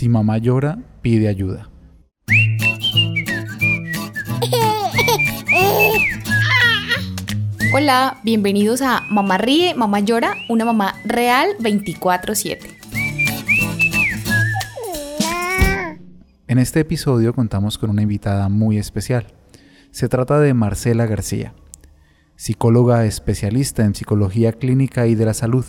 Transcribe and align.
Si 0.00 0.08
mamá 0.08 0.38
llora, 0.38 0.78
pide 1.02 1.28
ayuda. 1.28 1.68
Hola, 7.74 8.18
bienvenidos 8.24 8.80
a 8.80 9.02
Mamá 9.10 9.36
Ríe, 9.36 9.74
Mamá 9.74 10.00
Llora, 10.00 10.36
una 10.48 10.64
mamá 10.64 10.94
real 11.04 11.50
24/7. 11.58 12.60
En 16.48 16.56
este 16.56 16.80
episodio 16.80 17.34
contamos 17.34 17.76
con 17.76 17.90
una 17.90 18.00
invitada 18.00 18.48
muy 18.48 18.78
especial. 18.78 19.26
Se 19.90 20.08
trata 20.08 20.40
de 20.40 20.54
Marcela 20.54 21.04
García, 21.04 21.52
psicóloga 22.36 23.04
especialista 23.04 23.84
en 23.84 23.94
psicología 23.94 24.52
clínica 24.52 25.06
y 25.06 25.14
de 25.14 25.26
la 25.26 25.34
salud, 25.34 25.66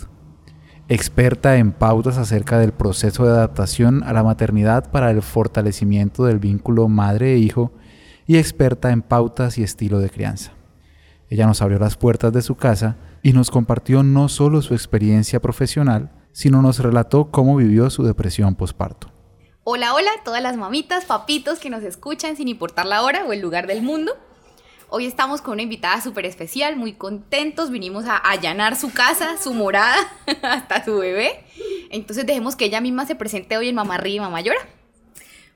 experta 0.88 1.56
en 1.56 1.72
pautas 1.72 2.18
acerca 2.18 2.58
del 2.58 2.72
proceso 2.72 3.24
de 3.24 3.30
adaptación 3.30 4.02
a 4.02 4.12
la 4.12 4.22
maternidad 4.22 4.90
para 4.90 5.10
el 5.10 5.22
fortalecimiento 5.22 6.24
del 6.24 6.38
vínculo 6.38 6.88
madre 6.88 7.34
e 7.34 7.38
hijo 7.38 7.72
y 8.26 8.36
experta 8.38 8.90
en 8.90 9.02
pautas 9.02 9.58
y 9.58 9.62
estilo 9.62 10.00
de 10.00 10.10
crianza. 10.10 10.52
Ella 11.28 11.46
nos 11.46 11.62
abrió 11.62 11.78
las 11.78 11.96
puertas 11.96 12.32
de 12.32 12.42
su 12.42 12.56
casa 12.56 12.96
y 13.22 13.32
nos 13.32 13.50
compartió 13.50 14.02
no 14.02 14.28
solo 14.28 14.60
su 14.60 14.74
experiencia 14.74 15.40
profesional, 15.40 16.10
sino 16.32 16.60
nos 16.62 16.78
relató 16.78 17.30
cómo 17.30 17.56
vivió 17.56 17.88
su 17.90 18.02
depresión 18.02 18.54
posparto. 18.54 19.08
Hola, 19.64 19.94
hola, 19.94 20.10
todas 20.24 20.42
las 20.42 20.56
mamitas, 20.56 21.04
papitos 21.04 21.60
que 21.60 21.70
nos 21.70 21.84
escuchan 21.84 22.36
sin 22.36 22.48
importar 22.48 22.84
la 22.84 23.02
hora 23.02 23.24
o 23.26 23.32
el 23.32 23.40
lugar 23.40 23.66
del 23.66 23.82
mundo. 23.82 24.12
Hoy 24.94 25.06
estamos 25.06 25.40
con 25.40 25.54
una 25.54 25.62
invitada 25.62 26.02
súper 26.02 26.26
especial, 26.26 26.76
muy 26.76 26.92
contentos, 26.92 27.70
vinimos 27.70 28.04
a 28.04 28.18
allanar 28.18 28.76
su 28.76 28.92
casa, 28.92 29.38
su 29.42 29.54
morada, 29.54 29.96
hasta 30.42 30.84
su 30.84 30.98
bebé. 30.98 31.46
Entonces 31.88 32.26
dejemos 32.26 32.56
que 32.56 32.66
ella 32.66 32.82
misma 32.82 33.06
se 33.06 33.14
presente 33.14 33.56
hoy 33.56 33.70
en 33.70 33.74
Mamá 33.74 33.96
Ríe 33.96 34.16
y 34.16 34.20
Mamá 34.20 34.42
Llora. 34.42 34.60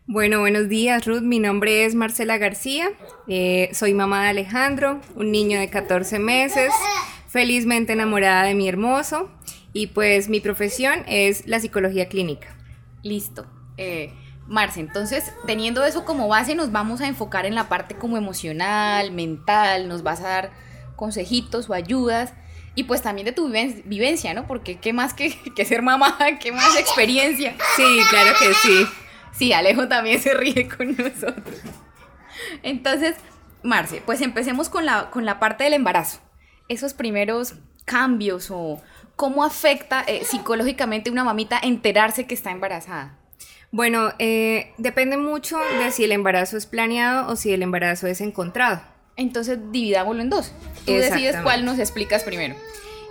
Bueno, 0.07 0.41
buenos 0.41 0.71
días 0.71 1.05
Ruth, 1.05 1.21
mi 1.21 1.39
nombre 1.39 1.85
es 1.85 1.95
Marcela 1.95 2.39
García, 2.39 2.89
eh, 3.29 3.69
soy 3.75 3.93
mamá 3.93 4.23
de 4.23 4.31
Alejandro, 4.31 5.03
un 5.17 5.31
niño 5.31 5.61
de 5.61 5.69
14 5.69 6.19
meses, 6.19 6.73
felizmente 7.29 7.93
enamorada 7.93 8.45
de 8.45 8.55
mi 8.55 8.71
hermoso 8.71 9.29
y 9.75 9.89
pues 9.89 10.31
mi 10.31 10.41
profesión 10.41 11.01
es 11.07 11.47
la 11.47 11.61
psicología 11.61 12.09
clínica. 12.09 12.57
Listo. 13.03 13.45
Eh, 13.77 14.15
Marce, 14.47 14.81
entonces 14.81 15.33
teniendo 15.47 15.85
eso 15.85 16.05
como 16.05 16.29
base 16.29 16.55
nos 16.55 16.71
vamos 16.71 17.01
a 17.01 17.09
enfocar 17.09 17.47
en 17.47 17.55
la 17.55 17.69
parte 17.69 17.97
como 17.97 18.17
emocional, 18.17 19.11
mental, 19.11 19.89
nos 19.89 20.03
vas 20.03 20.21
a 20.21 20.29
dar 20.29 20.51
consejitos 20.95 21.69
o 21.69 21.75
ayudas 21.75 22.33
y 22.77 22.85
pues 22.85 23.03
también 23.03 23.25
de 23.25 23.33
tu 23.33 23.51
vivencia, 23.85 24.35
¿no? 24.35 24.47
Porque 24.47 24.79
qué 24.79 24.93
más 24.93 25.15
que, 25.15 25.37
que 25.57 25.65
ser 25.65 25.83
mamá, 25.83 26.17
qué 26.41 26.53
más 26.53 26.77
experiencia. 26.77 27.57
Sí, 27.75 27.99
claro 28.11 28.33
que 28.39 28.55
sí. 28.55 28.87
Sí, 29.33 29.53
Alejo 29.53 29.89
también 29.89 30.21
se 30.21 30.35
ríe 30.35 30.69
con 30.69 30.97
nosotros. 30.97 31.61
Entonces, 32.63 33.17
Marce, 33.63 34.03
pues 34.05 34.21
empecemos 34.21 34.69
con 34.69 34.87
la, 34.87 35.11
con 35.11 35.25
la 35.25 35.41
parte 35.41 35.65
del 35.65 35.75
embarazo. 35.75 36.21
Esos 36.69 36.95
primeros 36.95 37.55
cambios 37.85 38.51
o 38.51 38.83
cómo 39.17 39.45
afecta 39.45 40.03
eh, 40.07 40.25
psicológicamente 40.25 41.11
una 41.11 41.25
mamita 41.25 41.59
enterarse 41.63 42.27
que 42.27 42.35
está 42.35 42.51
embarazada. 42.51 43.19
Bueno, 43.71 44.13
eh, 44.19 44.73
depende 44.79 45.17
mucho 45.17 45.59
de 45.79 45.91
si 45.91 46.05
el 46.05 46.13
embarazo 46.13 46.57
es 46.57 46.67
planeado 46.67 47.29
o 47.31 47.37
si 47.37 47.53
el 47.53 47.63
embarazo 47.63 48.07
es 48.07 48.21
encontrado. 48.21 48.81
Entonces 49.17 49.59
dividámoslo 49.71 50.23
en 50.23 50.31
dos. 50.31 50.53
Tú 50.85 50.93
decides 50.93 51.37
cuál 51.43 51.65
nos 51.65 51.79
explicas 51.79 52.23
primero. 52.23 52.55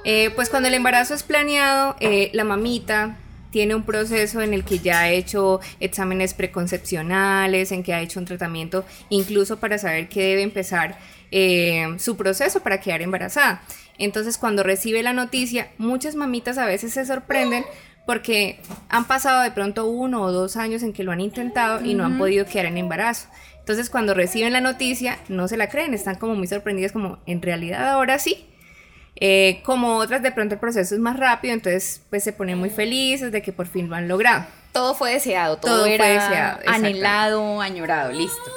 Eh, 0.04 0.30
pues 0.36 0.50
cuando 0.50 0.68
el 0.68 0.76
embarazo 0.76 1.14
es 1.14 1.24
planeado, 1.24 1.96
la 2.32 2.44
mamita 2.44 3.18
tiene 3.56 3.74
un 3.74 3.84
proceso 3.84 4.42
en 4.42 4.54
el 4.54 4.66
que 4.66 4.80
ya 4.80 5.00
ha 5.00 5.10
hecho 5.12 5.62
exámenes 5.80 6.34
preconcepcionales, 6.34 7.72
en 7.72 7.84
que 7.84 7.94
ha 7.94 8.02
hecho 8.02 8.20
un 8.20 8.26
tratamiento 8.26 8.84
incluso 9.08 9.62
para 9.62 9.78
saber 9.78 10.10
que 10.10 10.24
debe 10.24 10.42
empezar 10.42 10.98
eh, 11.32 11.96
su 11.98 12.18
proceso 12.18 12.60
para 12.60 12.82
quedar 12.82 13.02
embarazada. 13.02 13.62
Entonces 13.98 14.38
cuando 14.38 14.62
recibe 14.62 15.02
la 15.04 15.14
noticia, 15.14 15.72
muchas 15.78 16.16
mamitas 16.16 16.58
a 16.58 16.66
veces 16.66 16.92
se 16.92 17.06
sorprenden 17.06 17.64
porque 18.06 18.60
han 18.90 19.06
pasado 19.06 19.42
de 19.42 19.52
pronto 19.52 19.88
uno 19.88 20.22
o 20.22 20.32
dos 20.32 20.58
años 20.58 20.84
en 20.84 20.94
que 20.94 21.04
lo 21.04 21.12
han 21.12 21.22
intentado 21.22 21.84
y 21.84 21.94
no 21.94 22.06
han 22.06 22.18
podido 22.18 22.46
quedar 22.46 22.66
en 22.68 22.78
embarazo. 22.78 23.28
Entonces 23.60 23.90
cuando 23.90 24.14
reciben 24.14 24.54
la 24.54 24.62
noticia 24.62 25.20
no 25.28 25.48
se 25.48 25.58
la 25.58 25.70
creen, 25.70 25.94
están 25.94 26.16
como 26.16 26.36
muy 26.36 26.48
sorprendidas 26.48 26.92
como 26.92 27.18
en 27.26 27.42
realidad 27.42 27.90
ahora 27.90 28.20
sí. 28.20 28.46
Eh, 29.18 29.62
como 29.64 29.96
otras, 29.96 30.22
de 30.22 30.32
pronto 30.32 30.56
el 30.56 30.60
proceso 30.60 30.94
es 30.94 31.00
más 31.00 31.18
rápido, 31.18 31.54
entonces 31.54 32.02
pues 32.10 32.24
se 32.24 32.34
ponen 32.34 32.58
muy 32.58 32.70
felices 32.70 33.32
de 33.32 33.42
que 33.42 33.54
por 33.54 33.66
fin 33.66 33.90
lo 33.90 33.96
han 33.96 34.08
logrado. 34.08 34.46
Todo 34.72 34.94
fue 34.94 35.14
deseado, 35.14 35.58
todo, 35.58 35.86
era 35.86 36.06
deseado, 36.06 36.60
anhelado, 36.68 37.62
añorado, 37.62 38.12
listo. 38.12 38.52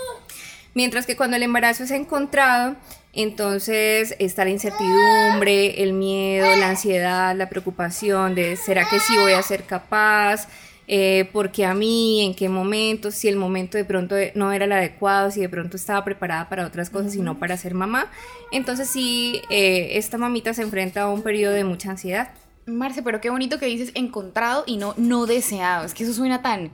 Mientras 0.75 1.07
que 1.07 1.17
cuando 1.17 1.37
el 1.37 1.45
embarazo 1.45 1.85
es 1.85 1.91
encontrado, 1.93 2.77
entonces 3.13 4.15
está 4.19 4.45
la 4.45 4.51
incertidumbre, 4.51 5.83
el 5.83 5.93
miedo, 5.93 6.47
la 6.57 6.71
ansiedad, 6.71 7.35
la 7.37 7.49
preocupación 7.49 8.35
de 8.35 8.57
¿será 8.57 8.89
que 8.89 9.01
sí 9.01 9.17
voy 9.17 9.33
a 9.33 9.43
ser 9.43 9.65
capaz? 9.65 10.49
eh, 10.91 11.29
porque 11.33 11.67
a 11.67 11.75
mí, 11.75 12.25
en 12.25 12.35
qué 12.35 12.49
momento, 12.49 13.11
si 13.11 13.29
el 13.29 13.37
momento 13.37 13.77
de 13.77 13.85
pronto 13.85 14.17
no 14.35 14.53
era 14.53 14.65
el 14.65 14.73
adecuado, 14.73 15.31
si 15.31 15.41
de 15.41 15.49
pronto 15.49 15.77
estaba 15.77 16.03
preparada 16.03 16.49
para 16.49 16.67
otras 16.67 16.89
cosas 16.89 17.15
y 17.15 17.21
no 17.21 17.39
para 17.39 17.59
ser 17.59 17.75
mamá. 17.75 18.11
Entonces 18.51 18.89
sí, 18.89 19.43
eh, 19.51 19.91
esta 19.93 20.17
mamita 20.17 20.55
se 20.55 20.63
enfrenta 20.63 21.03
a 21.03 21.09
un 21.11 21.23
periodo 21.23 21.53
de 21.53 21.65
mucha 21.65 21.91
ansiedad. 21.91 22.31
Marce, 22.65 23.03
pero 23.03 23.21
qué 23.21 23.29
bonito 23.29 23.59
que 23.59 23.67
dices 23.67 23.93
encontrado 23.95 24.65
y 24.67 24.79
no 24.79 24.95
no 24.97 25.27
deseado. 25.27 25.85
Es 25.85 25.93
que 25.93 26.05
eso 26.05 26.15
suena 26.15 26.41
tan 26.41 26.71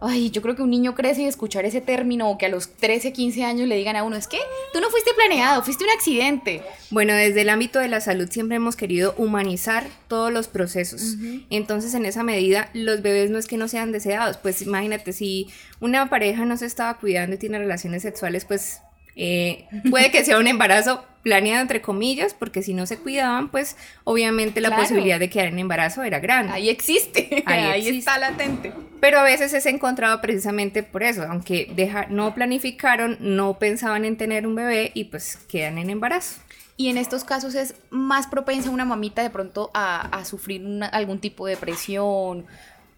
Ay, 0.00 0.30
yo 0.30 0.42
creo 0.42 0.54
que 0.54 0.62
un 0.62 0.70
niño 0.70 0.94
crece 0.94 1.22
y 1.22 1.26
escuchar 1.26 1.64
ese 1.64 1.80
término 1.80 2.30
o 2.30 2.36
que 2.36 2.46
a 2.46 2.48
los 2.48 2.68
13, 2.68 3.12
15 3.12 3.44
años 3.44 3.66
le 3.66 3.76
digan 3.76 3.96
a 3.96 4.04
uno, 4.04 4.16
es 4.16 4.28
que 4.28 4.38
tú 4.72 4.80
no 4.80 4.90
fuiste 4.90 5.10
planeado, 5.14 5.62
fuiste 5.62 5.84
un 5.84 5.90
accidente. 5.90 6.62
Bueno, 6.90 7.14
desde 7.14 7.42
el 7.42 7.48
ámbito 7.48 7.78
de 7.78 7.88
la 7.88 8.00
salud 8.00 8.28
siempre 8.30 8.56
hemos 8.56 8.76
querido 8.76 9.14
humanizar 9.16 9.86
todos 10.08 10.32
los 10.32 10.48
procesos. 10.48 11.16
Entonces, 11.50 11.94
en 11.94 12.04
esa 12.04 12.22
medida, 12.22 12.68
los 12.74 13.02
bebés 13.02 13.30
no 13.30 13.38
es 13.38 13.46
que 13.46 13.56
no 13.56 13.68
sean 13.68 13.90
deseados. 13.92 14.36
Pues 14.36 14.62
imagínate, 14.62 15.12
si 15.12 15.48
una 15.80 16.10
pareja 16.10 16.44
no 16.44 16.56
se 16.56 16.66
estaba 16.66 16.98
cuidando 16.98 17.36
y 17.36 17.38
tiene 17.38 17.58
relaciones 17.58 18.02
sexuales, 18.02 18.44
pues 18.44 18.80
eh, 19.16 19.66
puede 19.90 20.10
que 20.10 20.24
sea 20.24 20.38
un 20.38 20.46
embarazo 20.46 21.04
planeado 21.22 21.60
entre 21.60 21.82
comillas, 21.82 22.34
porque 22.34 22.62
si 22.62 22.72
no 22.72 22.86
se 22.86 22.98
cuidaban, 22.98 23.48
pues 23.48 23.76
obviamente 24.04 24.60
la 24.60 24.76
posibilidad 24.76 25.18
de 25.18 25.28
quedar 25.28 25.48
en 25.48 25.58
embarazo 25.58 26.04
era 26.04 26.20
grande. 26.20 26.52
Ahí 26.52 26.68
existe, 26.68 27.42
ahí, 27.46 27.88
está 27.88 28.16
latente. 28.16 28.72
Pero 29.00 29.18
a 29.18 29.24
veces 29.24 29.52
es 29.52 29.66
encontrado 29.66 30.20
precisamente 30.20 30.84
por 30.84 31.02
eso, 31.02 31.24
aunque 31.28 31.72
deja, 31.74 32.06
no 32.06 32.32
planificaron, 32.32 33.16
no 33.18 33.58
pensaban 33.58 34.04
en 34.04 34.16
tener 34.16 34.46
un 34.46 34.54
bebé 34.54 34.92
y 34.94 35.04
pues 35.04 35.36
quedan 35.48 35.78
en 35.78 35.90
embarazo. 35.90 36.40
Y 36.76 36.90
en 36.90 36.96
estos 36.96 37.24
casos 37.24 37.56
es 37.56 37.74
más 37.90 38.28
propensa 38.28 38.70
una 38.70 38.84
mamita 38.84 39.22
de 39.22 39.30
pronto 39.30 39.72
a, 39.74 40.24
sufrir 40.24 40.62
algún 40.92 41.18
tipo 41.18 41.46
de 41.46 41.54
depresión 41.54 42.46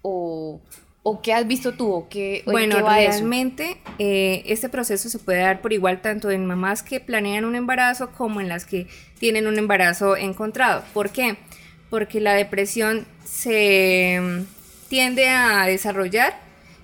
o, 0.03 0.61
¿O 1.11 1.23
qué 1.23 1.33
has 1.33 1.47
visto 1.47 1.73
tú? 1.73 1.91
¿O 1.91 2.09
qué, 2.11 2.43
bueno, 2.45 2.87
realmente 2.87 3.79
eh, 3.99 4.43
este 4.45 4.69
proceso 4.69 5.09
se 5.09 5.19
puede 5.19 5.41
dar 5.41 5.63
por 5.63 5.73
igual 5.73 6.03
tanto 6.03 6.31
en 6.31 6.45
mamás 6.45 6.83
que 6.83 7.01
planean 7.01 7.47
un 7.47 7.55
embarazo 7.55 8.11
como 8.11 8.43
en 8.43 8.49
las 8.51 8.67
que 8.67 8.87
tienen 9.19 9.47
un 9.47 9.57
embarazo 9.57 10.19
encontrado. 10.19 10.85
¿Por 10.93 11.09
qué? 11.09 11.39
Porque 11.89 12.21
la 12.21 12.35
depresión 12.35 13.07
se 13.25 14.21
mm, 14.21 14.89
tiende 14.91 15.31
a 15.31 15.65
desarrollar 15.65 16.35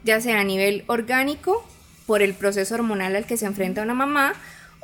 ya 0.05 0.23
sea 0.23 0.41
a 0.41 0.45
nivel 0.45 0.85
orgánico 0.87 1.63
por 2.07 2.23
el 2.23 2.33
proceso 2.33 2.75
hormonal 2.75 3.17
al 3.17 3.27
que 3.27 3.37
se 3.37 3.45
enfrenta 3.45 3.83
una 3.83 3.95
mamá 3.95 4.35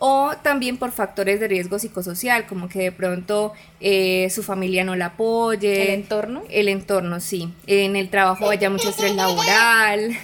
o 0.02 0.32
también 0.42 0.78
por 0.78 0.92
factores 0.92 1.40
de 1.40 1.46
riesgo 1.46 1.78
psicosocial, 1.78 2.46
como 2.46 2.70
que 2.70 2.78
de 2.78 2.90
pronto 2.90 3.52
eh, 3.80 4.28
su 4.30 4.42
familia 4.42 4.82
no 4.82 4.96
la 4.96 5.06
apoye. 5.06 5.82
¿El 5.82 5.90
entorno? 5.90 6.42
El 6.48 6.68
entorno, 6.68 7.20
sí. 7.20 7.52
En 7.66 7.96
el 7.96 8.08
trabajo 8.08 8.48
haya 8.48 8.70
mucho 8.70 8.88
estrés 8.88 9.14
laboral, 9.14 10.16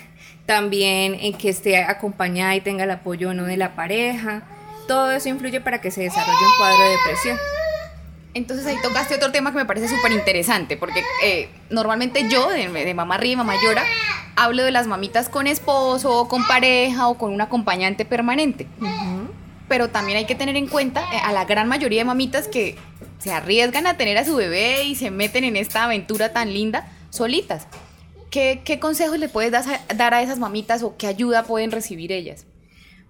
también 0.46 1.18
en 1.20 1.34
que 1.34 1.50
esté 1.50 1.76
acompañada 1.76 2.56
y 2.56 2.62
tenga 2.62 2.84
el 2.84 2.90
apoyo 2.90 3.34
no 3.34 3.44
de 3.44 3.58
la 3.58 3.76
pareja. 3.76 4.44
Todo 4.88 5.12
eso 5.12 5.28
influye 5.28 5.60
para 5.60 5.82
que 5.82 5.90
se 5.90 6.00
desarrolle 6.00 6.46
un 6.46 6.56
cuadro 6.56 6.82
de 6.82 6.90
depresión. 6.92 7.38
Entonces 8.32 8.64
ahí 8.64 8.76
tocaste 8.82 9.16
otro 9.16 9.30
tema 9.30 9.50
que 9.52 9.58
me 9.58 9.66
parece 9.66 9.94
súper 9.94 10.12
interesante, 10.12 10.78
porque 10.78 11.02
eh, 11.22 11.50
normalmente 11.68 12.26
yo, 12.30 12.48
de, 12.48 12.94
mamá 12.94 13.18
ríe, 13.18 13.36
mamá 13.36 13.52
llora, 13.62 13.84
hablo 14.36 14.64
de 14.64 14.70
las 14.70 14.86
mamitas 14.86 15.28
con 15.28 15.46
esposo, 15.46 16.18
o 16.18 16.28
con 16.28 16.46
pareja, 16.46 17.08
o 17.08 17.18
con 17.18 17.34
un 17.34 17.42
acompañante 17.42 18.06
permanente 18.06 18.66
pero 19.68 19.88
también 19.88 20.18
hay 20.18 20.26
que 20.26 20.34
tener 20.34 20.56
en 20.56 20.68
cuenta 20.68 21.00
eh, 21.12 21.18
a 21.22 21.32
la 21.32 21.44
gran 21.44 21.68
mayoría 21.68 22.00
de 22.00 22.04
mamitas 22.04 22.48
que 22.48 22.76
se 23.18 23.32
arriesgan 23.32 23.86
a 23.86 23.96
tener 23.96 24.18
a 24.18 24.24
su 24.24 24.36
bebé 24.36 24.84
y 24.84 24.94
se 24.94 25.10
meten 25.10 25.44
en 25.44 25.56
esta 25.56 25.84
aventura 25.84 26.32
tan 26.32 26.52
linda 26.52 26.88
solitas. 27.10 27.66
¿Qué, 28.30 28.78
consejos 28.80 29.18
le 29.18 29.30
puedes 29.30 29.50
dar 29.50 30.14
a 30.14 30.22
esas 30.22 30.38
mamitas 30.38 30.82
o 30.82 30.96
qué 30.98 31.06
ayuda 31.06 31.44
pueden 31.44 31.70
recibir 31.70 32.12
ellas? 32.12 32.44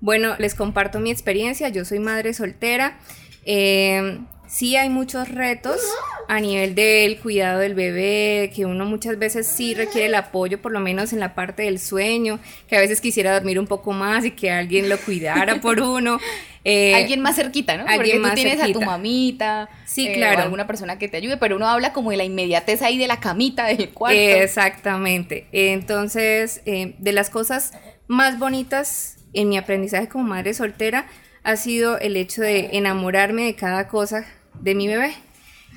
Bueno, 0.00 0.36
les 0.38 0.54
comparto 0.54 1.00
mi 1.00 1.10
experiencia. 1.10 1.68
Yo 1.68 1.84
soy 1.84 1.98
madre 1.98 2.32
soltera. 2.32 2.98
Eh, 3.44 4.20
sí 4.46 4.76
hay 4.76 4.88
muchos 4.88 5.28
retos 5.28 5.80
a 6.28 6.40
nivel 6.40 6.75
del 6.75 7.19
cuidado 7.19 7.61
del 7.61 7.75
bebé, 7.75 8.50
que 8.55 8.67
uno 8.67 8.84
muchas 8.84 9.19
veces 9.19 9.46
sí 9.46 9.75
requiere 9.75 10.06
el 10.06 10.14
apoyo, 10.14 10.61
por 10.61 10.73
lo 10.73 10.81
menos 10.81 11.12
en 11.12 11.20
la 11.20 11.34
parte 11.34 11.62
del 11.64 11.78
sueño, 11.78 12.40
que 12.69 12.76
a 12.76 12.81
veces 12.81 13.00
quisiera 13.00 13.32
dormir 13.34 13.58
un 13.58 13.67
poco 13.67 13.93
más 13.93 14.25
y 14.25 14.32
que 14.32 14.50
alguien 14.50 14.88
lo 14.88 14.99
cuidara 14.99 15.61
por 15.61 15.81
uno. 15.81 16.19
Eh, 16.64 16.94
alguien 16.96 17.20
más 17.20 17.37
cerquita, 17.37 17.76
¿no? 17.76 17.84
Porque 17.87 18.19
tú 18.19 18.34
tienes 18.34 18.61
a 18.61 18.73
tu 18.73 18.82
mamita, 18.82 19.69
sí, 19.84 20.08
eh, 20.08 20.14
claro. 20.14 20.43
alguna 20.43 20.67
persona 20.67 20.99
que 20.99 21.06
te 21.06 21.17
ayude, 21.17 21.37
pero 21.37 21.56
uno 21.56 21.69
habla 21.69 21.93
como 21.93 22.11
de 22.11 22.17
la 22.17 22.25
inmediatez 22.25 22.82
ahí 22.82 22.99
de 22.99 23.06
la 23.06 23.20
camita 23.20 23.67
del 23.67 23.90
cuarto. 23.90 24.19
exactamente. 24.19 25.46
Entonces, 25.52 26.62
eh, 26.67 26.96
de 26.99 27.12
las 27.12 27.31
cosas 27.31 27.73
más 28.08 28.40
bonitas 28.40 29.19
en 29.32 29.49
mi 29.49 29.58
aprendizaje 29.58 30.08
como 30.08 30.25
madre 30.25 30.55
soltera 30.55 31.06
ha 31.44 31.56
sido 31.56 31.99
el 32.00 32.17
hecho 32.17 32.43
de 32.43 32.70
enamorarme 32.73 33.44
de 33.44 33.55
cada 33.55 33.87
cosa 33.87 34.26
de 34.61 34.75
mi 34.75 34.88
bebé. 34.88 35.14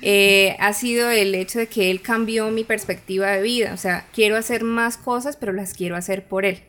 Eh, 0.02 0.56
ha 0.58 0.72
sido 0.72 1.10
el 1.10 1.34
hecho 1.34 1.58
de 1.58 1.66
que 1.66 1.90
él 1.90 2.00
cambió 2.00 2.50
mi 2.50 2.64
perspectiva 2.64 3.28
de 3.30 3.42
vida. 3.42 3.72
O 3.74 3.76
sea, 3.76 4.06
quiero 4.12 4.36
hacer 4.36 4.64
más 4.64 4.96
cosas, 4.96 5.36
pero 5.36 5.52
las 5.52 5.74
quiero 5.74 5.96
hacer 5.96 6.24
por 6.24 6.44
él. 6.44 6.62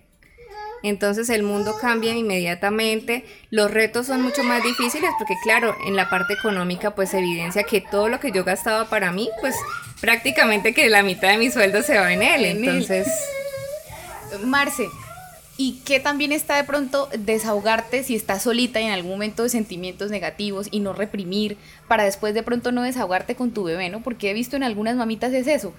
Entonces 0.84 1.30
el 1.30 1.44
mundo 1.44 1.76
cambia 1.80 2.16
inmediatamente, 2.16 3.24
los 3.52 3.70
retos 3.70 4.08
son 4.08 4.24
mucho 4.24 4.44
más 4.44 4.64
difíciles 4.64 5.12
porque 5.20 5.36
claro, 5.44 5.76
en 5.86 5.96
la 5.96 6.10
parte 6.10 6.34
económica 6.34 6.96
pues 6.96 7.14
evidencia 7.14 7.64
que 7.64 7.82
todo 7.82 8.10
lo 8.10 8.20
que 8.20 8.32
yo 8.32 8.44
gastaba 8.44 8.90
para 8.90 9.12
mí, 9.12 9.30
pues 9.42 9.56
prácticamente 10.00 10.74
que 10.74 10.90
la 10.90 11.04
mitad 11.04 11.30
de 11.30 11.38
mi 11.38 11.52
sueldo 11.52 11.84
se 11.84 12.00
va 12.00 12.12
en 12.12 12.24
él. 12.24 12.46
Entonces... 12.46 13.08
Marce, 14.46 14.88
y 15.64 15.74
que 15.86 16.00
también 16.00 16.32
está 16.32 16.56
de 16.56 16.64
pronto 16.64 17.08
desahogarte 17.20 18.04
si 18.04 18.16
estás 18.16 18.42
solita 18.42 18.82
y 18.82 18.86
en 18.86 18.94
algún 18.94 19.12
momento 19.12 19.44
de 19.44 19.50
sentimientos 19.50 20.10
negativos 20.10 20.68
y 20.72 20.80
no 20.80 20.92
reprimir 20.92 21.56
para 21.88 22.04
después 22.04 22.34
de 22.34 22.42
pronto 22.42 22.72
no 22.72 22.82
desahogarte 22.82 23.36
con 23.36 23.52
tu 23.52 23.66
bebé, 23.66 23.90
¿no? 23.90 24.02
Porque 24.02 24.32
he 24.32 24.34
visto 24.34 24.56
en 24.56 24.64
algunas 24.64 24.96
mamitas 24.96 25.32
es 25.34 25.46
eso. 25.46 25.76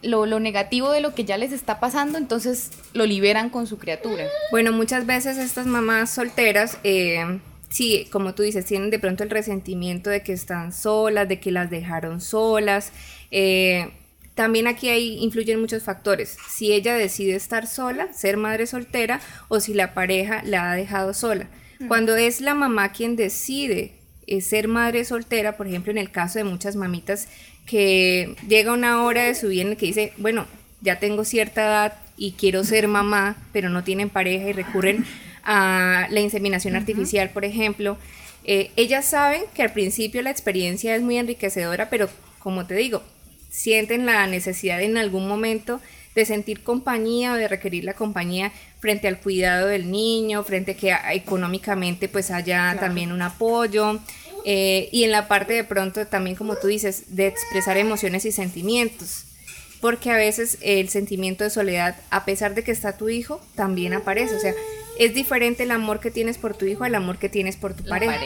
Lo, 0.00 0.24
negativo 0.40 0.90
de 0.92 1.02
lo 1.02 1.14
que 1.14 1.26
ya 1.26 1.36
les 1.36 1.52
está 1.52 1.78
pasando, 1.78 2.16
entonces 2.16 2.70
lo 2.94 3.04
liberan 3.04 3.50
con 3.50 3.66
su 3.66 3.76
criatura. 3.76 4.24
Bueno, 4.50 4.72
muchas 4.72 5.04
veces 5.04 5.36
estas 5.36 5.66
mamás 5.66 6.08
solteras, 6.08 6.78
eh, 6.82 7.38
sí, 7.68 8.08
como 8.10 8.32
tú 8.32 8.44
dices, 8.44 8.64
tienen 8.64 8.88
de 8.88 8.98
pronto 8.98 9.24
el 9.24 9.28
resentimiento 9.30 10.08
de 10.08 10.22
que 10.22 10.32
están 10.32 10.72
solas, 10.72 11.28
de 11.28 11.38
que 11.38 11.50
las 11.50 11.68
dejaron 11.68 12.22
solas. 12.22 12.92
Eh, 13.30 13.90
también 14.38 14.68
aquí 14.68 14.88
hay, 14.88 15.18
influyen 15.18 15.60
muchos 15.60 15.82
factores. 15.82 16.36
Si 16.48 16.72
ella 16.72 16.94
decide 16.94 17.34
estar 17.34 17.66
sola, 17.66 18.12
ser 18.12 18.36
madre 18.36 18.68
soltera, 18.68 19.20
o 19.48 19.58
si 19.58 19.74
la 19.74 19.94
pareja 19.94 20.42
la 20.44 20.70
ha 20.70 20.76
dejado 20.76 21.12
sola. 21.12 21.48
Mm. 21.80 21.88
Cuando 21.88 22.14
es 22.16 22.40
la 22.40 22.54
mamá 22.54 22.92
quien 22.92 23.16
decide 23.16 23.94
eh, 24.28 24.40
ser 24.40 24.68
madre 24.68 25.04
soltera, 25.04 25.56
por 25.56 25.66
ejemplo, 25.66 25.90
en 25.90 25.98
el 25.98 26.12
caso 26.12 26.38
de 26.38 26.44
muchas 26.44 26.76
mamitas 26.76 27.26
que 27.66 28.36
llega 28.46 28.72
una 28.72 29.02
hora 29.02 29.24
de 29.24 29.34
su 29.34 29.48
vida 29.48 29.62
en 29.62 29.70
la 29.70 29.74
que 29.74 29.86
dice, 29.86 30.12
bueno, 30.18 30.46
ya 30.82 31.00
tengo 31.00 31.24
cierta 31.24 31.62
edad 31.62 31.94
y 32.16 32.30
quiero 32.38 32.62
ser 32.62 32.86
mamá, 32.86 33.36
pero 33.52 33.70
no 33.70 33.82
tienen 33.82 34.08
pareja 34.08 34.50
y 34.50 34.52
recurren 34.52 35.04
a 35.42 36.06
la 36.10 36.20
inseminación 36.20 36.76
artificial, 36.76 37.30
por 37.30 37.44
ejemplo. 37.44 37.98
Eh, 38.44 38.70
ellas 38.76 39.04
saben 39.04 39.42
que 39.52 39.62
al 39.62 39.72
principio 39.72 40.22
la 40.22 40.30
experiencia 40.30 40.94
es 40.94 41.02
muy 41.02 41.18
enriquecedora, 41.18 41.90
pero 41.90 42.08
como 42.38 42.66
te 42.66 42.76
digo, 42.76 43.02
sienten 43.48 44.06
la 44.06 44.26
necesidad 44.26 44.80
en 44.82 44.96
algún 44.96 45.28
momento 45.28 45.80
de 46.14 46.24
sentir 46.24 46.62
compañía 46.62 47.32
o 47.32 47.36
de 47.36 47.48
requerir 47.48 47.84
la 47.84 47.94
compañía 47.94 48.52
frente 48.80 49.08
al 49.08 49.20
cuidado 49.20 49.68
del 49.68 49.90
niño, 49.90 50.42
frente 50.42 50.72
a 50.72 50.76
que 50.76 50.96
económicamente 51.12 52.08
pues 52.08 52.30
haya 52.30 52.76
también 52.80 53.12
un 53.12 53.22
apoyo 53.22 54.00
eh, 54.44 54.88
y 54.92 55.04
en 55.04 55.12
la 55.12 55.28
parte 55.28 55.52
de 55.52 55.64
pronto 55.64 56.06
también 56.06 56.36
como 56.36 56.56
tú 56.56 56.66
dices 56.66 57.14
de 57.14 57.26
expresar 57.26 57.76
emociones 57.76 58.24
y 58.24 58.32
sentimientos. 58.32 59.24
Porque 59.80 60.10
a 60.10 60.16
veces 60.16 60.58
el 60.60 60.88
sentimiento 60.88 61.44
de 61.44 61.50
soledad 61.50 61.94
a 62.10 62.24
pesar 62.24 62.56
de 62.56 62.64
que 62.64 62.72
está 62.72 62.96
tu 62.96 63.08
hijo 63.08 63.40
también 63.54 63.94
aparece, 63.94 64.34
o 64.34 64.40
sea, 64.40 64.52
es 64.98 65.14
diferente 65.14 65.62
el 65.62 65.70
amor 65.70 66.00
que 66.00 66.10
tienes 66.10 66.36
por 66.36 66.56
tu 66.56 66.66
hijo 66.66 66.82
al 66.82 66.96
amor 66.96 67.18
que 67.18 67.28
tienes 67.28 67.56
por 67.56 67.74
tu 67.74 67.84
pareja. 67.84 68.18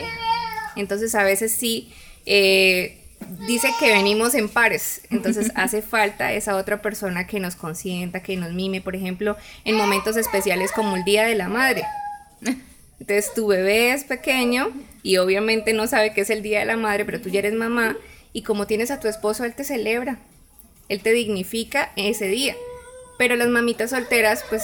Entonces 0.76 1.14
a 1.14 1.24
veces 1.24 1.52
sí 1.52 1.92
eh, 2.24 3.01
dice 3.46 3.70
que 3.78 3.92
venimos 3.92 4.34
en 4.34 4.48
pares, 4.48 5.02
entonces 5.10 5.52
hace 5.56 5.82
falta 5.82 6.32
esa 6.32 6.56
otra 6.56 6.82
persona 6.82 7.26
que 7.26 7.40
nos 7.40 7.56
consienta, 7.56 8.22
que 8.22 8.36
nos 8.36 8.52
mime, 8.52 8.80
por 8.80 8.96
ejemplo, 8.96 9.36
en 9.64 9.76
momentos 9.76 10.16
especiales 10.16 10.72
como 10.72 10.96
el 10.96 11.04
Día 11.04 11.24
de 11.24 11.34
la 11.34 11.48
Madre. 11.48 11.84
Entonces 13.00 13.34
tu 13.34 13.48
bebé 13.48 13.92
es 13.92 14.04
pequeño 14.04 14.70
y 15.02 15.16
obviamente 15.16 15.72
no 15.72 15.88
sabe 15.88 16.12
que 16.12 16.20
es 16.20 16.30
el 16.30 16.40
Día 16.40 16.60
de 16.60 16.66
la 16.66 16.76
Madre, 16.76 17.04
pero 17.04 17.20
tú 17.20 17.30
ya 17.30 17.40
eres 17.40 17.52
mamá 17.52 17.96
y 18.32 18.42
como 18.42 18.68
tienes 18.68 18.92
a 18.92 19.00
tu 19.00 19.08
esposo, 19.08 19.44
él 19.44 19.54
te 19.54 19.64
celebra, 19.64 20.18
él 20.88 21.00
te 21.00 21.12
dignifica 21.12 21.90
ese 21.96 22.28
día. 22.28 22.54
Pero 23.18 23.36
las 23.36 23.48
mamitas 23.48 23.90
solteras, 23.90 24.44
pues 24.48 24.62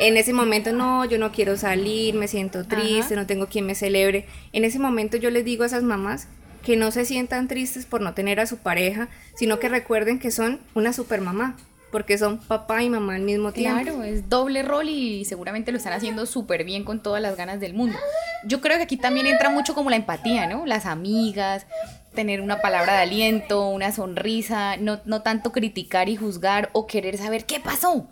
en 0.00 0.16
ese 0.16 0.32
momento 0.32 0.72
no, 0.72 1.04
yo 1.04 1.18
no 1.18 1.32
quiero 1.32 1.56
salir, 1.56 2.14
me 2.14 2.28
siento 2.28 2.66
triste, 2.66 3.16
no 3.16 3.26
tengo 3.26 3.46
quien 3.46 3.66
me 3.66 3.74
celebre. 3.74 4.26
En 4.52 4.64
ese 4.64 4.78
momento 4.78 5.16
yo 5.16 5.30
les 5.30 5.44
digo 5.44 5.64
a 5.64 5.66
esas 5.66 5.82
mamás 5.82 6.28
que 6.62 6.76
no 6.76 6.90
se 6.90 7.04
sientan 7.04 7.48
tristes 7.48 7.86
por 7.86 8.00
no 8.00 8.14
tener 8.14 8.40
a 8.40 8.46
su 8.46 8.58
pareja, 8.58 9.08
sino 9.34 9.58
que 9.58 9.68
recuerden 9.68 10.18
que 10.18 10.30
son 10.30 10.60
una 10.74 10.92
super 10.92 11.20
mamá, 11.20 11.56
porque 11.90 12.16
son 12.18 12.38
papá 12.38 12.82
y 12.82 12.88
mamá 12.88 13.16
al 13.16 13.22
mismo 13.22 13.52
tiempo. 13.52 13.82
Claro, 13.82 14.02
es 14.02 14.28
doble 14.28 14.62
rol 14.62 14.88
y 14.88 15.24
seguramente 15.24 15.72
lo 15.72 15.78
están 15.78 15.92
haciendo 15.92 16.26
súper 16.26 16.64
bien 16.64 16.84
con 16.84 17.02
todas 17.02 17.20
las 17.20 17.36
ganas 17.36 17.60
del 17.60 17.74
mundo. 17.74 17.98
Yo 18.44 18.60
creo 18.60 18.76
que 18.78 18.84
aquí 18.84 18.96
también 18.96 19.26
entra 19.26 19.50
mucho 19.50 19.74
como 19.74 19.90
la 19.90 19.96
empatía, 19.96 20.46
¿no? 20.46 20.66
Las 20.66 20.86
amigas, 20.86 21.66
tener 22.14 22.40
una 22.40 22.60
palabra 22.60 22.94
de 22.94 23.02
aliento, 23.02 23.68
una 23.68 23.92
sonrisa, 23.92 24.76
no, 24.78 25.00
no 25.04 25.22
tanto 25.22 25.52
criticar 25.52 26.08
y 26.08 26.16
juzgar 26.16 26.70
o 26.72 26.86
querer 26.86 27.18
saber 27.18 27.44
qué 27.44 27.60
pasó, 27.60 28.08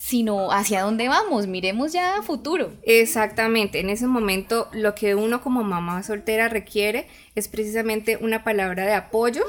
sino 0.00 0.50
hacia 0.50 0.80
dónde 0.80 1.08
vamos, 1.08 1.46
miremos 1.46 1.92
ya 1.92 2.16
a 2.16 2.22
futuro. 2.22 2.72
Exactamente, 2.84 3.80
en 3.80 3.90
ese 3.90 4.06
momento 4.06 4.66
lo 4.72 4.94
que 4.94 5.14
uno 5.14 5.42
como 5.42 5.62
mamá 5.62 6.02
soltera 6.02 6.48
requiere 6.48 7.06
es 7.34 7.48
precisamente 7.48 8.16
una 8.18 8.42
palabra 8.42 8.86
de 8.86 8.94
apoyo 8.94 9.44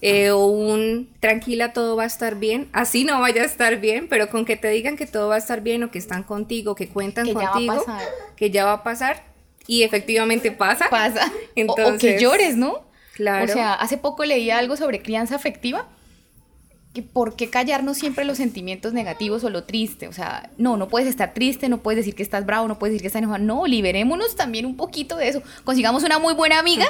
eh, 0.00 0.30
o 0.30 0.46
un 0.46 1.10
tranquila, 1.20 1.74
todo 1.74 1.94
va 1.94 2.04
a 2.04 2.06
estar 2.06 2.36
bien, 2.36 2.70
así 2.72 3.04
no 3.04 3.20
vaya 3.20 3.42
a 3.42 3.44
estar 3.44 3.80
bien, 3.80 4.08
pero 4.08 4.30
con 4.30 4.46
que 4.46 4.56
te 4.56 4.68
digan 4.68 4.96
que 4.96 5.06
todo 5.06 5.28
va 5.28 5.34
a 5.34 5.38
estar 5.38 5.60
bien 5.60 5.82
o 5.82 5.90
que 5.90 5.98
están 5.98 6.22
contigo, 6.22 6.74
que 6.74 6.88
cuentan 6.88 7.30
contigo, 7.30 7.84
que 8.34 8.50
ya 8.50 8.64
va 8.64 8.72
a 8.72 8.82
pasar 8.82 9.24
y 9.66 9.82
efectivamente 9.82 10.52
pasa. 10.52 10.88
Pasa. 10.88 11.30
Entonces, 11.54 11.96
o 11.96 11.98
que 11.98 12.18
llores, 12.18 12.56
¿no? 12.56 12.80
Claro. 13.12 13.44
O 13.44 13.48
sea, 13.48 13.74
hace 13.74 13.98
poco 13.98 14.24
leí 14.24 14.50
algo 14.50 14.74
sobre 14.78 15.02
crianza 15.02 15.36
afectiva 15.36 15.86
que 16.92 17.02
por 17.02 17.36
qué 17.36 17.48
callarnos 17.48 17.96
siempre 17.96 18.24
los 18.24 18.36
sentimientos 18.36 18.92
negativos 18.92 19.44
o 19.44 19.50
lo 19.50 19.64
triste. 19.64 20.08
O 20.08 20.12
sea, 20.12 20.50
no, 20.58 20.76
no 20.76 20.88
puedes 20.88 21.08
estar 21.08 21.32
triste, 21.32 21.68
no 21.68 21.82
puedes 21.82 21.96
decir 21.98 22.14
que 22.14 22.22
estás 22.22 22.44
bravo, 22.44 22.68
no 22.68 22.78
puedes 22.78 22.92
decir 22.92 23.02
que 23.02 23.06
estás 23.06 23.22
enojado. 23.22 23.42
No, 23.42 23.66
liberémonos 23.66 24.36
también 24.36 24.66
un 24.66 24.76
poquito 24.76 25.16
de 25.16 25.28
eso. 25.28 25.42
Consigamos 25.64 26.04
una 26.04 26.18
muy 26.18 26.34
buena 26.34 26.58
amiga 26.58 26.86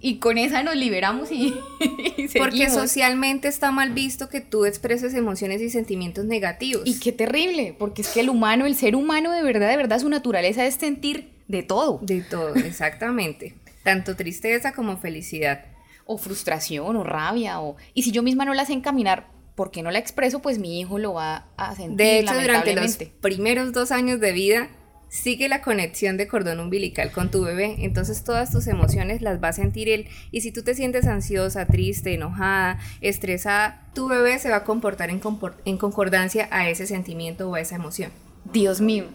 y 0.00 0.18
con 0.18 0.36
esa 0.36 0.62
nos 0.62 0.76
liberamos 0.76 1.30
y, 1.32 1.54
Porque 2.38 2.68
socialmente 2.70 3.48
está 3.48 3.70
mal 3.70 3.92
visto 3.92 4.28
que 4.28 4.40
tú 4.40 4.64
expreses 4.64 5.14
emociones 5.14 5.62
y 5.62 5.70
sentimientos 5.70 6.24
negativos. 6.24 6.82
Y 6.84 6.98
qué 6.98 7.12
terrible, 7.12 7.74
porque 7.78 8.02
es 8.02 8.08
que 8.08 8.20
el 8.20 8.28
humano, 8.28 8.66
el 8.66 8.74
ser 8.74 8.96
humano 8.96 9.30
de 9.30 9.42
verdad, 9.42 9.70
de 9.70 9.76
verdad, 9.76 10.00
su 10.00 10.08
naturaleza 10.08 10.66
es 10.66 10.74
sentir 10.74 11.30
de 11.46 11.62
todo. 11.62 12.00
De 12.02 12.20
todo, 12.20 12.54
exactamente. 12.56 13.54
Tanto 13.84 14.16
tristeza 14.16 14.72
como 14.72 14.96
felicidad. 14.96 15.64
O 16.04 16.18
frustración, 16.18 16.94
o 16.96 17.02
rabia, 17.02 17.60
o... 17.60 17.76
Y 17.92 18.02
si 18.02 18.12
yo 18.12 18.22
misma 18.22 18.44
no 18.44 18.54
las 18.54 18.68
sé 18.68 18.74
encaminar, 18.74 19.26
porque 19.56 19.82
no 19.82 19.90
la 19.90 19.98
expreso, 19.98 20.40
pues 20.40 20.58
mi 20.58 20.78
hijo 20.78 20.98
lo 20.98 21.14
va 21.14 21.46
a 21.56 21.74
sentir. 21.74 21.96
De 21.96 22.18
hecho, 22.20 22.38
durante 22.38 22.76
los 22.76 22.96
primeros 23.20 23.72
dos 23.72 23.90
años 23.90 24.20
de 24.20 24.32
vida, 24.32 24.68
sigue 25.08 25.48
la 25.48 25.62
conexión 25.62 26.18
de 26.18 26.28
cordón 26.28 26.60
umbilical 26.60 27.10
con 27.10 27.30
tu 27.30 27.42
bebé, 27.42 27.76
entonces 27.78 28.22
todas 28.22 28.52
tus 28.52 28.66
emociones 28.66 29.22
las 29.22 29.42
va 29.42 29.48
a 29.48 29.52
sentir 29.52 29.88
él. 29.88 30.08
Y 30.30 30.42
si 30.42 30.52
tú 30.52 30.62
te 30.62 30.74
sientes 30.74 31.06
ansiosa, 31.06 31.66
triste, 31.66 32.14
enojada, 32.14 32.78
estresada, 33.00 33.88
tu 33.94 34.08
bebé 34.08 34.38
se 34.38 34.50
va 34.50 34.56
a 34.56 34.64
comportar 34.64 35.08
en, 35.10 35.20
en 35.64 35.78
concordancia 35.78 36.48
a 36.50 36.68
ese 36.68 36.86
sentimiento 36.86 37.48
o 37.48 37.54
a 37.54 37.60
esa 37.60 37.76
emoción. 37.76 38.10
Dios 38.44 38.80
mío. 38.80 39.06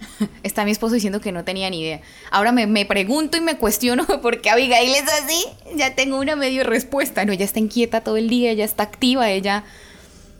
Está 0.42 0.64
mi 0.64 0.70
esposo 0.70 0.94
diciendo 0.94 1.20
que 1.20 1.32
no 1.32 1.44
tenía 1.44 1.70
ni 1.70 1.80
idea. 1.80 2.00
Ahora 2.30 2.52
me, 2.52 2.86
pregunto 2.86 3.36
y 3.36 3.40
me 3.40 3.56
cuestiono 3.56 4.06
por 4.22 4.40
qué 4.40 4.50
Abigail 4.50 4.94
es 4.94 5.08
así. 5.12 5.44
Ya 5.76 5.94
tengo 5.94 6.18
una 6.18 6.36
medio 6.36 6.64
respuesta. 6.64 7.24
No, 7.24 7.32
ella 7.32 7.44
está 7.44 7.58
inquieta 7.58 8.02
todo 8.02 8.16
el 8.16 8.28
día, 8.28 8.50
ella 8.50 8.64
está 8.64 8.82
activa, 8.82 9.30
ella... 9.30 9.64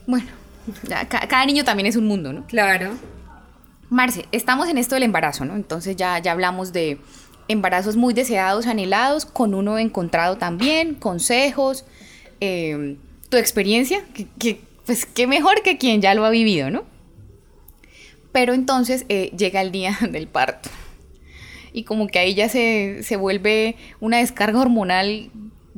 Bueno, 0.07 0.29
cada 1.09 1.45
niño 1.45 1.65
también 1.65 1.87
es 1.87 1.97
un 1.97 2.07
mundo, 2.07 2.33
¿no? 2.33 2.47
Claro. 2.47 2.93
Marce, 3.91 4.27
estamos 4.33 4.69
en 4.69 4.79
esto 4.79 4.95
del 4.95 5.05
embarazo, 5.05 5.45
¿no? 5.45 5.55
Entonces 5.55 5.97
ya, 5.97 6.19
ya 6.19 6.33
hablamos 6.33 6.73
de 6.73 6.99
embarazos 7.49 7.97
muy 7.97 8.15
deseados, 8.15 8.67
anhelados, 8.67 9.25
con 9.25 9.55
uno 9.55 9.79
encontrado 9.79 10.37
también, 10.37 10.95
consejos, 10.95 11.85
eh, 12.41 12.97
tu 13.29 13.37
experiencia, 13.37 14.03
que, 14.39 14.61
pues 14.87 15.07
qué 15.07 15.27
mejor 15.27 15.63
que 15.63 15.79
quien 15.79 16.01
ya 16.01 16.15
lo 16.15 16.25
ha 16.25 16.31
vivido, 16.31 16.71
¿no? 16.71 16.85
Pero 18.33 18.55
entonces 18.55 19.05
eh, 19.09 19.31
llega 19.37 19.61
el 19.61 19.73
día 19.73 19.99
del 20.11 20.29
parto. 20.29 20.71
y 21.73 21.85
como 21.85 22.07
que 22.09 22.19
ahí 22.19 22.35
ya 22.35 22.49
se, 22.49 23.03
se 23.03 23.17
vuelve 23.17 23.77
una 24.01 24.19
descarga 24.19 24.61
hormonal, 24.61 25.31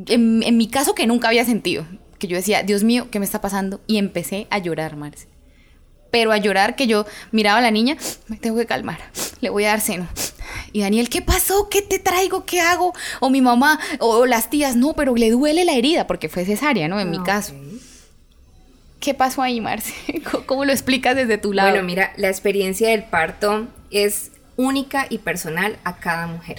en, 0.07 0.43
en 0.43 0.57
mi 0.57 0.69
caso 0.69 0.95
que 0.95 1.07
nunca 1.07 1.29
había 1.29 1.45
sentido, 1.45 1.85
que 2.19 2.27
yo 2.27 2.37
decía, 2.37 2.63
Dios 2.63 2.85
mío, 2.85 3.09
¿qué 3.11 3.19
me 3.19 3.25
está 3.25 3.41
pasando? 3.41 3.81
Y 3.87 3.99
empecé 3.99 4.47
a 4.51 4.59
llorar, 4.59 4.97
Marce. 4.97 5.27
Pero 6.11 6.33
a 6.33 6.39
llorar 6.39 6.75
que 6.75 6.87
yo 6.89 7.07
miraba 7.31 7.59
a 7.59 7.63
la 7.63 7.71
niña, 7.71 7.97
me 8.27 8.37
tengo 8.37 8.57
que 8.57 8.67
calmar, 8.67 8.99
le 9.41 9.49
voy 9.51 9.65
a 9.65 9.69
dar 9.69 9.81
seno. 9.81 10.09
Y 10.73 10.81
Daniel, 10.81 11.09
¿qué 11.09 11.23
pasó? 11.23 11.69
¿Qué 11.69 11.83
te 11.83 11.99
traigo? 12.01 12.45
¿Qué 12.45 12.61
hago? 12.61 12.93
O 13.21 13.31
mi 13.31 13.41
mamá, 13.41 13.79
o 14.01 14.27
las 14.27 14.51
tías, 14.51 14.75
no, 14.75 14.95
pero 14.95 15.15
le 15.15 15.31
duele 15.31 15.65
la 15.65 15.75
herida, 15.75 16.07
porque 16.09 16.29
fue 16.29 16.45
cesárea, 16.45 16.89
¿no? 16.89 16.99
En 16.99 17.11
mi 17.11 17.19
Ah, 17.19 17.25
caso. 17.25 17.55
¿Qué 19.01 19.15
pasó 19.15 19.43
ahí, 19.43 19.61
Marce? 19.61 19.93
¿Cómo- 20.31 20.45
¿Cómo 20.47 20.65
lo 20.65 20.73
explicas 20.73 21.17
desde 21.17 21.39
tu 21.39 21.53
lado? 21.53 21.71
Bueno, 21.71 21.85
mira, 21.85 22.13
la 22.17 22.29
experiencia 22.29 22.91
del 22.91 23.05
parto 23.05 23.67
es 23.91 24.33
única 24.57 25.07
y 25.09 25.19
personal 25.19 25.77
a 25.85 25.97
cada 25.97 26.27
mujer. 26.27 26.59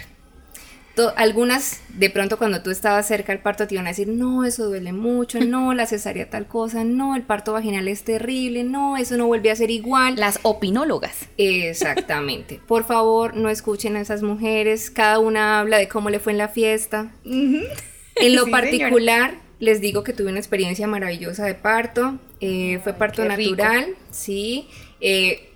To- 0.95 1.13
algunas, 1.15 1.79
de 1.89 2.09
pronto 2.09 2.37
cuando 2.37 2.61
tú 2.63 2.69
estabas 2.71 3.07
cerca 3.07 3.31
del 3.31 3.41
parto, 3.41 3.65
te 3.65 3.75
iban 3.75 3.85
a 3.85 3.91
decir, 3.91 4.07
no, 4.09 4.43
eso 4.43 4.65
duele 4.65 4.91
mucho, 4.91 5.39
no, 5.45 5.73
la 5.73 5.85
cesárea 5.85 6.29
tal 6.29 6.47
cosa, 6.47 6.83
no, 6.83 7.15
el 7.15 7.21
parto 7.21 7.53
vaginal 7.53 7.87
es 7.87 8.03
terrible, 8.03 8.63
no, 8.65 8.97
eso 8.97 9.15
no 9.17 9.27
vuelve 9.27 9.51
a 9.51 9.55
ser 9.55 9.69
igual. 9.71 10.15
Las 10.17 10.39
opinólogas. 10.41 11.29
Exactamente. 11.37 12.59
Por 12.67 12.83
favor, 12.85 13.35
no 13.37 13.49
escuchen 13.49 13.95
a 13.95 14.01
esas 14.01 14.23
mujeres, 14.23 14.89
cada 14.89 15.19
una 15.19 15.59
habla 15.59 15.77
de 15.77 15.87
cómo 15.87 16.09
le 16.09 16.19
fue 16.19 16.31
en 16.33 16.39
la 16.39 16.49
fiesta. 16.49 17.11
En 17.23 18.35
lo 18.35 18.45
Sí, 18.45 18.51
particular, 18.51 19.35
les 19.61 19.79
digo 19.79 20.03
que 20.03 20.11
tuve 20.11 20.29
una 20.29 20.39
experiencia 20.39 20.87
maravillosa 20.87 21.45
de 21.45 21.53
parto. 21.53 22.17
eh, 22.41 22.79
fue 22.83 22.93
parto 22.93 23.21
qué 23.21 23.29
rico. 23.29 23.51
natural, 23.51 23.95
sí. 24.09 24.67
eh, 24.99 25.49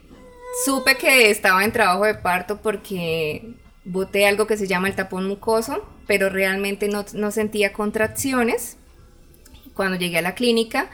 supe 0.63 0.95
que 0.95 1.31
estaba 1.31 1.65
en 1.65 1.71
trabajo 1.71 2.05
de 2.05 2.13
parto 2.13 2.61
porque 2.61 3.55
boté 3.83 4.27
algo 4.27 4.45
que 4.45 4.57
se 4.57 4.67
llama 4.67 4.87
el 4.87 4.95
tapón 4.95 5.27
mucoso, 5.27 5.83
pero 6.05 6.29
realmente 6.29 6.87
no, 6.87 7.03
no 7.13 7.31
sentía 7.31 7.73
contracciones. 7.73 8.77
Cuando 9.73 9.97
llegué 9.97 10.19
a 10.19 10.21
la 10.21 10.35
clínica, 10.35 10.89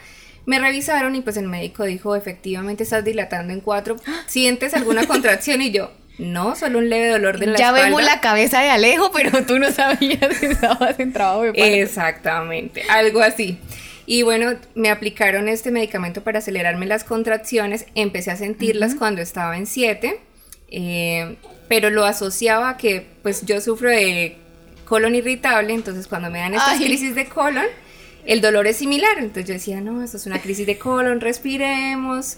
me 0.45 0.57
revisaron 0.57 1.13
y 1.15 1.21
pues 1.21 1.35
el 1.35 1.47
médico 1.47 1.83
dijo, 1.83 2.15
efectivamente 2.15 2.83
estás 2.83 3.03
dilatando 3.03 3.51
en 3.51 3.59
cuatro. 3.59 3.97
¿Sientes 4.25 4.73
alguna 4.73 5.05
contracción? 5.05 5.61
Y 5.61 5.71
yo, 5.71 5.91
no, 6.17 6.55
solo 6.55 6.79
un 6.79 6.89
leve 6.89 7.07
dolor 7.07 7.39
de 7.39 7.47
la 7.47 7.57
ya 7.57 7.67
espalda. 7.67 7.85
vemos 7.85 8.03
la 8.03 8.21
cabeza 8.21 8.61
de 8.61 8.69
Alejo, 8.69 9.11
pero 9.11 9.45
tú 9.45 9.57
no 9.57 9.71
sabías 9.71 10.39
que 10.39 10.47
estabas 10.47 10.99
en 10.99 11.13
trabajo 11.13 11.43
de 11.43 11.53
parto. 11.53 11.63
Exactamente, 11.63 12.83
algo 12.89 13.21
así. 13.21 13.59
Y 14.05 14.23
bueno, 14.23 14.55
me 14.75 14.89
aplicaron 14.89 15.47
este 15.47 15.71
medicamento 15.71 16.21
para 16.21 16.39
acelerarme 16.39 16.85
las 16.85 17.03
contracciones. 17.03 17.85
Empecé 17.95 18.31
a 18.31 18.35
sentirlas 18.35 18.95
cuando 18.95 19.21
estaba 19.21 19.57
en 19.57 19.65
7, 19.65 20.19
pero 21.67 21.89
lo 21.89 22.03
asociaba 22.05 22.69
a 22.69 22.77
que 22.77 23.05
pues 23.21 23.45
yo 23.45 23.61
sufro 23.61 23.89
de 23.89 24.37
colon 24.85 25.15
irritable, 25.15 25.73
entonces 25.73 26.07
cuando 26.07 26.29
me 26.29 26.39
dan 26.39 26.53
estas 26.53 26.79
Ay. 26.79 26.85
crisis 26.85 27.15
de 27.15 27.25
colon, 27.27 27.65
el 28.25 28.41
dolor 28.41 28.67
es 28.67 28.75
similar. 28.77 29.17
Entonces 29.17 29.45
yo 29.45 29.53
decía, 29.53 29.79
no, 29.79 30.03
esto 30.03 30.17
es 30.17 30.25
una 30.25 30.41
crisis 30.41 30.67
de 30.67 30.77
colon, 30.77 31.21
respiremos. 31.21 32.37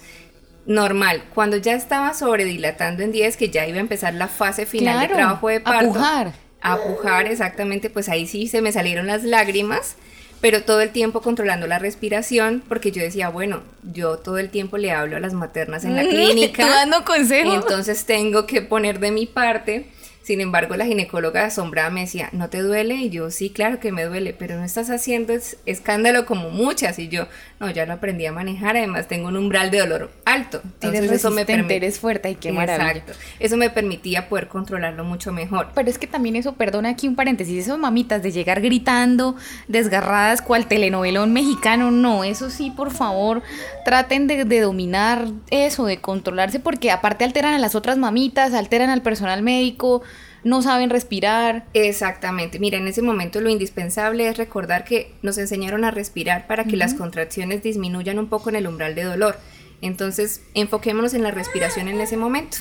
Normal, 0.66 1.24
cuando 1.34 1.58
ya 1.58 1.74
estaba 1.74 2.14
sobredilatando 2.14 3.04
en 3.04 3.12
10, 3.12 3.36
que 3.38 3.50
ya 3.50 3.68
iba 3.68 3.78
a 3.78 3.82
empezar 3.82 4.14
la 4.14 4.28
fase 4.30 4.66
final 4.66 5.00
de 5.00 5.08
Claro, 5.08 5.16
trabajo 5.16 5.48
de 5.50 5.58
a 5.58 5.64
parto 5.64 5.88
pujar. 5.94 6.32
a 6.62 6.78
pujar, 6.78 7.28
exactamente, 7.28 7.90
pues 7.90 8.08
ahí 8.08 8.26
sí 8.28 8.48
se 8.48 8.62
me 8.62 8.72
salieron 8.72 9.08
las 9.08 9.24
lágrimas, 9.24 9.96
pero 10.40 10.64
todo 10.64 10.80
el 10.82 10.92
tiempo 10.92 11.22
controlando 11.22 11.68
la 11.68 11.80
respiración, 11.80 12.64
porque 12.70 12.92
yo 12.92 13.02
decía, 13.02 13.28
bueno, 13.30 13.62
yo 13.84 14.18
todo 14.20 14.38
el 14.38 14.50
tiempo 14.50 14.78
le 14.78 14.92
hablo 14.92 15.18
a 15.18 15.20
las 15.20 15.34
maternas 15.34 15.84
en 15.84 15.96
la 15.98 16.04
clínica, 16.10 16.66
dando 16.68 17.04
consejos. 17.04 17.56
entonces 17.56 18.06
tengo 18.06 18.46
que 18.46 18.62
poner 18.62 19.00
de 19.00 19.12
mi 19.12 19.26
parte. 19.26 19.88
Sin 20.24 20.40
embargo, 20.42 20.76
la 20.78 20.86
ginecóloga 20.86 21.46
asombrada 21.46 21.90
me 21.90 22.02
decía, 22.02 22.30
¿no 22.32 22.50
te 22.50 22.62
duele? 22.62 22.96
Y 22.96 23.10
yo, 23.10 23.30
sí, 23.30 23.50
claro 23.50 23.80
que 23.82 23.92
me 23.92 24.06
duele, 24.06 24.34
pero 24.34 24.56
no 24.58 24.64
estás 24.64 24.90
haciendo 24.90 25.34
es- 25.34 25.58
escándalo 25.66 26.26
como 26.26 26.50
muchas. 26.50 26.98
Y 26.98 27.10
yo, 27.10 27.28
no, 27.60 27.70
ya 27.70 27.86
lo 27.86 27.94
aprendí 27.94 28.26
a 28.26 28.32
manejar, 28.32 28.78
además 28.78 29.10
tengo 29.10 29.28
un 29.28 29.36
umbral 29.36 29.70
de 29.70 29.80
dolor 29.80 30.12
alto. 30.24 30.62
Entonces 30.64 31.00
eres 31.02 31.12
eso 31.12 31.30
me 31.32 31.46
permite. 31.46 31.76
eres 31.76 32.00
fuerte, 32.00 32.30
y 32.32 32.36
qué 32.36 32.54
maravilla. 32.54 32.92
Exacto. 32.92 33.14
Eso 33.40 33.58
me 33.58 33.70
permitía 33.70 34.30
poder 34.30 34.48
controlarlo 34.48 35.04
mucho 35.04 35.34
mejor. 35.34 35.68
Pero 35.76 35.90
es 35.90 35.98
que 35.98 36.08
también 36.08 36.38
eso, 36.38 36.54
perdona 36.54 36.90
aquí 36.90 37.08
un 37.08 37.16
paréntesis, 37.16 37.66
esos 37.66 37.78
mamitas 37.78 38.24
de 38.24 38.32
llegar 38.32 38.62
gritando, 38.62 39.36
desgarradas, 39.68 40.42
cual 40.42 40.68
telenovelón 40.68 41.34
mexicano, 41.34 41.92
no, 41.92 42.24
eso 42.24 42.50
sí, 42.50 42.72
por 42.72 42.92
favor, 42.92 43.42
traten 43.84 44.28
de, 44.28 44.46
de 44.46 44.62
dominar 44.62 45.28
eso, 45.50 45.86
de 45.86 45.98
controlarse, 46.00 46.60
porque 46.62 46.92
aparte 46.92 47.26
alteran 47.26 47.54
a 47.56 47.60
las 47.60 47.76
otras 47.76 47.98
mamitas, 47.98 48.54
alteran 48.54 48.90
al 48.90 49.02
personal 49.02 49.42
médico, 49.44 50.02
no 50.44 50.62
saben 50.62 50.90
respirar. 50.90 51.66
Exactamente. 51.74 52.60
Mira, 52.60 52.78
en 52.78 52.88
ese 52.88 53.02
momento 53.02 53.42
lo 53.42 53.50
indispensable 53.50 54.28
es 54.28 54.38
recordar 54.38 54.84
que 54.84 55.14
nos 55.22 55.38
enseñaron 55.38 55.86
a 55.86 55.92
respirar 55.92 56.48
para 56.48 56.66
que 56.66 56.76
las 56.76 56.94
contracciones 56.94 57.64
disminuyan 57.64 58.20
un 58.20 58.28
poco 58.28 58.50
en 58.50 58.56
el 58.58 58.68
umbral 58.68 58.96
de 58.96 59.04
dolor. 59.04 59.38
Entonces, 59.82 60.42
enfoquémonos 60.54 61.14
en 61.14 61.24
la 61.24 61.32
respiración 61.32 61.88
en 61.88 62.00
ese 62.02 62.18
momento. 62.18 62.58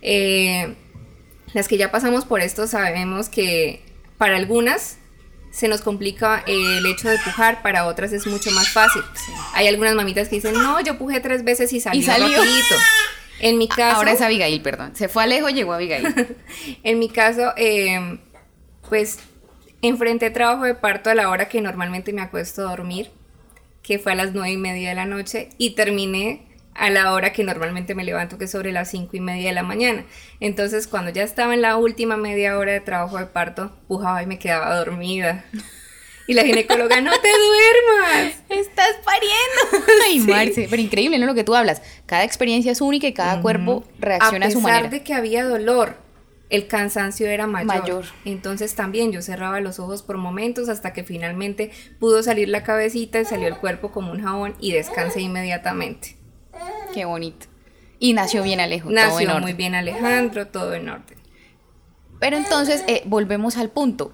Eh, 0.00 0.74
las 1.52 1.68
que 1.68 1.76
ya 1.76 1.90
pasamos 1.90 2.24
por 2.24 2.40
esto 2.40 2.66
sabemos 2.66 3.28
que 3.28 3.82
para 4.18 4.36
algunas 4.36 4.98
se 5.50 5.68
nos 5.68 5.82
complica 5.82 6.42
eh, 6.46 6.78
el 6.78 6.86
hecho 6.86 7.08
de 7.10 7.18
pujar, 7.18 7.62
para 7.62 7.86
otras 7.86 8.12
es 8.12 8.26
mucho 8.26 8.50
más 8.52 8.68
fácil. 8.70 9.02
Hay 9.54 9.68
algunas 9.68 9.94
mamitas 9.94 10.28
que 10.28 10.36
dicen, 10.36 10.54
no, 10.54 10.80
yo 10.80 10.96
pujé 10.98 11.20
tres 11.20 11.44
veces 11.44 11.72
y 11.72 11.80
salió, 11.80 12.00
Y 12.00 12.04
salió. 12.04 12.26
rapidito". 12.28 12.74
En 13.42 13.58
mi 13.58 13.68
caso, 13.68 13.96
Ahora 13.96 14.12
es 14.12 14.20
Abigail, 14.20 14.62
perdón. 14.62 14.94
Se 14.94 15.08
fue 15.08 15.24
Alejo, 15.24 15.50
llegó 15.50 15.74
Abigail. 15.74 16.14
en 16.84 16.98
mi 16.98 17.08
caso, 17.08 17.52
eh, 17.56 18.18
pues 18.88 19.18
enfrenté 19.82 20.30
trabajo 20.30 20.64
de 20.64 20.74
parto 20.74 21.10
a 21.10 21.14
la 21.14 21.28
hora 21.28 21.48
que 21.48 21.60
normalmente 21.60 22.12
me 22.12 22.22
acuesto 22.22 22.62
a 22.62 22.70
dormir, 22.70 23.10
que 23.82 23.98
fue 23.98 24.12
a 24.12 24.14
las 24.14 24.32
nueve 24.32 24.52
y 24.52 24.56
media 24.56 24.90
de 24.90 24.94
la 24.94 25.06
noche, 25.06 25.50
y 25.58 25.74
terminé 25.74 26.46
a 26.74 26.88
la 26.88 27.12
hora 27.12 27.32
que 27.32 27.42
normalmente 27.42 27.96
me 27.96 28.04
levanto, 28.04 28.38
que 28.38 28.44
es 28.44 28.50
sobre 28.50 28.70
las 28.70 28.90
cinco 28.90 29.16
y 29.16 29.20
media 29.20 29.48
de 29.48 29.54
la 29.54 29.64
mañana. 29.64 30.04
Entonces, 30.38 30.86
cuando 30.86 31.10
ya 31.10 31.24
estaba 31.24 31.52
en 31.52 31.62
la 31.62 31.76
última 31.76 32.16
media 32.16 32.56
hora 32.56 32.72
de 32.72 32.80
trabajo 32.80 33.18
de 33.18 33.26
parto, 33.26 33.72
pujaba 33.88 34.22
y 34.22 34.26
me 34.26 34.38
quedaba 34.38 34.76
dormida. 34.76 35.44
Y 36.32 36.34
la 36.34 36.44
ginecóloga, 36.44 37.00
no 37.00 37.12
te 37.20 37.28
duermas. 37.28 38.34
Estás 38.48 38.94
pariendo. 39.04 39.86
Ay, 40.06 40.20
Sí. 40.20 40.26
Marce, 40.28 40.66
pero 40.70 40.80
increíble, 40.82 41.18
¿no? 41.18 41.26
Lo 41.26 41.34
que 41.34 41.44
tú 41.44 41.54
hablas. 41.54 41.82
Cada 42.06 42.24
experiencia 42.24 42.72
es 42.72 42.80
única 42.80 43.06
y 43.06 43.12
cada 43.12 43.40
cuerpo 43.42 43.84
reacciona 43.98 44.46
a, 44.46 44.50
su 44.50 44.58
pesar 44.58 44.72
manera. 44.72 44.88
de 44.90 45.02
que 45.02 45.14
había 45.14 45.44
dolor, 45.44 45.96
el 46.50 46.66
cansancio 46.66 47.28
era 47.28 47.46
mayor. 47.46 47.66
Mayor. 47.66 48.04
Entonces 48.24 48.74
también 48.74 49.12
yo 49.12 49.22
cerraba 49.22 49.60
los 49.60 49.78
ojos 49.78 50.02
por 50.02 50.18
momentos 50.18 50.68
hasta 50.68 50.92
que 50.92 51.02
finalmente 51.04 51.70
pudo 51.98 52.22
salir 52.22 52.48
la 52.48 52.62
cabecita 52.62 53.20
y 53.20 53.24
salió 53.24 53.48
el 53.48 53.56
cuerpo 53.56 53.90
como 53.92 54.12
un 54.12 54.22
jabón 54.22 54.54
y 54.60 54.72
descansé 54.72 55.20
inmediatamente. 55.20 56.16
Qué 56.92 57.04
bonito. 57.06 57.46
Y 57.98 58.12
nació 58.14 58.42
bien 58.42 58.60
Alejo. 58.60 58.88
todo 58.88 58.98
en 58.98 59.04
Nació 59.08 59.28
orden. 59.30 59.42
muy 59.42 59.52
bien 59.54 59.74
Alejandro, 59.74 60.46
todo 60.48 60.74
en 60.74 60.88
orden. 60.88 61.18
Pero 62.20 62.36
entonces, 62.36 62.84
eh, 62.86 63.02
volvemos 63.06 63.56
al 63.56 63.70
punto. 63.70 64.12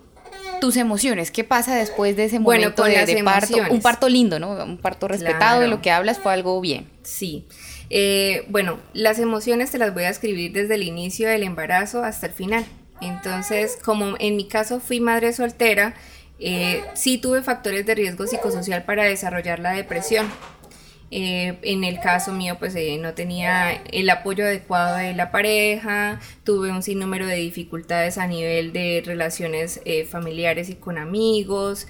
Tus 0.61 0.77
emociones, 0.77 1.31
¿qué 1.31 1.45
pasa 1.45 1.75
después 1.75 2.17
de 2.17 2.25
ese 2.25 2.39
Bueno, 2.39 2.71
momento 2.71 2.83
con 2.83 2.91
de, 2.91 3.23
parto? 3.25 3.57
Un 3.71 3.81
parto 3.81 4.09
lindo, 4.09 4.39
¿no? 4.39 4.51
Un 4.65 4.79
parto 4.79 5.09
respetado, 5.09 5.61
de 5.61 5.69
lo 5.69 5.81
que 5.81 5.91
hablas 5.91 6.19
fue 6.19 6.33
algo 6.33 6.61
bien. 6.61 6.89
Sí. 7.03 7.47
Eh, 7.91 8.45
bueno, 8.49 8.79
las 8.93 9.19
emociones 9.19 9.71
te 9.71 9.79
las 9.79 9.95
voy 9.95 10.05
a 10.05 10.11
escribir 10.11 10.53
desde 10.53 10.75
el 10.75 10.83
inicio 10.83 11.29
del 11.29 11.43
embarazo 11.43 12.03
hasta 12.03 12.27
el 12.27 12.33
final. 12.33 12.65
Entonces, 13.01 13.79
como 13.83 14.17
en 14.19 14.37
mi 14.37 14.47
caso 14.49 14.81
fui 14.81 15.01
madre 15.01 15.33
soltera, 15.33 15.95
eh, 16.41 16.85
sí 16.95 17.19
tuve 17.19 17.43
factores 17.43 17.87
de 17.87 17.95
riesgo 17.95 18.27
psicosocial 18.27 18.85
para 18.85 19.05
desarrollar 19.05 19.59
la 19.59 19.73
depresión. 19.73 20.27
Eh, 21.11 21.59
en 21.63 21.85
el 21.85 22.01
caso 22.01 22.33
mío, 22.33 22.57
pues 22.59 22.75
eh, 22.75 22.99
no 22.99 23.15
tenía 23.15 23.73
el 23.73 24.11
apoyo 24.11 24.45
adecuado 24.45 24.97
de 24.97 25.15
la 25.15 25.31
pareja, 25.31 26.21
tuve 26.45 26.71
un 26.71 26.83
sinnúmero 26.83 27.27
de 27.27 27.37
dificultades 27.37 28.19
a 28.19 28.27
nivel 28.27 28.75
de 28.75 29.03
relaciones 29.05 29.81
eh, 29.87 30.05
familiares 30.05 30.69
y 30.69 30.75
con 30.75 30.99
amigos. 30.99 31.87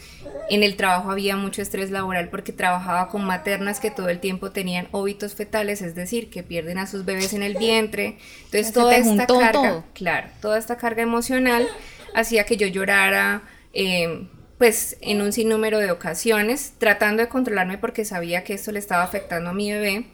En 0.51 0.63
el 0.63 0.77
trabajo 0.77 1.11
había 1.11 1.37
mucho 1.37 1.63
estrés 1.63 1.91
laboral 1.91 2.29
porque 2.29 2.53
trabajaba 2.53 3.09
con 3.09 3.25
maternas 3.25 3.81
que 3.81 3.91
todo 3.91 4.09
el 4.09 4.21
tiempo 4.21 4.53
tenían 4.53 4.87
óbitos 4.93 5.35
fetales, 5.35 5.83
es 5.83 5.97
decir, 5.97 6.31
que 6.31 6.45
pierden 6.45 6.79
a 6.79 6.87
sus 6.87 7.05
bebés 7.05 7.33
en 7.33 7.43
el 7.43 7.57
vientre. 7.57 8.19
Entonces, 8.45 8.73
toda 8.73 8.97
esta 8.97 9.27
carga, 9.27 9.53
todo. 9.53 9.85
claro, 9.95 10.29
toda 10.41 10.59
esta 10.59 10.77
carga 10.77 11.03
emocional 11.03 11.67
hacía 12.15 12.45
que 12.45 12.57
yo 12.57 12.69
llorara. 12.69 13.43
eh, 13.73 14.29
pues 14.59 14.97
en 15.01 15.23
un 15.23 15.33
sinnúmero 15.33 15.79
de 15.79 15.93
ocasiones, 15.93 16.75
tratando 16.79 17.23
de 17.23 17.29
controlarme 17.29 17.79
porque 17.79 18.05
sabía 18.05 18.43
que 18.45 18.55
esto 18.55 18.73
le 18.73 18.81
estaba 18.81 19.05
afectando 19.05 19.51
a 19.51 19.55
mi 19.55 19.73
bebé. 19.73 20.07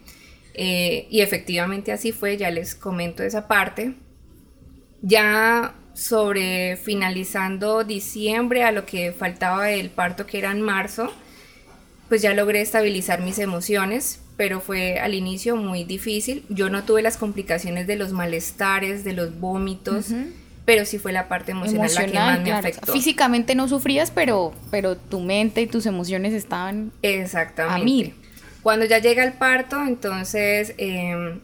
eh, 0.56 1.08
y 1.10 1.20
efectivamente 1.22 1.90
así 1.90 2.12
fue, 2.12 2.36
ya 2.36 2.50
les 2.50 2.74
comento 2.74 3.22
esa 3.24 3.48
parte. 3.48 3.94
Ya 5.02 5.74
sobre 5.94 6.76
finalizando 6.76 7.84
diciembre 7.84 8.64
a 8.64 8.72
lo 8.72 8.84
que 8.86 9.12
faltaba 9.12 9.64
del 9.64 9.90
parto 9.90 10.26
que 10.26 10.38
era 10.38 10.50
en 10.50 10.60
marzo, 10.60 11.12
pues 12.08 12.22
ya 12.22 12.34
logré 12.34 12.60
estabilizar 12.60 13.20
mis 13.20 13.38
emociones, 13.38 14.20
pero 14.36 14.60
fue 14.60 14.98
al 14.98 15.14
inicio 15.14 15.56
muy 15.56 15.84
difícil. 15.84 16.44
Yo 16.48 16.68
no 16.68 16.84
tuve 16.84 17.02
las 17.02 17.16
complicaciones 17.16 17.86
de 17.86 17.96
los 17.96 18.12
malestares, 18.12 19.04
de 19.04 19.12
los 19.12 19.38
vómitos. 19.40 20.06
Pero 20.64 20.86
sí 20.86 20.98
fue 20.98 21.12
la 21.12 21.28
parte 21.28 21.52
emocional, 21.52 21.92
la 21.94 22.06
que 22.06 22.12
más 22.14 22.40
me 22.40 22.52
afectó. 22.52 22.92
Físicamente 22.92 23.54
no 23.54 23.68
sufrías, 23.68 24.10
pero, 24.10 24.54
pero 24.70 24.96
tu 24.96 25.20
mente 25.20 25.60
y 25.60 25.66
tus 25.66 25.86
emociones 25.86 26.32
estaban 26.32 26.92
Exactamente. 27.02 27.80
a 27.80 27.84
mil. 27.84 28.14
Cuando 28.62 28.86
ya 28.86 28.98
llega 28.98 29.24
el 29.24 29.34
parto, 29.34 29.82
entonces 29.82 30.74
em, 30.78 31.40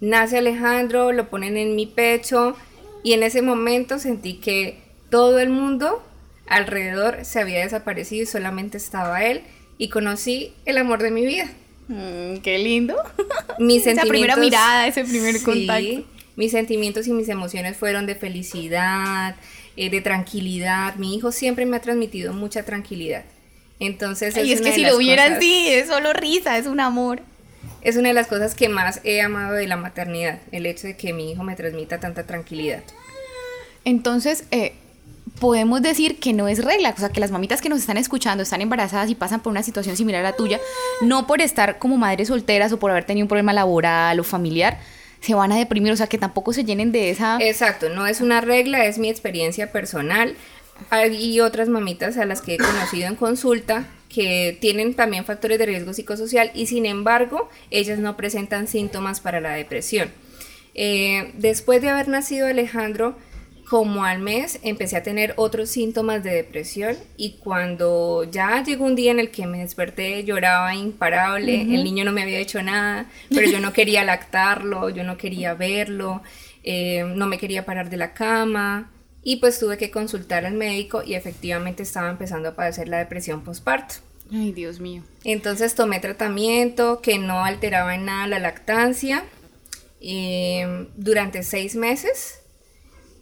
nace 0.00 0.38
Alejandro, 0.38 1.12
lo 1.12 1.30
ponen 1.30 1.56
en 1.56 1.76
mi 1.76 1.86
pecho 1.86 2.56
y 3.04 3.12
en 3.12 3.22
ese 3.22 3.42
momento 3.42 4.00
sentí 4.00 4.34
que 4.34 4.80
todo 5.08 5.38
el 5.38 5.50
mundo 5.50 6.02
alrededor 6.48 7.24
se 7.24 7.40
había 7.40 7.60
desaparecido 7.60 8.24
y 8.24 8.26
solamente 8.26 8.76
estaba 8.76 9.24
él 9.24 9.42
y 9.78 9.88
conocí 9.88 10.52
el 10.64 10.78
amor 10.78 11.02
de 11.02 11.10
mi 11.12 11.24
vida. 11.24 11.48
Mm, 11.88 12.38
qué 12.38 12.58
lindo. 12.58 12.96
Mis 13.58 13.86
Esa 13.86 14.02
primera 14.02 14.36
mirada, 14.36 14.86
ese 14.86 15.04
primer 15.04 15.40
contacto. 15.42 16.04
Mis 16.36 16.52
sentimientos 16.52 17.06
y 17.06 17.12
mis 17.12 17.28
emociones 17.28 17.76
fueron 17.76 18.06
de 18.06 18.14
felicidad, 18.14 19.36
eh, 19.76 19.90
de 19.90 20.00
tranquilidad. 20.00 20.96
Mi 20.96 21.14
hijo 21.14 21.32
siempre 21.32 21.66
me 21.66 21.76
ha 21.76 21.80
transmitido 21.80 22.32
mucha 22.32 22.64
tranquilidad. 22.64 23.24
Entonces, 23.80 24.36
y 24.36 24.52
es, 24.52 24.60
que 24.60 24.72
si 24.72 24.82
lo 24.82 24.96
hubiera 24.96 25.24
así, 25.24 25.68
es 25.68 25.88
solo 25.88 26.12
risa, 26.12 26.56
es 26.56 26.66
un 26.66 26.80
amor. 26.80 27.20
Es 27.82 27.96
una 27.96 28.08
de 28.08 28.14
las 28.14 28.28
cosas 28.28 28.54
que 28.54 28.68
más 28.68 29.00
he 29.02 29.20
amado 29.20 29.54
de 29.54 29.66
la 29.66 29.76
maternidad, 29.76 30.38
el 30.52 30.66
hecho 30.66 30.86
de 30.86 30.96
que 30.96 31.12
mi 31.12 31.32
hijo 31.32 31.42
me 31.42 31.56
transmita 31.56 31.98
tanta 31.98 32.24
tranquilidad. 32.24 32.82
Entonces, 33.84 34.44
eh, 34.52 34.72
podemos 35.40 35.82
decir 35.82 36.20
que 36.20 36.32
no 36.32 36.46
es 36.46 36.64
regla, 36.64 36.94
o 36.96 37.00
sea, 37.00 37.08
que 37.08 37.20
las 37.20 37.32
mamitas 37.32 37.60
que 37.60 37.68
nos 37.68 37.80
están 37.80 37.96
escuchando 37.96 38.44
están 38.44 38.60
embarazadas 38.60 39.10
y 39.10 39.14
pasan 39.16 39.40
por 39.40 39.50
una 39.50 39.62
situación 39.62 39.96
similar 39.96 40.24
a 40.24 40.30
la 40.30 40.36
tuya, 40.36 40.60
no 41.00 41.26
por 41.26 41.40
estar 41.40 41.78
como 41.78 41.96
madres 41.96 42.28
solteras 42.28 42.72
o 42.72 42.78
por 42.78 42.90
haber 42.90 43.04
tenido 43.04 43.24
un 43.24 43.28
problema 43.28 43.52
laboral 43.52 44.20
o 44.20 44.24
familiar, 44.24 44.78
se 45.22 45.34
van 45.34 45.52
a 45.52 45.56
deprimir, 45.56 45.92
o 45.92 45.96
sea, 45.96 46.08
que 46.08 46.18
tampoco 46.18 46.52
se 46.52 46.64
llenen 46.64 46.92
de 46.92 47.10
esa... 47.10 47.38
Exacto, 47.40 47.88
no 47.88 48.06
es 48.06 48.20
una 48.20 48.40
regla, 48.40 48.84
es 48.86 48.98
mi 48.98 49.08
experiencia 49.08 49.70
personal. 49.70 50.34
Hay 50.90 51.40
otras 51.40 51.68
mamitas 51.68 52.18
a 52.18 52.24
las 52.24 52.42
que 52.42 52.54
he 52.54 52.58
conocido 52.58 53.06
en 53.06 53.14
consulta 53.14 53.86
que 54.08 54.58
tienen 54.60 54.94
también 54.94 55.24
factores 55.24 55.58
de 55.58 55.66
riesgo 55.66 55.94
psicosocial 55.94 56.50
y 56.54 56.66
sin 56.66 56.86
embargo 56.86 57.48
ellas 57.70 58.00
no 58.00 58.16
presentan 58.16 58.66
síntomas 58.66 59.20
para 59.20 59.40
la 59.40 59.52
depresión. 59.52 60.10
Eh, 60.74 61.32
después 61.38 61.80
de 61.82 61.90
haber 61.90 62.08
nacido 62.08 62.48
Alejandro, 62.48 63.16
como 63.72 64.04
al 64.04 64.18
mes 64.18 64.60
empecé 64.64 64.98
a 64.98 65.02
tener 65.02 65.32
otros 65.38 65.70
síntomas 65.70 66.22
de 66.22 66.34
depresión 66.34 66.94
y 67.16 67.38
cuando 67.38 68.22
ya 68.30 68.62
llegó 68.62 68.84
un 68.84 68.94
día 68.94 69.12
en 69.12 69.18
el 69.18 69.30
que 69.30 69.46
me 69.46 69.60
desperté 69.60 70.24
lloraba 70.24 70.74
imparable, 70.74 71.62
el 71.62 71.82
niño 71.82 72.04
no 72.04 72.12
me 72.12 72.20
había 72.20 72.38
hecho 72.38 72.62
nada, 72.62 73.06
pero 73.30 73.50
yo 73.50 73.60
no 73.60 73.72
quería 73.72 74.04
lactarlo, 74.04 74.90
yo 74.90 75.04
no 75.04 75.16
quería 75.16 75.54
verlo, 75.54 76.20
eh, 76.64 77.02
no 77.16 77.26
me 77.26 77.38
quería 77.38 77.64
parar 77.64 77.88
de 77.88 77.96
la 77.96 78.12
cama 78.12 78.90
y 79.22 79.36
pues 79.36 79.58
tuve 79.58 79.78
que 79.78 79.90
consultar 79.90 80.44
al 80.44 80.52
médico 80.52 81.02
y 81.02 81.14
efectivamente 81.14 81.82
estaba 81.82 82.10
empezando 82.10 82.50
a 82.50 82.54
padecer 82.54 82.88
la 82.88 82.98
depresión 82.98 83.42
postparto. 83.42 83.94
Ay, 84.30 84.52
Dios 84.52 84.80
mío. 84.80 85.02
Entonces 85.24 85.74
tomé 85.74 85.98
tratamiento 85.98 87.00
que 87.00 87.18
no 87.18 87.42
alteraba 87.42 87.94
en 87.94 88.04
nada 88.04 88.26
la 88.26 88.38
lactancia 88.38 89.24
eh, 90.02 90.88
durante 90.94 91.42
seis 91.42 91.74
meses 91.74 92.41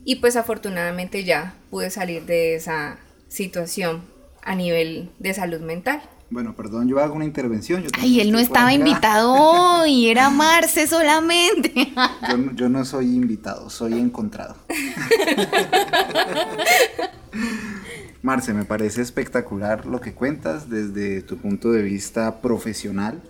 y 0.05 0.17
pues 0.17 0.37
afortunadamente 0.37 1.25
ya 1.25 1.55
pude 1.71 1.91
salir 1.91 2.27
de 2.27 2.55
esa 2.55 2.99
situación 3.29 4.03
a 4.43 4.55
nivel 4.55 5.11
de 5.19 5.35
salud 5.35 5.61
mental. 5.61 6.03
Bueno, 6.31 6.55
perdón, 6.55 6.89
yo 6.89 7.01
hago 7.01 7.15
una 7.15 7.25
intervención. 7.25 7.85
Ay, 7.99 8.21
él 8.21 8.31
no 8.31 8.39
estaba 8.39 8.73
invitado 8.73 9.33
hoy, 9.83 10.09
era 10.09 10.31
Marce 10.31 10.87
solamente. 10.87 11.93
Yo, 12.29 12.53
yo 12.55 12.69
no 12.69 12.85
soy 12.85 13.07
invitado, 13.07 13.69
soy 13.69 13.95
encontrado. 13.95 14.55
Marce, 18.23 18.53
me 18.53 18.65
parece 18.65 19.03
espectacular 19.03 19.87
lo 19.87 20.01
que 20.01 20.13
cuentas 20.13 20.71
desde 20.71 21.23
tu 21.23 21.39
punto 21.39 21.73
de 21.73 21.83
vista 21.83 22.41
profesional. 22.41 23.21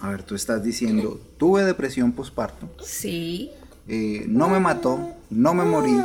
A 0.00 0.10
ver, 0.10 0.22
tú 0.22 0.34
estás 0.34 0.62
diciendo, 0.62 1.20
tuve 1.36 1.64
depresión 1.64 2.12
postparto. 2.12 2.70
Sí. 2.82 3.50
Eh, 3.88 4.24
no 4.28 4.48
me 4.48 4.58
mató, 4.58 5.10
no 5.32 5.54
me 5.54 5.64
morí, 5.64 5.96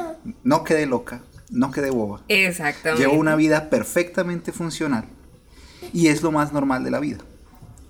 no 0.44 0.63
quedé 0.63 0.86
loca, 0.86 1.22
no 1.50 1.72
quedé 1.72 1.90
boba. 1.90 2.22
Exactamente. 2.28 3.04
Llevo 3.04 3.20
una 3.20 3.36
vida 3.36 3.70
perfectamente 3.70 4.52
funcional 4.52 5.06
y 5.94 6.08
es 6.08 6.22
lo 6.22 6.32
más 6.32 6.54
normal 6.54 6.84
de 6.84 6.92
la 6.92 7.00
vida. 7.00 7.20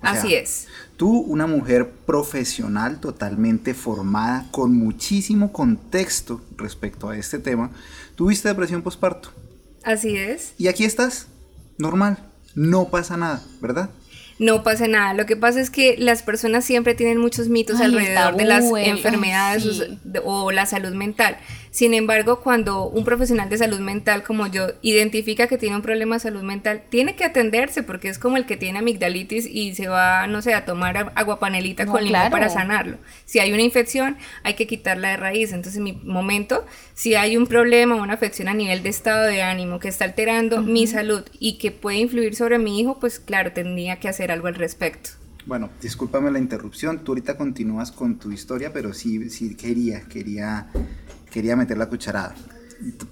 Así 0.00 0.34
es. 0.34 0.68
Tú, 0.96 1.10
una 1.20 1.46
mujer 1.46 1.90
profesional 1.90 3.00
totalmente 3.00 3.74
formada, 3.74 4.46
con 4.50 4.76
muchísimo 4.76 5.52
contexto 5.52 6.40
respecto 6.56 7.08
a 7.08 7.16
este 7.16 7.38
tema, 7.38 7.70
tuviste 8.14 8.48
depresión 8.48 8.82
postparto. 8.82 9.30
Así 9.82 10.16
es. 10.16 10.54
Y 10.58 10.68
aquí 10.68 10.84
estás, 10.84 11.26
normal, 11.78 12.18
no 12.54 12.90
pasa 12.90 13.16
nada, 13.16 13.42
¿verdad? 13.60 13.90
No 14.38 14.62
pasa 14.62 14.86
nada. 14.86 15.14
Lo 15.14 15.26
que 15.26 15.36
pasa 15.36 15.60
es 15.60 15.70
que 15.70 15.96
las 15.98 16.22
personas 16.22 16.64
siempre 16.64 16.94
tienen 16.94 17.18
muchos 17.18 17.48
mitos 17.48 17.80
alrededor 17.80 18.36
de 18.36 18.44
las 18.44 18.64
enfermedades 18.76 19.88
o 20.24 20.52
la 20.52 20.66
salud 20.66 20.94
mental. 20.94 21.38
Sin 21.70 21.94
embargo, 21.94 22.40
cuando 22.40 22.88
un 22.88 23.04
profesional 23.04 23.48
de 23.48 23.58
salud 23.58 23.80
mental 23.80 24.22
como 24.22 24.46
yo 24.46 24.68
identifica 24.82 25.46
que 25.46 25.58
tiene 25.58 25.76
un 25.76 25.82
problema 25.82 26.16
de 26.16 26.20
salud 26.20 26.42
mental, 26.42 26.82
tiene 26.88 27.16
que 27.16 27.24
atenderse 27.24 27.82
porque 27.82 28.08
es 28.08 28.18
como 28.18 28.36
el 28.36 28.46
que 28.46 28.56
tiene 28.56 28.78
amigdalitis 28.78 29.46
y 29.46 29.74
se 29.74 29.88
va, 29.88 30.26
no 30.26 30.42
sé, 30.42 30.54
a 30.54 30.64
tomar 30.64 31.12
agua 31.14 31.38
panelita 31.38 31.86
con 31.86 32.04
limón 32.04 32.30
para 32.30 32.48
sanarlo. 32.48 32.98
Si 33.24 33.38
hay 33.38 33.52
una 33.52 33.62
infección, 33.62 34.16
hay 34.42 34.54
que 34.54 34.66
quitarla 34.66 35.10
de 35.10 35.16
raíz. 35.16 35.52
Entonces, 35.52 35.76
en 35.76 35.84
mi 35.84 35.92
momento, 35.92 36.64
si 36.94 37.14
hay 37.14 37.36
un 37.36 37.46
problema, 37.46 37.94
una 37.96 38.14
afección 38.14 38.48
a 38.48 38.54
nivel 38.54 38.82
de 38.82 38.88
estado 38.88 39.26
de 39.26 39.42
ánimo 39.42 39.78
que 39.78 39.88
está 39.88 40.04
alterando 40.04 40.62
mi 40.62 40.86
salud 40.86 41.24
y 41.38 41.58
que 41.58 41.70
puede 41.70 41.98
influir 41.98 42.34
sobre 42.34 42.58
mi 42.58 42.80
hijo, 42.80 42.98
pues 42.98 43.18
claro, 43.20 43.52
tendría 43.52 43.96
que 44.00 44.08
hacer 44.08 44.32
algo 44.32 44.48
al 44.48 44.54
respecto. 44.54 45.10
Bueno, 45.46 45.70
discúlpame 45.80 46.30
la 46.30 46.38
interrupción, 46.38 47.04
tú 47.04 47.12
ahorita 47.12 47.38
continúas 47.38 47.90
con 47.90 48.18
tu 48.18 48.30
historia, 48.30 48.70
pero 48.72 48.92
sí, 48.92 49.30
sí 49.30 49.54
quería, 49.54 50.02
quería 50.02 50.66
quería 51.38 51.54
meter 51.54 51.78
la 51.78 51.86
cucharada. 51.86 52.34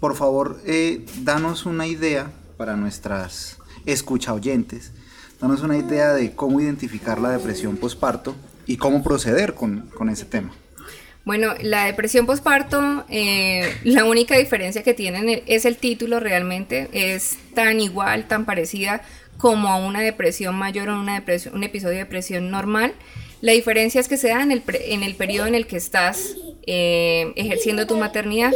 Por 0.01 0.17
favor, 0.17 0.61
eh, 0.67 1.07
danos 1.23 1.65
una 1.65 1.87
idea 1.87 2.29
para 2.57 2.75
nuestras 2.75 3.59
escucha 3.85 4.33
oyentes, 4.33 4.91
danos 5.41 5.63
una 5.63 5.77
idea 5.77 6.13
de 6.13 6.33
cómo 6.35 6.61
identificar 6.61 7.21
la 7.21 7.31
depresión 7.31 7.77
posparto 7.77 8.35
y 8.67 8.79
cómo 8.79 9.05
proceder 9.05 9.55
con, 9.55 9.89
ese 10.11 10.25
tema. 10.25 10.51
Bueno, 11.25 11.55
la 11.63 11.85
depresión 11.85 12.27
posparto, 12.27 13.05
eh, 13.09 13.73
la 13.85 14.05
única 14.05 14.37
diferencia 14.37 14.83
que 14.83 14.93
tienen 14.93 15.45
es 15.47 15.65
el 15.65 15.77
título 15.77 16.19
realmente, 16.19 16.89
es 16.91 17.37
tan 17.55 17.79
igual, 17.79 18.27
tan 18.27 18.45
parecida 18.45 19.03
como 19.39 19.69
a 19.69 19.77
una 19.77 20.01
depresión 20.01 20.57
mayor 20.57 20.89
o 20.89 20.99
una 20.99 21.15
depresión, 21.15 21.55
un 21.55 21.63
episodio 21.63 21.93
de 21.93 22.05
depresión 22.05 22.51
normal. 22.51 22.93
La 23.41 23.53
diferencia 23.53 24.01
es 24.01 24.09
que 24.09 24.17
se 24.17 24.31
da 24.31 24.43
en 24.43 24.51
el, 24.51 24.65
en 24.67 25.05
el 25.05 25.15
periodo 25.15 25.47
en 25.47 25.55
el 25.55 25.69
que 25.69 25.77
estás 25.77 26.35
eh, 26.69 27.33
ejerciendo 27.37 27.87
tu 27.87 27.97
maternidad 27.97 28.53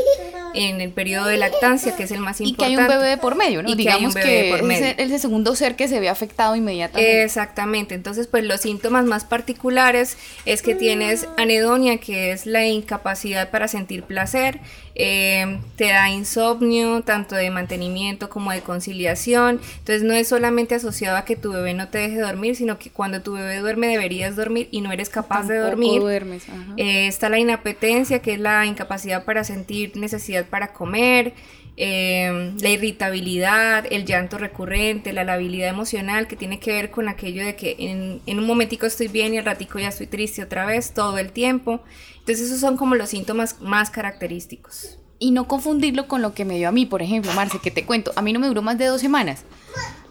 en 0.52 0.80
el 0.80 0.90
periodo 0.90 1.26
de 1.26 1.36
lactancia, 1.36 1.94
que 1.94 2.02
es 2.02 2.10
el 2.10 2.18
más 2.18 2.40
importante. 2.40 2.72
Y 2.72 2.74
que 2.74 2.80
hay 2.80 2.88
un 2.88 3.00
bebé 3.00 3.16
por 3.18 3.36
medio, 3.36 3.62
¿no? 3.62 3.72
Digamos 3.72 4.16
que, 4.16 4.50
es 4.52 4.98
el, 4.98 5.20
segundo 5.20 5.54
ser 5.54 5.76
que 5.76 5.86
se 5.86 6.00
ve 6.00 6.08
afectado 6.08 6.56
inmediatamente. 6.56 7.22
Exactamente. 7.22 7.94
Entonces, 7.94 8.26
pues 8.26 8.42
los 8.42 8.62
síntomas 8.62 9.04
más 9.04 9.24
particulares 9.24 10.16
es 10.44 10.62
que 10.62 10.74
tienes 10.74 11.28
anedonia, 11.36 11.98
que 11.98 12.32
es 12.32 12.46
la 12.46 12.66
incapacidad 12.66 13.50
para 13.50 13.68
sentir 13.68 14.02
placer, 14.02 14.58
eh, 14.96 15.60
te 15.76 15.84
da 15.84 16.10
insomnio, 16.10 17.02
tanto 17.02 17.36
de 17.36 17.48
mantenimiento 17.50 18.28
como 18.28 18.50
de 18.50 18.60
conciliación. 18.60 19.60
Entonces, 19.78 20.02
no 20.02 20.14
es 20.14 20.26
solamente 20.26 20.74
asociado 20.74 21.16
a 21.16 21.24
que 21.24 21.36
tu 21.36 21.52
bebé 21.52 21.74
no 21.74 21.86
te 21.86 21.98
deje 21.98 22.18
dormir, 22.18 22.56
sino 22.56 22.76
que 22.76 22.90
cuando 22.90 23.22
tu 23.22 23.34
bebé 23.34 23.58
duerme 23.58 23.86
deberías 23.86 24.34
dormir 24.34 24.66
y 24.72 24.80
no 24.80 24.90
eres 24.90 25.10
capaz 25.10 25.46
de 25.46 25.58
dormir. 25.58 26.00
Duermes, 26.00 26.42
eh, 26.76 27.06
está 27.06 27.28
la 27.28 27.38
inapetencia 27.38 27.99
que 28.08 28.34
es 28.34 28.40
la 28.40 28.66
incapacidad 28.66 29.24
para 29.24 29.44
sentir 29.44 29.96
necesidad 29.96 30.46
para 30.46 30.72
comer, 30.72 31.34
em, 31.76 32.56
la 32.58 32.68
irritabilidad, 32.68 33.84
el 33.90 34.04
llanto 34.04 34.38
recurrente, 34.38 35.12
la 35.12 35.24
labilidad 35.24 35.68
emocional, 35.68 36.26
que 36.26 36.36
tiene 36.36 36.58
que 36.58 36.72
ver 36.72 36.90
con 36.90 37.08
aquello 37.08 37.44
de 37.44 37.56
que 37.56 37.76
en, 37.78 38.38
un 38.38 38.46
momentico 38.46 38.86
estoy 38.86 39.08
bien 39.08 39.34
y 39.34 39.38
al 39.38 39.44
ratico 39.44 39.78
ya 39.78 39.88
estoy 39.88 40.06
triste 40.06 40.42
otra 40.42 40.66
vez, 40.66 40.92
todo 40.92 41.18
el 41.18 41.32
tiempo. 41.32 41.80
Entonces 42.18 42.46
esos 42.46 42.60
son 42.60 42.76
como 42.76 42.94
los 42.94 43.10
síntomas 43.10 43.60
más 43.60 43.90
característicos. 43.90 44.98
Y 45.18 45.32
no 45.32 45.46
confundirlo 45.46 46.08
con 46.08 46.22
lo 46.22 46.32
que 46.32 46.44
me 46.44 46.56
dio 46.56 46.68
a 46.68 46.72
mí, 46.72 46.86
por 46.86 47.02
ejemplo, 47.02 47.32
Marce, 47.34 47.58
que 47.62 47.70
te 47.70 47.84
cuento, 47.84 48.12
a 48.16 48.22
mí 48.22 48.32
no 48.32 48.40
me 48.40 48.46
duró 48.46 48.62
más 48.62 48.78
de 48.78 48.86
dos 48.86 49.00
semanas. 49.00 49.44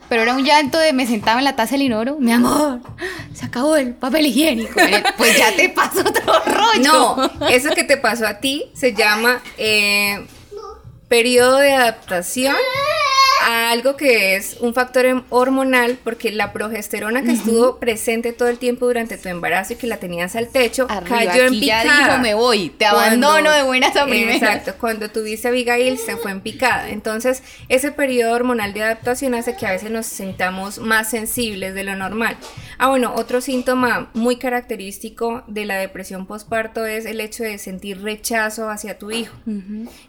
Pero 0.07 0.23
era 0.23 0.35
un 0.35 0.43
llanto 0.43 0.77
de 0.79 0.91
me 0.91 1.05
sentaba 1.05 1.39
en 1.39 1.45
la 1.45 1.55
taza 1.55 1.75
del 1.75 1.83
inoro, 1.83 2.17
mi 2.19 2.31
amor, 2.31 2.81
se 3.39 3.45
acabó 3.45 3.77
el 3.77 3.93
papel 3.93 4.25
higiénico. 4.27 4.79
Pues 5.17 5.37
ya 5.37 5.55
te 5.55 5.69
pasó 5.69 6.01
otro 6.01 6.33
rollo. 6.45 6.81
No, 6.83 7.49
eso 7.49 7.69
que 7.69 7.83
te 7.83 7.97
pasó 7.97 8.27
a 8.27 8.39
ti 8.39 8.69
se 8.73 8.93
llama 8.93 9.41
eh, 9.57 10.25
periodo 11.07 11.57
de 11.57 11.73
adaptación 11.73 12.55
a 13.41 13.71
algo 13.71 13.95
que 13.95 14.35
es 14.35 14.57
un 14.59 14.73
factor 14.73 15.05
em- 15.05 15.23
hormonal, 15.29 15.97
porque 16.03 16.31
la 16.31 16.51
progesterona 16.53 17.21
que 17.23 17.31
estuvo 17.31 17.77
presente 17.79 18.33
todo 18.33 18.47
el 18.49 18.57
tiempo 18.57 18.85
durante 18.87 19.17
tu 19.17 19.29
embarazo 19.29 19.73
y 19.73 19.75
que 19.77 19.87
la 19.87 19.97
tenías 19.97 20.35
al 20.35 20.49
techo, 20.49 20.87
Arriba, 20.89 21.17
cayó 21.17 21.43
en 21.43 21.47
aquí 21.55 21.65
ya 21.65 21.81
picada. 21.83 22.05
dijo, 22.07 22.17
me 22.21 22.33
voy, 22.33 22.69
te 22.69 22.85
Cuando- 22.89 23.27
abandono 23.27 23.51
de 23.51 23.63
buenas 23.63 23.95
a 23.95 24.05
primeras. 24.05 24.35
Exacto, 24.41 24.73
cuando 24.79 25.09
tuviste 25.09 25.47
a 25.47 25.51
Abigail 25.51 25.97
se 25.97 26.17
fue 26.17 26.31
en 26.31 26.41
picada. 26.41 26.89
Entonces, 26.89 27.43
ese 27.69 27.91
periodo 27.91 28.33
hormonal 28.33 28.73
de 28.73 28.83
adaptación 28.83 29.33
hace 29.35 29.55
que 29.55 29.65
a 29.65 29.71
veces 29.71 29.91
nos 29.91 30.05
sintamos 30.05 30.79
más 30.79 31.09
sensibles 31.09 31.73
de 31.73 31.83
lo 31.83 31.95
normal. 31.95 32.37
Ah, 32.77 32.89
bueno, 32.89 33.13
otro 33.15 33.41
síntoma 33.41 34.09
muy 34.13 34.37
característico 34.37 35.43
de 35.47 35.65
la 35.65 35.77
depresión 35.77 36.25
postparto 36.25 36.85
es 36.85 37.05
el 37.05 37.19
hecho 37.21 37.43
de 37.43 37.57
sentir 37.57 38.01
rechazo 38.01 38.69
hacia 38.69 38.97
tu 38.97 39.11
hijo. 39.11 39.35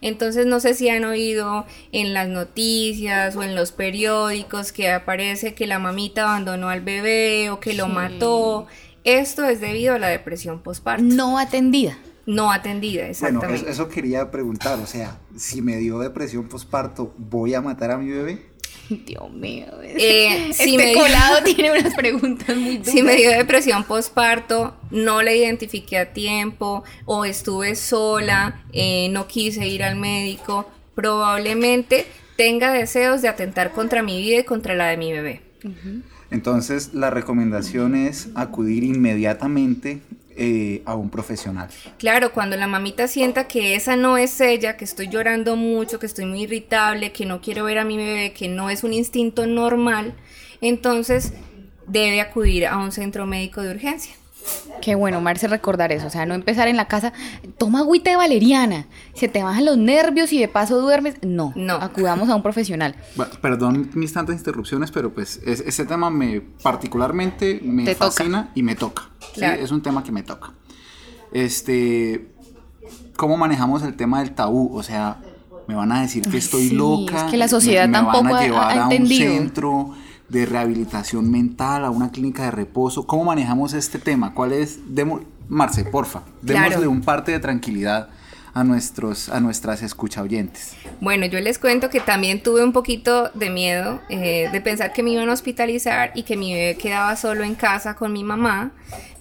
Entonces, 0.00 0.46
no 0.46 0.60
sé 0.60 0.74
si 0.74 0.88
han 0.88 1.04
oído 1.04 1.66
en 1.92 2.14
las 2.14 2.28
noticias 2.28 3.19
o 3.36 3.42
en 3.42 3.54
los 3.54 3.72
periódicos 3.72 4.72
que 4.72 4.90
aparece 4.90 5.54
que 5.54 5.66
la 5.66 5.78
mamita 5.78 6.22
abandonó 6.22 6.68
al 6.68 6.80
bebé 6.80 7.50
o 7.50 7.60
que 7.60 7.74
lo 7.74 7.86
Sí. 7.86 7.92
mató. 7.92 8.66
Esto 9.04 9.44
es 9.44 9.60
debido 9.60 9.94
a 9.94 9.98
la 9.98 10.08
depresión 10.08 10.60
postparto. 10.62 11.02
No 11.04 11.38
atendida. 11.38 11.98
No 12.26 12.52
atendida, 12.52 13.00
Bueno, 13.02 13.10
exactamente. 13.10 13.54
eso, 13.62 13.68
eso 13.68 13.88
quería 13.88 14.30
preguntar, 14.30 14.78
o 14.78 14.86
sea, 14.86 15.18
si 15.36 15.62
me 15.62 15.76
dio 15.78 15.98
depresión 15.98 16.48
posparto, 16.48 17.12
¿voy 17.16 17.54
a 17.54 17.60
matar 17.60 17.90
a 17.90 17.96
mi 17.98 18.08
bebé? 18.10 18.46
Dios 18.90 19.30
mío. 19.32 19.66
Eh, 19.82 20.48
este 20.50 20.64
si 20.64 20.76
me- 20.76 20.92
colado 20.92 21.42
tiene 21.44 21.72
unas 21.72 21.94
preguntas 21.94 22.56
muy 22.56 22.76
duras. 22.78 22.92
Si 22.92 23.02
me 23.02 23.16
dio 23.16 23.30
depresión 23.30 23.84
postparto, 23.84 24.76
no 24.90 25.22
la 25.22 25.32
identifiqué 25.32 25.96
a 25.98 26.12
tiempo 26.12 26.84
o 27.04 27.24
estuve 27.24 27.74
sola, 27.76 28.62
eh, 28.72 29.08
no 29.10 29.26
quise 29.26 29.66
ir 29.66 29.82
al 29.82 29.96
médico, 29.96 30.68
probablemente 30.94 32.06
tenga 32.40 32.72
deseos 32.72 33.20
de 33.20 33.28
atentar 33.28 33.70
contra 33.70 34.02
mi 34.02 34.18
vida 34.18 34.38
y 34.38 34.44
contra 34.44 34.74
la 34.74 34.86
de 34.86 34.96
mi 34.96 35.12
bebé. 35.12 35.42
Entonces, 36.30 36.94
la 36.94 37.10
recomendación 37.10 37.94
es 37.94 38.30
acudir 38.34 38.82
inmediatamente 38.82 40.00
eh, 40.36 40.80
a 40.86 40.94
un 40.94 41.10
profesional. 41.10 41.68
Claro, 41.98 42.32
cuando 42.32 42.56
la 42.56 42.66
mamita 42.66 43.08
sienta 43.08 43.46
que 43.46 43.74
esa 43.74 43.96
no 43.96 44.16
es 44.16 44.40
ella, 44.40 44.78
que 44.78 44.86
estoy 44.86 45.08
llorando 45.08 45.54
mucho, 45.56 45.98
que 45.98 46.06
estoy 46.06 46.24
muy 46.24 46.44
irritable, 46.44 47.12
que 47.12 47.26
no 47.26 47.42
quiero 47.42 47.64
ver 47.64 47.76
a 47.76 47.84
mi 47.84 47.98
bebé, 47.98 48.32
que 48.32 48.48
no 48.48 48.70
es 48.70 48.84
un 48.84 48.94
instinto 48.94 49.46
normal, 49.46 50.14
entonces 50.62 51.34
debe 51.88 52.22
acudir 52.22 52.66
a 52.66 52.78
un 52.78 52.90
centro 52.90 53.26
médico 53.26 53.60
de 53.60 53.72
urgencia. 53.72 54.14
Qué 54.80 54.94
bueno, 54.94 55.20
Marce, 55.20 55.46
recordar 55.46 55.92
eso. 55.92 56.06
O 56.06 56.10
sea, 56.10 56.24
no 56.24 56.32
empezar 56.34 56.66
en 56.66 56.76
la 56.76 56.86
casa, 56.88 57.12
toma 57.58 57.80
agüita 57.80 58.10
de 58.10 58.16
valeriana, 58.16 58.86
se 59.14 59.28
te 59.28 59.42
bajan 59.42 59.66
los 59.66 59.76
nervios 59.76 60.32
y 60.32 60.38
de 60.38 60.48
paso 60.48 60.80
duermes. 60.80 61.16
No, 61.22 61.52
No. 61.54 61.74
acudamos 61.74 62.30
a 62.30 62.34
un 62.34 62.42
profesional. 62.42 62.94
Bueno, 63.14 63.32
perdón 63.42 63.90
mis 63.94 64.12
tantas 64.14 64.36
interrupciones, 64.36 64.90
pero 64.90 65.12
pues 65.12 65.38
es- 65.44 65.60
ese 65.60 65.84
tema 65.84 66.08
me 66.08 66.40
particularmente 66.62 67.60
me 67.62 67.84
Te 67.84 67.94
toca. 67.94 68.06
fascina 68.10 68.50
y 68.54 68.62
me 68.62 68.74
toca. 68.74 69.10
¿sí? 69.20 69.26
Claro. 69.40 69.62
Es 69.62 69.70
un 69.70 69.82
tema 69.82 70.02
que 70.02 70.12
me 70.12 70.22
toca. 70.22 70.52
Este, 71.32 72.30
¿cómo 73.16 73.36
manejamos 73.36 73.82
el 73.82 73.94
tema 73.96 74.20
del 74.20 74.32
tabú? 74.34 74.76
O 74.76 74.82
sea, 74.82 75.18
me 75.68 75.74
van 75.74 75.92
a 75.92 76.00
decir 76.00 76.22
que 76.28 76.38
estoy 76.38 76.70
sí, 76.70 76.74
loca. 76.74 77.26
es 77.26 77.30
que 77.30 77.36
la 77.36 77.48
sociedad 77.48 77.82
me, 77.82 77.88
me 77.88 78.04
tampoco 78.04 78.24
van 78.24 78.32
ha- 78.34 78.38
a 78.38 78.40
ha 78.40 78.44
llevar 78.46 78.78
a 78.78 78.86
un 78.86 78.92
entendido. 78.92 79.32
centro 79.32 79.94
de 80.30 80.46
rehabilitación 80.46 81.30
mental, 81.30 81.84
a 81.84 81.90
una 81.90 82.10
clínica 82.10 82.44
de 82.44 82.50
reposo. 82.52 83.06
¿Cómo 83.06 83.24
manejamos 83.24 83.72
este 83.74 83.98
tema? 83.98 84.32
¿Cuál 84.34 84.52
es? 84.52 84.78
Demo, 84.94 85.20
Marce, 85.48 85.84
porfa, 85.84 86.22
démosle 86.42 86.76
Claro. 86.76 86.90
un 86.90 87.00
parte 87.02 87.32
de 87.32 87.40
tranquilidad 87.40 88.08
a 88.52 88.64
nuestros 88.64 89.28
a 89.28 89.38
nuestras 89.40 89.82
escucha 89.82 90.22
oyentes. 90.22 90.74
Bueno, 91.00 91.26
yo 91.26 91.38
les 91.40 91.58
cuento 91.58 91.88
que 91.88 92.00
también 92.00 92.42
tuve 92.42 92.64
un 92.64 92.72
poquito 92.72 93.30
de 93.34 93.48
miedo 93.50 94.00
eh, 94.08 94.48
de 94.50 94.60
pensar 94.60 94.92
que 94.92 95.02
me 95.04 95.10
iban 95.10 95.28
a 95.28 95.32
hospitalizar 95.32 96.10
y 96.14 96.24
que 96.24 96.36
mi 96.36 96.52
bebé 96.54 96.76
quedaba 96.76 97.14
solo 97.16 97.44
en 97.44 97.54
casa 97.54 97.94
con 97.94 98.12
mi 98.12 98.24
mamá. 98.24 98.72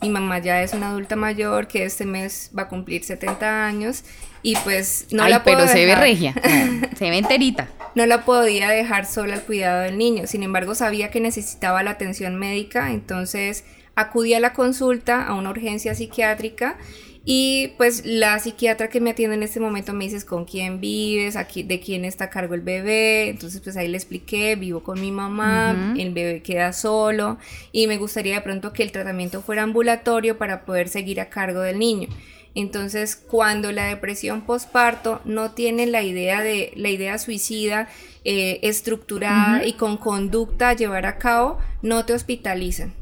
Mi 0.01 0.09
mamá 0.09 0.39
ya 0.39 0.63
es 0.63 0.73
una 0.73 0.89
adulta 0.89 1.15
mayor 1.15 1.67
que 1.67 1.85
este 1.85 2.05
mes 2.05 2.49
va 2.57 2.63
a 2.63 2.67
cumplir 2.69 3.03
70 3.03 3.65
años 3.65 4.03
y 4.41 4.55
pues 4.57 5.07
no 5.11 5.23
Ay, 5.23 5.31
la 5.31 5.43
puedo 5.43 5.57
pero 5.57 5.67
se 5.69 5.79
ve 5.79 5.85
dejar- 5.87 6.01
regia, 6.01 6.33
se 6.97 7.09
ve 7.09 7.17
enterita. 7.17 7.67
No 7.95 8.05
la 8.05 8.23
podía 8.23 8.69
dejar 8.69 9.05
sola 9.05 9.33
al 9.33 9.41
cuidado 9.43 9.81
del 9.81 9.97
niño. 9.97 10.27
Sin 10.27 10.43
embargo, 10.43 10.75
sabía 10.75 11.09
que 11.09 11.19
necesitaba 11.19 11.81
la 11.83 11.91
atención 11.91 12.35
médica, 12.35 12.91
entonces 12.91 13.63
acudí 13.95 14.33
a 14.33 14.39
la 14.39 14.53
consulta 14.53 15.23
a 15.23 15.33
una 15.33 15.49
urgencia 15.49 15.93
psiquiátrica 15.95 16.77
y 17.25 17.73
pues 17.77 18.05
la 18.05 18.39
psiquiatra 18.39 18.87
que 18.89 19.01
me 19.01 19.09
atiende 19.09 19.35
en 19.35 19.43
este 19.43 19.59
momento 19.59 19.91
me 19.93 20.05
dice 20.05 20.25
con 20.25 20.45
quién 20.45 20.79
vives, 20.79 21.35
aquí, 21.35 21.63
de 21.63 21.79
quién 21.81 22.05
está 22.05 22.25
a 22.25 22.29
cargo 22.29 22.53
el 22.53 22.61
bebé. 22.61 23.29
Entonces 23.29 23.59
pues 23.61 23.75
ahí 23.75 23.87
le 23.89 23.97
expliqué, 23.97 24.55
vivo 24.55 24.81
con 24.83 25.01
mi 25.01 25.11
mamá, 25.11 25.93
el 25.97 26.13
bebé 26.13 26.41
queda 26.41 26.71
solo 26.73 27.37
y 27.71 27.87
me 27.87 27.97
gustaría 27.97 28.35
de 28.35 28.41
pronto 28.41 28.71
que 28.71 28.83
el 28.83 28.91
tratamiento 28.91 29.41
fuera 29.41 29.63
ambulatorio 29.63 30.37
para 30.37 30.63
poder 30.63 30.87
seguir 30.87 31.19
a 31.19 31.29
cargo 31.29 31.59
del 31.61 31.77
niño. 31.77 32.07
Entonces, 32.55 33.15
cuando 33.15 33.71
la 33.71 33.85
depresión 33.85 34.41
postparto 34.41 35.21
no 35.23 35.51
tiene 35.51 35.85
la 35.85 36.03
idea 36.03 36.41
de 36.41 36.71
la 36.75 36.89
idea 36.89 37.17
suicida 37.17 37.87
eh, 38.25 38.59
estructurada 38.63 39.65
y 39.65 39.73
con 39.73 39.97
conducta 39.97 40.69
a 40.69 40.73
llevar 40.73 41.05
a 41.05 41.17
cabo, 41.17 41.59
no 41.81 42.05
te 42.05 42.13
hospitalizan. 42.13 42.93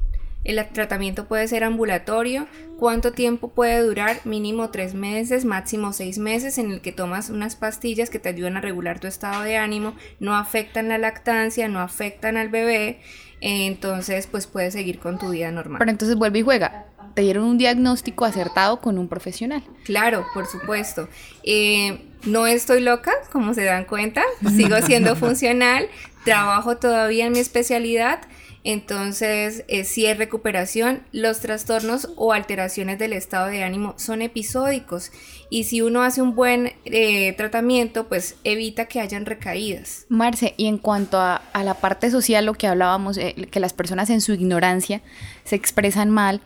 El 0.47 0.65
tratamiento 0.71 1.25
puede 1.27 1.45
ser 1.49 1.65
ambulatorio. 1.65 2.47
¿Cuánto 2.79 3.11
tiempo 3.11 3.49
puede 3.49 3.81
durar? 3.81 4.21
Mínimo 4.23 4.69
tres 4.69 4.93
meses, 4.93 5.43
máximo 5.43 5.91
seis 5.91 6.19
meses, 6.19 6.57
en 6.57 6.71
el 6.71 6.79
que 6.79 6.93
tomas 6.93 7.29
unas 7.29 7.57
pastillas 7.57 8.09
que 8.09 8.19
te 8.19 8.29
ayudan 8.29 8.55
a 8.55 8.61
regular 8.61 8.99
tu 8.99 9.07
estado 9.07 9.43
de 9.43 9.57
ánimo, 9.57 9.95
no 10.21 10.37
afectan 10.37 10.87
la 10.87 10.97
lactancia, 10.97 11.67
no 11.67 11.79
afectan 11.79 12.37
al 12.37 12.47
bebé, 12.47 13.01
eh, 13.41 13.65
entonces 13.65 14.27
pues 14.27 14.47
puedes 14.47 14.73
seguir 14.73 14.99
con 14.99 15.19
tu 15.19 15.31
vida 15.31 15.51
normal. 15.51 15.79
Pero 15.79 15.91
entonces 15.91 16.15
vuelve 16.15 16.39
y 16.39 16.43
juega. 16.43 16.85
Te 17.17 17.23
dieron 17.23 17.45
un 17.45 17.57
diagnóstico 17.57 18.25
acertado 18.25 18.79
con 18.79 18.99
un 18.99 19.07
profesional. 19.07 19.63
Claro, 19.85 20.27
por 20.35 20.45
supuesto. 20.45 21.09
Eh, 21.41 22.05
no 22.27 22.45
estoy 22.45 22.79
loca, 22.79 23.11
como 23.31 23.55
se 23.55 23.63
dan 23.63 23.85
cuenta, 23.85 24.21
sigo 24.55 24.79
siendo 24.83 25.15
funcional, 25.15 25.87
trabajo 26.25 26.77
todavía 26.77 27.25
en 27.25 27.31
mi 27.31 27.39
especialidad, 27.39 28.19
entonces 28.63 29.63
eh, 29.67 29.83
si 29.83 30.05
es 30.05 30.19
recuperación, 30.19 31.01
los 31.11 31.39
trastornos 31.39 32.09
o 32.17 32.33
alteraciones 32.33 32.99
del 32.99 33.13
estado 33.13 33.47
de 33.47 33.63
ánimo 33.63 33.95
son 33.97 34.21
episódicos 34.21 35.11
y 35.49 35.63
si 35.63 35.81
uno 35.81 36.03
hace 36.03 36.21
un 36.21 36.35
buen 36.35 36.73
eh, 36.85 37.33
tratamiento, 37.33 38.07
pues 38.07 38.35
evita 38.43 38.85
que 38.85 38.99
hayan 38.99 39.25
recaídas. 39.25 40.05
Marce, 40.09 40.53
y 40.55 40.67
en 40.67 40.77
cuanto 40.77 41.17
a, 41.17 41.37
a 41.53 41.63
la 41.63 41.73
parte 41.73 42.11
social, 42.11 42.45
lo 42.45 42.53
que 42.53 42.67
hablábamos, 42.67 43.17
eh, 43.17 43.33
que 43.49 43.59
las 43.59 43.73
personas 43.73 44.11
en 44.11 44.21
su 44.21 44.33
ignorancia 44.33 45.01
se 45.45 45.55
expresan 45.55 46.11
mal, 46.11 46.41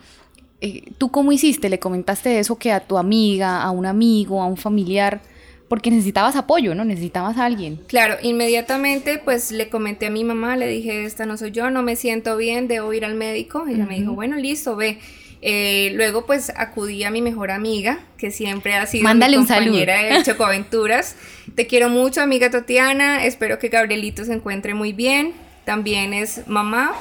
¿tú 0.97 1.11
cómo 1.11 1.31
hiciste? 1.31 1.69
¿Le 1.69 1.79
comentaste 1.79 2.39
eso 2.39 2.57
que 2.57 2.71
a 2.71 2.81
tu 2.81 2.97
amiga, 2.97 3.61
a 3.61 3.71
un 3.71 3.85
amigo, 3.85 4.41
a 4.41 4.45
un 4.45 4.57
familiar? 4.57 5.21
Porque 5.67 5.89
necesitabas 5.89 6.35
apoyo, 6.35 6.75
¿no? 6.75 6.85
Necesitabas 6.85 7.37
a 7.37 7.45
alguien. 7.45 7.79
Claro, 7.87 8.15
inmediatamente 8.21 9.21
pues 9.23 9.51
le 9.51 9.69
comenté 9.69 10.07
a 10.07 10.09
mi 10.09 10.23
mamá, 10.23 10.57
le 10.57 10.67
dije, 10.67 11.05
esta 11.05 11.25
no 11.25 11.37
soy 11.37 11.51
yo, 11.51 11.69
no 11.69 11.81
me 11.81 11.95
siento 11.95 12.37
bien, 12.37 12.67
debo 12.67 12.93
ir 12.93 13.05
al 13.05 13.15
médico. 13.15 13.65
Ella 13.67 13.85
me 13.85 13.99
dijo, 13.99 14.13
bueno, 14.13 14.35
listo, 14.35 14.75
ve. 14.75 14.99
Eh, 15.43 15.91
luego 15.95 16.27
pues 16.27 16.51
acudí 16.55 17.03
a 17.03 17.09
mi 17.09 17.21
mejor 17.21 17.49
amiga, 17.49 17.99
que 18.17 18.29
siempre 18.29 18.75
ha 18.75 18.85
sido 18.85 19.03
Mándale 19.03 19.37
mi 19.37 19.41
un 19.41 19.47
compañera 19.47 20.03
de 20.03 20.23
Chocoaventuras. 20.23 21.15
Te 21.55 21.65
quiero 21.65 21.89
mucho, 21.89 22.21
amiga 22.21 22.51
Tatiana, 22.51 23.25
espero 23.25 23.57
que 23.57 23.69
Gabrielito 23.69 24.23
se 24.23 24.33
encuentre 24.33 24.75
muy 24.75 24.93
bien. 24.93 25.33
También 25.65 26.13
es 26.13 26.47
mamá 26.47 26.93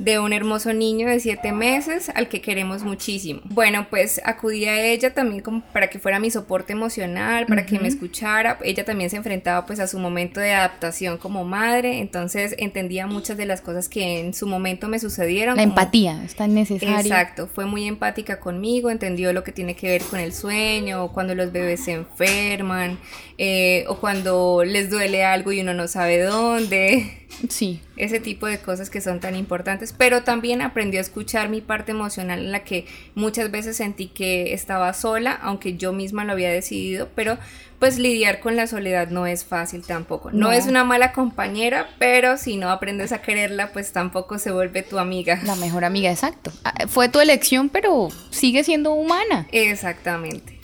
de 0.00 0.18
un 0.18 0.32
hermoso 0.32 0.72
niño 0.72 1.06
de 1.08 1.20
siete 1.20 1.52
meses 1.52 2.10
al 2.14 2.28
que 2.28 2.40
queremos 2.40 2.82
muchísimo. 2.82 3.42
Bueno, 3.44 3.86
pues 3.90 4.18
acudí 4.24 4.64
a 4.64 4.82
ella 4.82 5.12
también 5.12 5.42
como 5.42 5.60
para 5.74 5.90
que 5.90 5.98
fuera 5.98 6.18
mi 6.18 6.30
soporte 6.30 6.72
emocional, 6.72 7.44
para 7.46 7.66
que 7.66 7.78
me 7.78 7.86
escuchara. 7.86 8.58
Ella 8.64 8.84
también 8.86 9.10
se 9.10 9.16
enfrentaba 9.16 9.66
pues 9.66 9.78
a 9.78 9.86
su 9.86 9.98
momento 9.98 10.40
de 10.40 10.52
adaptación 10.54 11.18
como 11.18 11.44
madre, 11.44 11.98
entonces 11.98 12.54
entendía 12.58 13.06
muchas 13.06 13.36
de 13.36 13.44
las 13.44 13.60
cosas 13.60 13.90
que 13.90 14.20
en 14.20 14.32
su 14.32 14.46
momento 14.46 14.88
me 14.88 14.98
sucedieron. 14.98 15.56
La 15.56 15.62
como- 15.64 15.72
empatía 15.74 16.22
es 16.24 16.34
tan 16.34 16.54
necesaria. 16.54 16.98
Exacto, 17.00 17.46
fue 17.46 17.66
muy 17.66 17.86
empática 17.86 18.40
conmigo, 18.40 18.88
entendió 18.90 19.34
lo 19.34 19.44
que 19.44 19.52
tiene 19.52 19.76
que 19.76 19.88
ver 19.90 20.02
con 20.02 20.18
el 20.18 20.32
sueño, 20.32 21.04
o 21.04 21.12
cuando 21.12 21.34
los 21.34 21.52
bebés 21.52 21.84
se 21.84 21.92
enferman, 21.92 22.98
eh, 23.36 23.84
o 23.86 23.96
cuando 24.00 24.64
les 24.64 24.88
duele 24.88 25.24
algo 25.24 25.52
y 25.52 25.60
uno 25.60 25.74
no 25.74 25.88
sabe 25.88 26.22
dónde 26.22 27.18
Sí. 27.48 27.80
ese 27.96 28.20
tipo 28.20 28.46
de 28.46 28.58
cosas 28.58 28.90
que 28.90 29.00
son 29.00 29.20
tan 29.20 29.34
importantes, 29.36 29.89
pero 29.96 30.22
también 30.22 30.62
aprendió 30.62 31.00
a 31.00 31.02
escuchar 31.02 31.48
mi 31.48 31.60
parte 31.60 31.92
emocional 31.92 32.38
en 32.40 32.52
la 32.52 32.64
que 32.64 32.86
muchas 33.14 33.50
veces 33.50 33.76
sentí 33.76 34.06
que 34.08 34.52
estaba 34.54 34.92
sola, 34.94 35.32
aunque 35.42 35.76
yo 35.76 35.92
misma 35.92 36.24
lo 36.24 36.32
había 36.32 36.50
decidido, 36.50 37.08
pero 37.14 37.38
pues 37.78 37.98
lidiar 37.98 38.40
con 38.40 38.56
la 38.56 38.66
soledad 38.66 39.08
no 39.08 39.26
es 39.26 39.44
fácil 39.44 39.82
tampoco. 39.82 40.30
No, 40.32 40.48
No. 40.48 40.52
es 40.52 40.66
una 40.66 40.84
mala 40.84 41.12
compañera, 41.12 41.88
pero 41.98 42.36
si 42.36 42.56
no 42.58 42.68
aprendes 42.70 43.10
a 43.12 43.22
quererla, 43.22 43.72
pues 43.72 43.92
tampoco 43.92 44.38
se 44.38 44.50
vuelve 44.52 44.82
tu 44.82 44.98
amiga. 44.98 45.40
La 45.44 45.56
mejor 45.56 45.84
amiga, 45.86 46.10
exacto. 46.10 46.52
Ah, 46.64 46.86
Fue 46.88 47.08
tu 47.08 47.20
elección, 47.20 47.70
pero 47.70 48.08
sigue 48.30 48.64
siendo 48.64 48.92
humana. 48.92 49.46
Exactamente. 49.52 50.58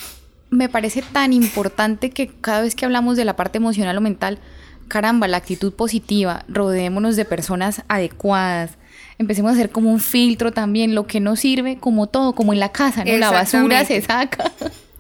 me 0.51 0.69
parece 0.69 1.03
tan 1.03 1.33
importante 1.33 2.11
que 2.11 2.29
cada 2.29 2.63
vez 2.63 2.75
que 2.75 2.85
hablamos 2.85 3.17
de 3.17 3.25
la 3.25 3.35
parte 3.37 3.59
emocional 3.59 3.97
o 3.99 4.01
mental, 4.01 4.39
caramba, 4.89 5.27
la 5.27 5.39
actitud 5.39 5.73
positiva, 5.73 6.45
rodeémonos 6.49 7.17
de 7.17 7.25
personas 7.25 7.83
adecuadas. 7.89 8.73
Empecemos 9.19 9.51
a 9.51 9.55
hacer 9.55 9.71
como 9.71 9.91
un 9.91 10.01
filtro 10.01 10.53
también, 10.53 10.95
lo 10.95 11.07
que 11.07 11.21
no 11.21 11.37
sirve, 11.37 11.79
como 11.79 12.07
todo, 12.07 12.35
como 12.35 12.53
en 12.53 12.61
la 12.61 12.73
casa, 12.73 13.05
¿no? 13.05 13.17
La 13.17 13.31
basura 13.31 13.85
se 13.85 14.01
saca. 14.03 14.53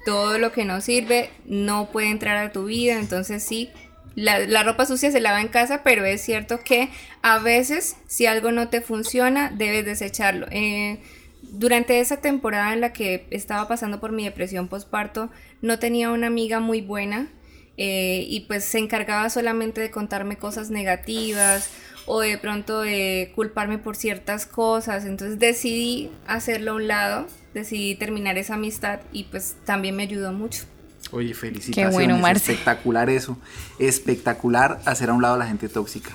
Todo 0.06 0.38
lo 0.38 0.52
que 0.52 0.64
no 0.64 0.80
sirve 0.80 1.30
no 1.44 1.90
puede 1.90 2.10
entrar 2.10 2.36
a 2.36 2.52
tu 2.52 2.66
vida, 2.66 2.98
entonces 2.98 3.42
sí, 3.42 3.70
la, 4.16 4.62
ropa 4.62 4.86
sucia 4.86 5.10
se 5.10 5.20
lava 5.20 5.40
en 5.40 5.48
casa, 5.48 5.82
pero 5.84 6.04
es 6.04 6.22
cierto 6.22 6.60
que 6.60 6.88
a 7.22 7.38
veces 7.38 7.96
si 8.06 8.24
algo 8.24 8.50
no 8.50 8.68
te 8.68 8.80
funciona, 8.80 9.52
debes 9.54 9.84
desecharlo. 9.84 10.46
Eh, 10.50 11.00
durante 11.42 12.00
esa 12.00 12.16
temporada 12.16 12.72
en 12.72 12.80
la 12.80 12.92
que 12.92 13.26
estaba 13.30 13.68
pasando 13.68 14.00
por 14.00 14.12
mi 14.12 14.24
depresión 14.24 14.68
postparto, 14.68 15.30
no 15.60 15.78
tenía 15.78 16.10
una 16.10 16.28
amiga 16.28 16.60
muy 16.60 16.80
buena 16.80 17.28
eh, 17.76 18.24
y 18.26 18.40
pues 18.40 18.64
se 18.64 18.78
encargaba 18.78 19.28
solamente 19.28 19.82
de 19.82 19.90
contarme 19.90 20.38
cosas 20.38 20.70
negativas 20.70 21.70
o 22.06 22.20
de 22.20 22.38
pronto 22.38 22.80
de 22.80 23.32
culparme 23.34 23.78
por 23.78 23.96
ciertas 23.96 24.46
cosas. 24.46 25.04
Entonces 25.04 25.38
decidí 25.38 26.10
hacerlo 26.26 26.72
a 26.72 26.74
un 26.74 26.88
lado, 26.88 27.26
decidí 27.52 27.94
terminar 27.94 28.38
esa 28.38 28.54
amistad 28.54 29.00
y 29.12 29.24
pues 29.24 29.56
también 29.64 29.96
me 29.96 30.04
ayudó 30.04 30.32
mucho. 30.32 30.64
Oye, 31.12 31.34
felicitaciones. 31.34 31.96
Qué 31.96 32.12
bueno, 32.12 32.26
Espectacular 32.28 33.10
eso. 33.10 33.36
Espectacular 33.78 34.80
hacer 34.86 35.10
a 35.10 35.12
un 35.12 35.22
lado 35.22 35.34
a 35.34 35.38
la 35.38 35.46
gente 35.46 35.68
tóxica. 35.68 36.10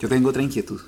Yo 0.00 0.08
tengo 0.08 0.30
otra 0.30 0.42
inquietud. 0.42 0.80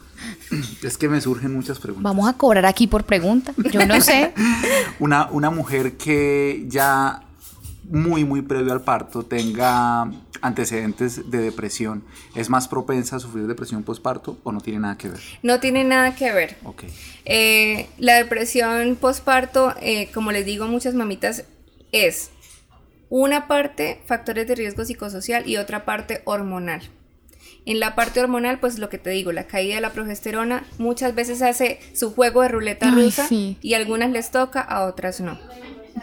Es 0.82 0.96
que 0.98 1.08
me 1.08 1.20
surgen 1.20 1.52
muchas 1.52 1.78
preguntas. 1.78 2.02
Vamos 2.02 2.28
a 2.28 2.32
cobrar 2.32 2.66
aquí 2.66 2.86
por 2.86 3.04
pregunta. 3.04 3.52
Yo 3.70 3.86
no 3.86 4.00
sé. 4.00 4.32
una, 4.98 5.26
una 5.30 5.50
mujer 5.50 5.96
que 5.96 6.64
ya 6.68 7.25
muy, 7.88 8.24
muy 8.24 8.42
previo 8.42 8.72
al 8.72 8.82
parto 8.82 9.22
tenga 9.22 10.10
antecedentes 10.42 11.30
de 11.30 11.38
depresión, 11.38 12.04
¿es 12.34 12.50
más 12.50 12.68
propensa 12.68 13.16
a 13.16 13.20
sufrir 13.20 13.46
depresión 13.46 13.82
postparto 13.82 14.38
o 14.44 14.52
no 14.52 14.60
tiene 14.60 14.80
nada 14.80 14.98
que 14.98 15.08
ver? 15.08 15.20
No 15.42 15.60
tiene 15.60 15.84
nada 15.84 16.14
que 16.14 16.32
ver. 16.32 16.56
Eh, 17.24 17.88
la 17.98 18.14
depresión 18.14 18.96
postparto, 18.96 19.74
eh, 19.80 20.10
como 20.12 20.32
les 20.32 20.44
digo 20.44 20.64
a 20.64 20.68
muchas 20.68 20.94
mamitas, 20.94 21.44
es 21.92 22.30
una 23.08 23.46
parte 23.46 24.00
factores 24.06 24.46
de 24.48 24.54
riesgo 24.54 24.84
psicosocial 24.84 25.48
y 25.48 25.56
otra 25.56 25.84
parte 25.84 26.22
hormonal. 26.24 26.82
En 27.64 27.80
la 27.80 27.96
parte 27.96 28.20
hormonal, 28.20 28.60
pues 28.60 28.78
lo 28.78 28.88
que 28.88 28.98
te 28.98 29.10
digo, 29.10 29.32
la 29.32 29.48
caída 29.48 29.74
de 29.74 29.80
la 29.80 29.92
progesterona 29.92 30.64
muchas 30.78 31.16
veces 31.16 31.42
hace 31.42 31.80
su 31.94 32.12
juego 32.12 32.42
de 32.42 32.48
ruleta 32.48 32.92
rusa 32.92 33.26
y 33.30 33.74
a 33.74 33.76
algunas 33.76 34.10
les 34.10 34.30
toca, 34.30 34.60
a 34.60 34.84
otras 34.84 35.20
no. 35.20 35.36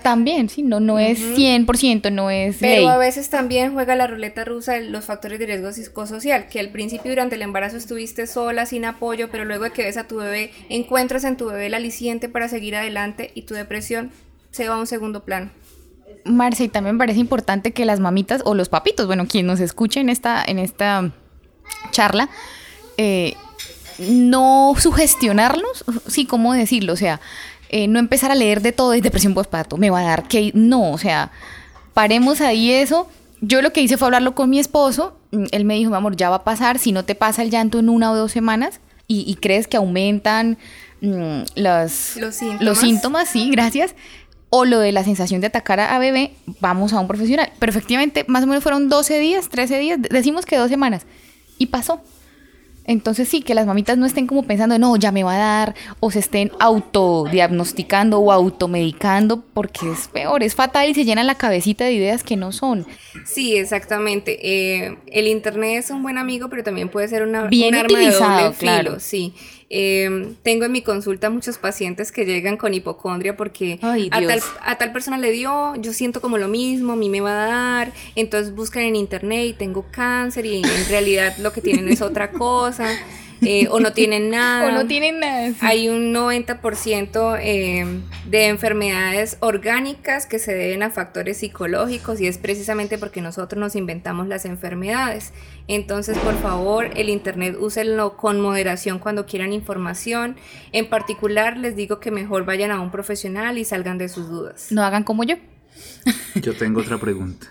También, 0.02 0.50
sí, 0.50 0.64
no, 0.64 0.80
no 0.80 0.98
es 0.98 1.20
100%, 1.20 2.12
no 2.12 2.32
es 2.32 2.58
Pero 2.60 2.90
a 2.90 2.98
veces 2.98 3.30
también 3.30 3.74
juega 3.74 3.96
la 3.96 4.08
ruleta 4.08 4.44
rusa 4.44 4.80
los 4.80 5.06
factores 5.06 5.38
de 5.40 5.46
riesgo 5.46 5.72
psicosocial, 5.72 6.48
que 6.48 6.60
al 6.60 6.70
principio 6.70 7.12
durante 7.12 7.36
el 7.36 7.44
embarazo 7.44 7.78
estuviste 7.78 8.26
sola, 8.26 8.66
sin 8.66 8.86
apoyo, 8.86 9.30
pero 9.30 9.46
luego 9.46 9.66
de 9.66 9.72
que 9.72 9.84
ves 9.84 9.98
a 9.98 10.08
tu 10.08 10.18
bebé, 10.18 10.52
encuentras 10.70 11.24
en 11.26 11.38
tu 11.38 11.46
bebé 11.46 11.68
el 11.68 11.76
aliciente 11.76 12.28
para 12.28 12.50
seguir 12.50 12.76
adelante 12.76 13.32
y 13.36 13.44
tu 13.44 13.54
depresión 13.54 14.12
se 14.50 14.68
va 14.68 14.76
a 14.76 14.80
un 14.80 14.88
segundo 14.88 15.24
plano. 15.24 15.52
Marce, 16.26 16.64
y 16.64 16.70
también 16.70 16.96
me 16.96 17.00
parece 17.00 17.20
importante 17.20 17.72
que 17.72 17.86
las 17.86 18.00
mamitas 18.00 18.42
o 18.46 18.56
los 18.56 18.70
papitos, 18.70 19.06
bueno, 19.06 19.28
quien 19.28 19.46
nos 19.46 19.60
escuche 19.60 20.00
en 20.00 20.10
esta, 20.10 20.44
en 20.44 20.58
esta 20.58 21.12
charla, 21.92 22.30
eh, 22.98 23.36
no 24.00 24.74
sugestionarlos, 24.78 25.86
sí, 26.08 26.26
¿cómo 26.26 26.54
decirlo? 26.54 26.94
O 26.94 26.98
sea, 26.98 27.20
eh, 27.76 27.88
no 27.88 27.98
empezar 27.98 28.30
a 28.30 28.36
leer 28.36 28.62
de 28.62 28.72
todo 28.72 28.92
de 28.92 29.02
depresión 29.02 29.34
postparto, 29.34 29.78
me 29.78 29.90
va 29.90 30.02
a 30.02 30.04
dar 30.04 30.28
que 30.28 30.52
no, 30.54 30.92
o 30.92 31.00
sea, 31.00 31.32
paremos 31.96 32.40
ahí 32.40 32.72
eso. 32.72 33.10
Yo 33.42 33.64
lo 33.64 33.74
que 33.74 33.82
hice 33.82 33.98
fue 33.98 34.06
hablarlo 34.06 34.36
con 34.36 34.52
mi 34.52 34.60
esposo, 34.60 35.18
mm, 35.32 35.46
él 35.50 35.66
me 35.66 35.74
dijo, 35.74 35.90
mi 35.90 35.98
amor, 35.98 36.16
ya 36.16 36.30
va 36.30 36.36
a 36.36 36.44
pasar, 36.44 36.78
si 36.78 36.92
no 36.92 37.04
te 37.04 37.16
pasa 37.16 37.42
el 37.42 37.50
llanto 37.50 37.80
en 37.80 37.90
una 37.90 38.12
o 38.12 38.16
dos 38.16 38.32
semanas 38.32 38.80
y, 39.08 39.36
crees 39.42 39.66
que 39.66 39.78
aumentan 39.78 40.60
mm, 41.02 41.42
los, 41.56 42.16
los 42.60 42.78
síntomas, 42.78 43.30
sí, 43.30 43.50
gracias, 43.50 43.96
o 44.52 44.66
lo 44.66 44.78
de 44.78 44.92
la 44.92 45.04
sensación 45.04 45.42
de 45.42 45.48
atacar 45.48 45.80
a, 45.80 45.98
bebé, 45.98 46.36
vamos 46.60 46.94
a 46.94 47.00
un 47.00 47.08
profesional. 47.08 47.52
Pero 47.58 47.72
efectivamente, 47.72 48.24
más 48.28 48.44
o 48.44 48.48
menos 48.48 48.62
fueron 48.62 48.88
12 48.88 49.18
días, 49.18 49.50
13 49.50 49.80
días, 49.80 50.00
decimos 50.12 50.46
que 50.46 50.58
dos 50.58 50.70
semanas. 50.70 51.08
Y 51.58 51.66
pasó. 51.68 52.02
Entonces 52.86 53.30
sí, 53.30 53.42
que 53.42 53.54
las 53.54 53.66
mamitas 53.66 53.98
no 53.98 54.06
estén 54.06 54.28
como 54.28 54.44
pensando, 54.44 54.78
no, 54.78 54.96
ya 54.98 55.12
me 55.12 55.24
va 55.24 55.36
a 55.36 55.38
dar, 55.38 55.76
o 56.00 56.12
se 56.12 56.20
estén 56.20 56.52
autodiagnosticando 56.60 58.20
o 58.20 58.32
automedicando, 58.32 59.44
porque 59.54 59.92
es 59.92 60.08
peor, 60.08 60.44
es 60.44 60.56
fatal 60.56 60.90
y 60.90 60.94
se 60.94 61.06
llenan 61.06 61.28
la 61.28 61.36
cabecita 61.36 61.86
de 61.86 61.94
ideas 61.94 62.24
que 62.24 62.36
no 62.36 62.52
son. 62.52 62.86
Sí, 63.26 63.56
exactamente. 63.56 64.40
Eh, 64.42 64.98
el 65.08 65.28
Internet 65.28 65.80
es 65.80 65.92
un 65.92 66.04
buen 66.04 66.18
amigo, 66.18 66.50
pero 66.50 66.64
también 66.64 66.90
puede 66.90 67.08
ser 67.08 67.24
una, 67.24 67.48
Bien 67.48 67.76
un 67.76 67.82
arma 67.82 68.00
de 68.00 68.54
claro. 68.58 69.00
sí. 69.00 69.34
Eh, 69.70 70.36
tengo 70.44 70.66
en 70.66 70.72
mi 70.72 70.82
consulta 70.82 71.30
muchos 71.30 71.58
pacientes 71.58 72.12
que 72.12 72.26
llegan 72.26 72.58
con 72.58 72.74
hipocondria 72.74 73.36
porque 73.38 73.80
a, 73.82 74.22
tal, 74.22 74.42
a, 74.62 74.78
tal, 74.78 74.92
persona 74.92 75.18
le 75.18 75.32
dio, 75.32 75.76
yo 75.76 75.94
siento 75.94 76.22
como 76.22 76.38
lo 76.38 76.48
mismo, 76.48 76.94
a 76.94 76.96
mí 76.96 77.10
me 77.10 77.22
va 77.22 77.44
a 77.44 77.48
dar, 77.48 77.94
entonces 78.16 78.54
buscan 78.54 78.84
en 78.84 78.96
internet 78.96 79.46
y 79.48 79.54
tengo 79.54 79.86
cáncer 79.92 80.46
y 80.46 80.58
en 80.58 80.90
realidad 80.90 81.38
lo 81.38 81.54
que 81.54 81.62
tienen 81.62 81.88
es 81.90 82.02
otra 82.02 82.32
cosa. 82.32 82.90
Eh, 83.46 83.68
o 83.70 83.80
no 83.80 83.94
tienen 83.94 84.30
nada. 84.30 84.68
o 84.70 84.72
no 84.72 84.88
tienen 84.88 85.20
nada. 85.20 85.54
Hay 85.62 85.90
un 85.90 86.14
90% 86.14 87.40
eh, 87.42 87.86
de 88.26 88.48
enfermedades 88.48 89.38
orgánicas 89.40 90.26
que 90.26 90.40
se 90.40 90.54
deben 90.54 90.84
a 90.84 90.90
factores 90.90 91.38
psicológicos 91.38 92.20
y 92.22 92.28
es 92.28 92.38
precisamente 92.38 92.98
porque 92.98 93.22
nosotros 93.22 93.60
nos 93.60 93.76
inventamos 93.76 94.28
las 94.28 94.46
enfermedades. 94.46 95.34
Entonces, 95.68 96.18
por 96.18 96.36
favor, 96.42 96.90
el 96.96 97.10
Internet 97.10 97.58
úsenlo 97.60 98.18
con 98.18 98.40
moderación 98.42 99.00
cuando 99.00 99.26
quieran 99.26 99.54
información. 99.54 100.36
En 100.72 100.90
particular, 100.90 101.58
les 101.58 101.76
digo 101.76 102.00
que 102.00 102.12
mejor 102.12 102.46
vayan 102.46 102.72
a 102.72 102.80
un 102.82 102.92
profesional 102.92 103.58
y 103.58 103.66
salgan 103.66 103.98
de 103.98 104.10
sus 104.10 104.30
dudas. 104.30 104.68
No 104.72 104.84
hagan 104.84 105.04
como 105.04 105.24
yo. 105.24 105.36
Yo 106.36 106.56
tengo 106.56 106.82
otra 106.82 106.98
pregunta. 106.98 107.48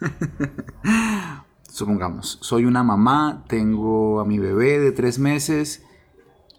Supongamos, 1.78 2.38
soy 2.40 2.64
una 2.64 2.82
mamá, 2.82 3.44
tengo 3.46 4.18
a 4.18 4.24
mi 4.24 4.40
bebé 4.40 4.80
de 4.80 4.90
tres 4.90 5.20
meses 5.20 5.84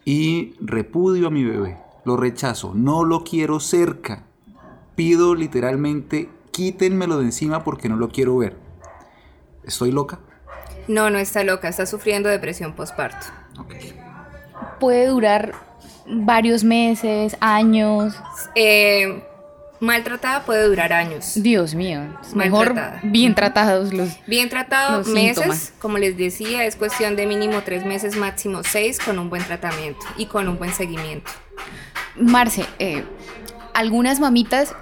y 0.06 0.56
repudio 0.62 1.28
a 1.28 1.30
mi 1.30 1.44
bebé, 1.44 1.78
lo 2.06 2.16
rechazo, 2.16 2.72
no 2.74 3.04
lo 3.04 3.26
quiero 3.26 3.60
cerca, 3.60 4.24
pido 4.96 5.36
literalmente 5.36 6.30
quítenmelo 6.52 7.18
de 7.18 7.26
encima 7.26 7.66
porque 7.66 7.90
no 7.90 7.98
lo 7.98 8.08
quiero 8.08 8.38
ver. 8.38 8.56
¿Estoy 9.66 9.92
loca? 9.92 10.20
No, 10.88 11.10
no 11.10 11.18
está 11.18 11.44
loca, 11.44 11.68
está 11.68 11.86
sufriendo 11.86 12.30
depresión 12.30 12.74
postparto. 12.74 13.28
Puede 14.80 15.08
durar 15.08 15.54
varios 16.08 16.64
meses, 16.64 17.36
años. 17.42 18.16
Eh, 18.56 19.22
Maltratada 19.80 20.44
puede 20.44 20.68
durar 20.68 20.92
años. 20.92 21.34
Dios 21.36 21.74
mío. 21.74 22.02
Mejor 22.36 22.76
bien 23.04 23.34
tratados 23.34 23.94
los. 23.94 24.10
Bien 24.28 24.50
tratados, 24.50 25.08
meses. 25.08 25.74
Como 25.80 25.98
les 25.98 26.18
decía, 26.18 26.65
es 26.65 26.76
cuestión 26.76 27.15
de 27.15 27.26
mínimo 27.26 27.62
tres 27.63 27.86
meses, 27.86 28.18
máximo 28.18 28.62
seis, 28.63 29.00
con 29.00 29.20
un 29.20 29.30
buen 29.30 29.44
tratamiento 29.44 30.06
y 30.18 30.26
con 30.26 30.48
un 30.50 30.58
buen 30.58 30.74
seguimiento. 30.74 31.32
Marce, 32.18 32.65
eh, 32.80 33.06
algunas 33.74 34.20
mamitas 34.20 34.76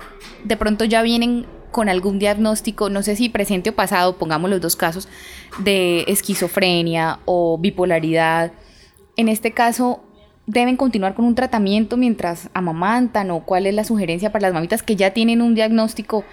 de 0.44 0.58
pronto 0.58 0.86
ya 0.86 1.04
vienen 1.04 1.46
con 1.72 1.90
algún 1.90 2.18
diagnóstico, 2.18 2.90
no 2.90 3.04
sé 3.04 3.16
si 3.16 3.30
presente 3.30 3.70
o 3.70 3.76
pasado, 3.76 4.18
pongamos 4.18 4.50
los 4.50 4.62
dos 4.62 4.76
casos, 4.76 5.08
de 5.60 6.06
esquizofrenia 6.08 7.20
o 7.26 7.60
bipolaridad. 7.60 8.52
En 9.16 9.30
este 9.30 9.52
caso, 9.52 10.04
deben 10.48 10.78
continuar 10.78 11.14
con 11.14 11.26
un 11.26 11.36
tratamiento 11.36 11.98
mientras 11.98 12.50
amamantan 12.54 13.30
o 13.32 13.42
cuál 13.42 13.68
es 13.68 13.76
la 13.76 13.84
sugerencia 13.84 14.32
para 14.32 14.44
las 14.44 14.54
mamitas 14.54 14.82
que 14.82 14.96
ya 14.96 15.12
tienen 15.12 15.42
un 15.42 15.54
diagnóstico? 15.54 16.24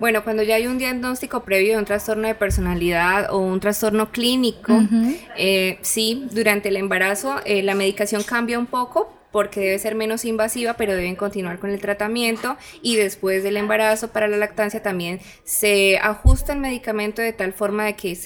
Bueno, 0.00 0.24
cuando 0.24 0.42
ya 0.42 0.54
hay 0.54 0.66
un 0.66 0.78
diagnóstico 0.78 1.44
previo 1.44 1.74
de 1.74 1.78
un 1.78 1.84
trastorno 1.84 2.26
de 2.26 2.34
personalidad 2.34 3.32
o 3.32 3.38
un 3.38 3.60
trastorno 3.60 4.10
clínico, 4.10 4.80
eh, 5.36 5.78
sí, 5.82 6.26
durante 6.32 6.70
el 6.70 6.76
embarazo 6.76 7.36
eh, 7.44 7.62
la 7.62 7.74
medicación 7.74 8.22
cambia 8.22 8.58
un 8.58 8.66
poco, 8.66 9.12
porque 9.32 9.60
debe 9.60 9.78
ser 9.78 9.94
menos 9.94 10.24
invasiva, 10.24 10.74
pero 10.74 10.94
deben 10.94 11.16
continuar 11.16 11.58
con 11.58 11.70
el 11.70 11.80
tratamiento 11.80 12.56
y 12.82 12.96
después 12.96 13.42
del 13.42 13.56
embarazo 13.56 14.08
para 14.08 14.28
la 14.28 14.36
lactancia 14.36 14.82
también 14.82 15.20
se 15.44 15.98
ajusta 15.98 16.52
el 16.52 16.60
medicamento 16.60 17.22
de 17.22 17.32
tal 17.32 17.52
forma 17.52 17.84
de 17.84 17.96
que 17.96 18.16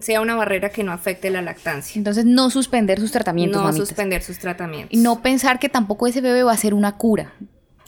sea 0.00 0.20
una 0.20 0.36
barrera 0.36 0.70
que 0.70 0.84
no 0.84 0.92
afecte 0.92 1.30
la 1.30 1.42
lactancia. 1.42 1.98
Entonces 1.98 2.24
no 2.24 2.48
suspender 2.50 3.00
sus 3.00 3.12
tratamientos. 3.12 3.62
No 3.62 3.72
suspender 3.72 4.22
sus 4.22 4.38
tratamientos. 4.38 4.96
Y 4.96 5.02
no 5.02 5.20
pensar 5.20 5.58
que 5.58 5.68
tampoco 5.68 6.06
ese 6.06 6.20
bebé 6.20 6.42
va 6.44 6.52
a 6.52 6.56
ser 6.56 6.74
una 6.74 6.96
cura. 6.96 7.34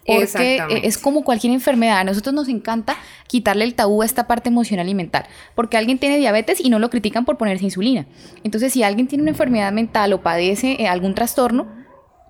Porque 0.06 0.62
es 0.82 0.98
como 0.98 1.24
cualquier 1.24 1.52
enfermedad. 1.52 1.98
A 1.98 2.04
nosotros 2.04 2.34
nos 2.34 2.48
encanta 2.48 2.96
quitarle 3.26 3.64
el 3.64 3.74
tabú 3.74 4.02
a 4.02 4.04
esta 4.04 4.26
parte 4.26 4.48
emocional 4.48 4.88
y 4.88 4.94
mental. 4.94 5.24
Porque 5.54 5.76
alguien 5.76 5.98
tiene 5.98 6.18
diabetes 6.18 6.60
y 6.60 6.68
no 6.68 6.78
lo 6.78 6.90
critican 6.90 7.24
por 7.24 7.38
ponerse 7.38 7.64
insulina. 7.64 8.06
Entonces, 8.42 8.72
si 8.72 8.82
alguien 8.82 9.08
tiene 9.08 9.22
una 9.22 9.30
enfermedad 9.30 9.72
mental 9.72 10.12
o 10.12 10.20
padece 10.20 10.76
eh, 10.82 10.88
algún 10.88 11.14
trastorno, 11.14 11.83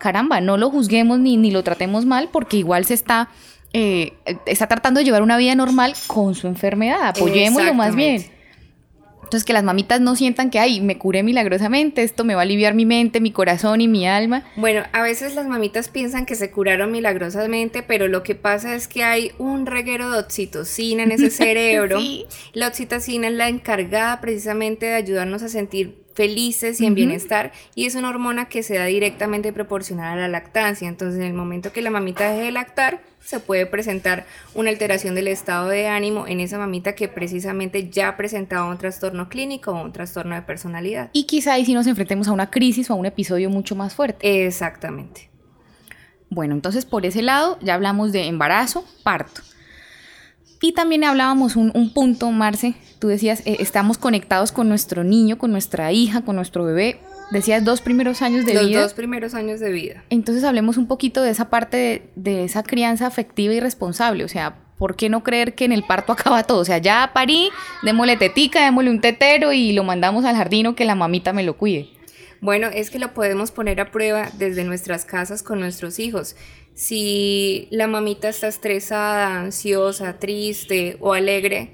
caramba, 0.05 0.43
no 0.43 0.59
lo 0.59 0.69
juzguemos 0.69 1.19
ni, 1.19 1.38
ni 1.38 1.51
lo 1.51 1.62
tratemos 1.62 2.05
mal 2.05 2.29
porque 2.31 2.59
igual 2.59 2.85
se 2.85 2.93
está, 2.93 3.31
eh, 3.73 4.12
está 4.45 4.67
tratando 4.67 4.99
de 4.99 5.05
llevar 5.05 5.23
una 5.23 5.38
vida 5.38 5.55
normal 5.55 5.95
con 6.09 6.35
su 6.35 6.47
enfermedad. 6.47 7.09
Apoyémoslo 7.09 7.73
más 7.73 7.97
bien. 7.97 8.23
Entonces, 9.25 9.45
que 9.45 9.53
las 9.53 9.65
mamitas 9.65 10.01
no 10.01 10.17
sientan 10.17 10.51
que, 10.51 10.59
ay, 10.59 10.81
me 10.81 10.99
curé 10.99 11.23
milagrosamente, 11.23 12.03
esto 12.03 12.25
me 12.25 12.35
va 12.35 12.43
a 12.43 12.45
aliviar 12.45 12.75
mi 12.75 12.87
mente, 12.87 13.21
mi 13.21 13.33
corazón 13.33 13.81
y 13.81 13.89
mi 13.89 14.07
alma. 14.07 14.45
Bueno, 14.57 14.85
a 14.93 15.03
veces 15.03 15.35
las 15.35 15.47
mamitas 15.47 15.89
piensan 15.89 16.27
que 16.27 16.35
se 16.35 16.51
curaron 16.51 16.93
milagrosamente, 16.93 17.83
pero 17.83 18.09
lo 18.09 18.23
que 18.23 18.35
pasa 18.35 18.75
es 18.75 18.89
que 18.89 19.03
hay 19.03 19.33
un 19.39 19.67
reguero 19.67 20.11
de 20.11 20.19
oxitocina 20.19 21.03
en 21.03 21.13
ese 21.13 21.31
cerebro. 21.31 21.99
Sí. 21.99 22.27
La 22.53 22.69
oxitocina 22.69 23.29
es 23.29 23.35
la 23.35 23.49
encargada 23.49 24.21
precisamente 24.21 24.87
de 24.87 24.95
ayudarnos 24.95 25.43
a 25.43 25.49
sentir 25.49 26.05
felices 26.15 26.81
y 26.81 26.87
en 26.87 26.95
bienestar 26.95 27.53
y 27.75 27.87
es 27.87 27.97
una 27.97 28.09
hormona 28.09 28.49
que 28.49 28.63
se 28.63 28.77
da 28.77 28.85
directamente 28.87 29.53
proporcional 29.53 30.17
a 30.17 30.21
la 30.23 30.29
lactancia. 30.29 30.89
Entonces, 30.89 31.21
en 31.21 31.27
el 31.27 31.35
momento 31.35 31.73
que 31.73 31.83
la 31.83 31.91
mamita 31.91 32.31
deje 32.31 32.45
de 32.45 32.53
lactar, 32.53 33.03
se 33.25 33.41
puede 33.41 33.67
presentar 33.67 34.27
una 34.55 34.71
alteración 34.71 35.15
del 35.15 35.29
estado 35.29 35.69
de 35.69 35.89
ánimo 35.89 36.27
en 36.27 36.41
esa 36.41 36.59
mamita 36.59 36.95
que 36.95 37.09
precisamente 37.09 37.89
ya 37.89 38.17
presentaba 38.17 38.69
un 38.71 38.79
trastorno 38.79 39.29
clínico 39.29 39.73
o 39.73 39.83
un 39.83 39.93
trastorno 39.93 40.35
de 40.35 40.43
personalidad. 40.43 41.11
Y 41.13 41.25
quizá 41.25 41.55
ahí 41.55 41.65
sí 41.65 41.75
nos 41.75 41.87
enfrentemos 41.87 42.29
a 42.29 42.33
una 42.33 42.51
crisis 42.51 42.91
o 42.91 42.93
a 42.93 42.97
un 42.97 43.07
episodio 43.07 43.51
mucho 43.51 43.75
más 43.75 43.95
fuerte. 43.95 44.47
Exactamente. 44.47 45.31
Bueno, 46.29 46.55
entonces 46.55 46.85
por 46.85 47.07
ese 47.07 47.23
lado 47.23 47.59
ya 47.63 47.75
hablamos 47.75 48.13
de 48.13 48.27
embarazo, 48.27 48.85
parto. 49.03 49.41
Y 50.61 50.73
también 50.73 51.05
hablábamos 51.05 51.57
un, 51.57 51.73
un 51.75 51.93
punto, 51.93 52.31
Marce, 52.31 52.75
tú 52.99 53.09
decías, 53.09 53.41
eh, 53.45 53.57
estamos 53.61 53.99
conectados 53.99 54.51
con 54.51 54.69
nuestro 54.69 55.05
niño, 55.05 55.37
con 55.37 55.53
nuestra 55.53 55.93
hija, 55.93 56.23
con 56.23 56.37
nuestro 56.37 56.65
bebé. 56.65 57.01
Decías 57.31 57.65
dos 57.65 57.81
primeros 57.81 58.23
años 58.23 58.45
de 58.45 58.55
Los 58.55 58.69
vida. 58.69 58.83
dos 58.83 58.95
primeros 58.95 59.35
años 59.35 59.61
de 59.61 59.73
vida. 59.73 60.05
Entonces 60.11 60.45
hablemos 60.45 60.77
un 60.77 60.87
poquito 60.87 61.23
de 61.23 61.31
esa 61.31 61.51
parte 61.51 61.77
de, 61.77 62.03
de 62.17 62.45
esa 62.45 62.63
crianza 62.63 63.07
afectiva 63.07 63.55
y 63.55 63.61
responsable. 63.61 64.25
O 64.25 64.29
sea, 64.29 64.57
¿por 64.79 64.97
qué 64.97 65.09
no 65.09 65.23
creer 65.23 65.55
que 65.55 65.65
en 65.65 65.73
el 65.73 65.83
parto 65.85 66.13
acaba 66.15 66.45
todo? 66.45 66.59
O 66.59 66.65
sea, 66.65 66.79
ya 66.79 67.11
parí, 67.15 67.51
démosle 67.83 68.17
tetica, 68.17 68.65
démosle 68.65 68.91
un 68.91 69.01
tetero 69.01 69.53
y 69.53 69.73
lo 69.73 69.85
mandamos 69.85 70.25
al 70.25 70.37
jardín 70.37 70.67
o 70.67 70.75
que 70.77 70.85
la 70.85 70.95
mamita 70.95 71.33
me 71.33 71.43
lo 71.43 71.57
cuide. 71.57 71.89
Bueno, 72.41 72.69
es 72.69 72.91
que 72.91 72.99
lo 72.99 73.15
podemos 73.15 73.53
poner 73.53 73.81
a 73.81 73.91
prueba 73.91 74.29
desde 74.37 74.65
nuestras 74.65 75.07
casas 75.07 75.43
con 75.43 75.61
nuestros 75.61 75.99
hijos. 75.99 76.37
Si 76.75 77.69
la 77.71 77.87
mamita 77.87 78.29
está 78.29 78.49
estresada, 78.49 79.41
ansiosa, 79.41 80.19
triste 80.19 80.99
o 81.01 81.15
alegre, 81.15 81.73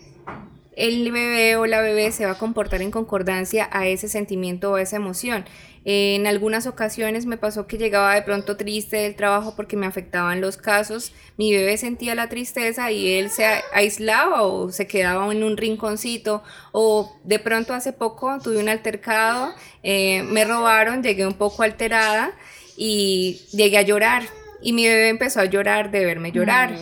el 0.80 1.12
bebé 1.12 1.56
o 1.56 1.66
la 1.66 1.82
bebé 1.82 2.10
se 2.10 2.24
va 2.24 2.32
a 2.32 2.38
comportar 2.38 2.80
en 2.80 2.90
concordancia 2.90 3.68
a 3.70 3.86
ese 3.86 4.08
sentimiento 4.08 4.72
o 4.72 4.74
a 4.76 4.82
esa 4.82 4.96
emoción. 4.96 5.44
En 5.84 6.26
algunas 6.26 6.66
ocasiones 6.66 7.26
me 7.26 7.36
pasó 7.36 7.66
que 7.66 7.78
llegaba 7.78 8.14
de 8.14 8.22
pronto 8.22 8.56
triste 8.56 8.96
del 8.98 9.14
trabajo 9.14 9.54
porque 9.56 9.76
me 9.76 9.86
afectaban 9.86 10.40
los 10.40 10.56
casos. 10.56 11.12
Mi 11.36 11.52
bebé 11.52 11.76
sentía 11.76 12.14
la 12.14 12.28
tristeza 12.28 12.90
y 12.92 13.12
él 13.14 13.30
se 13.30 13.44
aislaba 13.72 14.42
o 14.42 14.72
se 14.72 14.86
quedaba 14.86 15.30
en 15.32 15.42
un 15.42 15.56
rinconcito. 15.56 16.42
O 16.72 17.14
de 17.24 17.38
pronto 17.38 17.74
hace 17.74 17.92
poco 17.92 18.38
tuve 18.42 18.58
un 18.58 18.68
altercado, 18.68 19.54
eh, 19.82 20.22
me 20.22 20.44
robaron, 20.44 21.02
llegué 21.02 21.26
un 21.26 21.34
poco 21.34 21.62
alterada 21.62 22.32
y 22.76 23.42
llegué 23.52 23.78
a 23.78 23.82
llorar. 23.82 24.22
Y 24.62 24.72
mi 24.72 24.86
bebé 24.86 25.08
empezó 25.08 25.40
a 25.40 25.46
llorar 25.46 25.90
de 25.90 26.04
verme 26.04 26.32
llorar. 26.32 26.74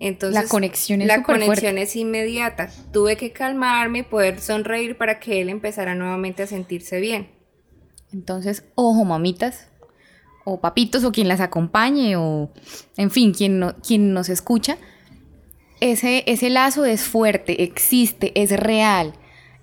Entonces, 0.00 0.42
La 0.42 0.48
conexión 0.48 1.00
es 1.02 1.08
la 1.08 1.16
súper 1.16 1.26
fuerte. 1.36 1.46
conexión 1.46 1.78
es 1.78 1.96
inmediata. 1.96 2.70
Tuve 2.92 3.16
que 3.16 3.32
calmarme 3.32 4.00
y 4.00 4.02
poder 4.02 4.40
sonreír 4.40 4.96
para 4.96 5.20
que 5.20 5.40
él 5.40 5.48
empezara 5.48 5.94
nuevamente 5.94 6.42
a 6.42 6.46
sentirse 6.46 7.00
bien. 7.00 7.28
Entonces, 8.12 8.64
ojo, 8.74 9.04
mamitas, 9.04 9.68
o 10.44 10.60
papitos, 10.60 11.04
o 11.04 11.12
quien 11.12 11.28
las 11.28 11.40
acompañe, 11.40 12.16
o 12.16 12.50
en 12.96 13.10
fin, 13.10 13.32
quien, 13.32 13.58
no- 13.58 13.74
quien 13.76 14.12
nos 14.12 14.28
escucha, 14.28 14.76
ese, 15.80 16.22
ese 16.26 16.50
lazo 16.50 16.84
es 16.84 17.02
fuerte, 17.02 17.62
existe, 17.64 18.32
es 18.40 18.50
real. 18.58 19.14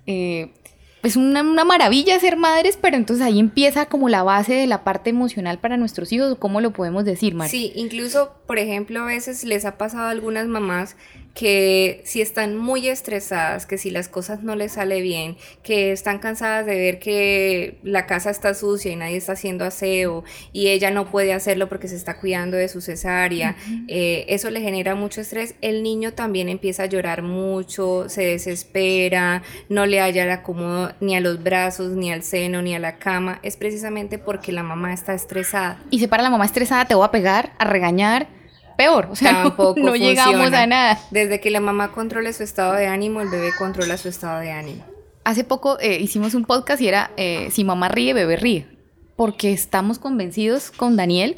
Eh, 0.07 0.53
es 1.03 1.15
una, 1.15 1.41
una 1.41 1.63
maravilla 1.63 2.19
ser 2.19 2.37
madres, 2.37 2.77
pero 2.79 2.95
entonces 2.95 3.25
ahí 3.25 3.39
empieza 3.39 3.87
como 3.87 4.09
la 4.09 4.23
base 4.23 4.53
de 4.53 4.67
la 4.67 4.83
parte 4.83 5.09
emocional 5.09 5.59
para 5.59 5.77
nuestros 5.77 6.11
hijos, 6.11 6.37
cómo 6.37 6.61
lo 6.61 6.71
podemos 6.71 7.05
decir, 7.05 7.33
Mari. 7.33 7.49
Sí, 7.49 7.71
incluso, 7.75 8.33
por 8.45 8.59
ejemplo, 8.59 9.01
a 9.01 9.05
veces 9.05 9.43
les 9.43 9.65
ha 9.65 9.77
pasado 9.77 10.07
a 10.07 10.11
algunas 10.11 10.47
mamás 10.47 10.95
que 11.33 12.01
si 12.05 12.21
están 12.21 12.57
muy 12.57 12.87
estresadas, 12.87 13.65
que 13.65 13.77
si 13.77 13.89
las 13.89 14.07
cosas 14.07 14.43
no 14.43 14.55
les 14.55 14.73
sale 14.73 15.01
bien, 15.01 15.37
que 15.63 15.91
están 15.91 16.19
cansadas 16.19 16.65
de 16.65 16.75
ver 16.75 16.99
que 16.99 17.77
la 17.83 18.05
casa 18.05 18.29
está 18.29 18.53
sucia 18.53 18.91
y 18.91 18.95
nadie 18.95 19.17
está 19.17 19.33
haciendo 19.33 19.65
aseo 19.65 20.23
y 20.51 20.67
ella 20.67 20.91
no 20.91 21.09
puede 21.09 21.33
hacerlo 21.33 21.69
porque 21.69 21.87
se 21.87 21.95
está 21.95 22.17
cuidando 22.19 22.57
de 22.57 22.67
su 22.67 22.81
cesárea, 22.81 23.55
eh, 23.87 24.25
eso 24.27 24.49
le 24.49 24.61
genera 24.61 24.95
mucho 24.95 25.21
estrés. 25.21 25.55
El 25.61 25.83
niño 25.83 26.13
también 26.13 26.49
empieza 26.49 26.83
a 26.83 26.85
llorar 26.87 27.21
mucho, 27.21 28.09
se 28.09 28.23
desespera, 28.23 29.43
no 29.69 29.85
le 29.85 29.99
halla 29.99 30.23
el 30.23 30.31
acomodo 30.31 30.93
ni 30.99 31.15
a 31.15 31.21
los 31.21 31.41
brazos, 31.41 31.91
ni 31.93 32.11
al 32.11 32.23
seno, 32.23 32.61
ni 32.61 32.75
a 32.75 32.79
la 32.79 32.97
cama. 32.97 33.39
Es 33.43 33.57
precisamente 33.57 34.17
porque 34.17 34.51
la 34.51 34.63
mamá 34.63 34.93
está 34.93 35.13
estresada. 35.13 35.79
Y 35.89 35.99
se 35.99 36.07
para 36.07 36.23
la 36.23 36.29
mamá 36.29 36.45
estresada, 36.45 36.85
te 36.85 36.95
voy 36.95 37.05
a 37.05 37.11
pegar, 37.11 37.53
a 37.57 37.65
regañar, 37.65 38.27
peor. 38.75 39.07
O 39.11 39.15
sea, 39.15 39.31
no- 39.43 39.43
Tampoco 39.49 39.79
no, 39.79 39.95
llegamos 39.95 40.35
funciona. 40.35 40.61
a 40.63 40.67
nada. 40.67 40.99
Desde 41.11 41.39
que 41.39 41.49
la 41.51 41.59
mamá 41.59 41.91
controle 41.91 42.31
su 42.33 42.43
estado 42.43 42.73
de 42.73 42.87
ánimo, 42.87 43.21
el 43.21 43.29
bebé 43.29 43.51
controla 43.57 43.97
su 43.97 44.07
estado 44.09 44.39
de 44.39 44.51
ánimo. 44.51 44.83
Hace 45.23 45.43
poco 45.43 45.79
eh, 45.79 45.99
hicimos 46.01 46.33
un 46.33 46.45
podcast 46.45 46.81
y 46.81 46.87
era 46.87 47.11
eh, 47.17 47.49
Si 47.51 47.63
mamá 47.63 47.89
ríe, 47.89 48.13
bebé 48.13 48.35
ríe. 48.37 48.67
Porque 49.15 49.51
estamos 49.53 49.99
convencidos 49.99 50.71
con 50.71 50.95
Daniel 50.95 51.37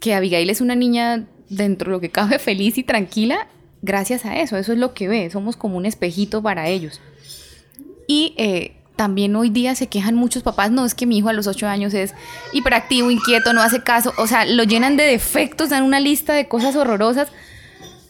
que 0.00 0.14
Abigail 0.14 0.48
es 0.48 0.60
una 0.60 0.76
niña 0.76 1.26
dentro 1.48 1.90
de 1.90 1.96
lo 1.96 2.00
que 2.00 2.10
cabe 2.10 2.38
feliz 2.40 2.78
y 2.78 2.84
tranquila 2.84 3.48
gracias 3.82 4.24
a 4.26 4.38
eso. 4.38 4.56
Eso 4.56 4.72
es 4.72 4.78
lo 4.78 4.94
que 4.94 5.08
ve. 5.08 5.28
Somos 5.30 5.56
como 5.56 5.76
un 5.76 5.86
espejito 5.86 6.42
para 6.42 6.68
ellos. 6.68 7.00
Y 8.06 8.34
eh, 8.38 8.76
también 9.00 9.34
hoy 9.34 9.48
día 9.48 9.74
se 9.74 9.86
quejan 9.86 10.14
muchos 10.14 10.42
papás, 10.42 10.70
no, 10.70 10.84
es 10.84 10.94
que 10.94 11.06
mi 11.06 11.16
hijo 11.16 11.30
a 11.30 11.32
los 11.32 11.46
8 11.46 11.66
años 11.66 11.94
es 11.94 12.12
hiperactivo, 12.52 13.10
inquieto, 13.10 13.54
no 13.54 13.62
hace 13.62 13.82
caso. 13.82 14.12
O 14.18 14.26
sea, 14.26 14.44
lo 14.44 14.62
llenan 14.64 14.98
de 14.98 15.04
defectos, 15.04 15.70
dan 15.70 15.84
una 15.84 16.00
lista 16.00 16.34
de 16.34 16.48
cosas 16.48 16.76
horrorosas. 16.76 17.28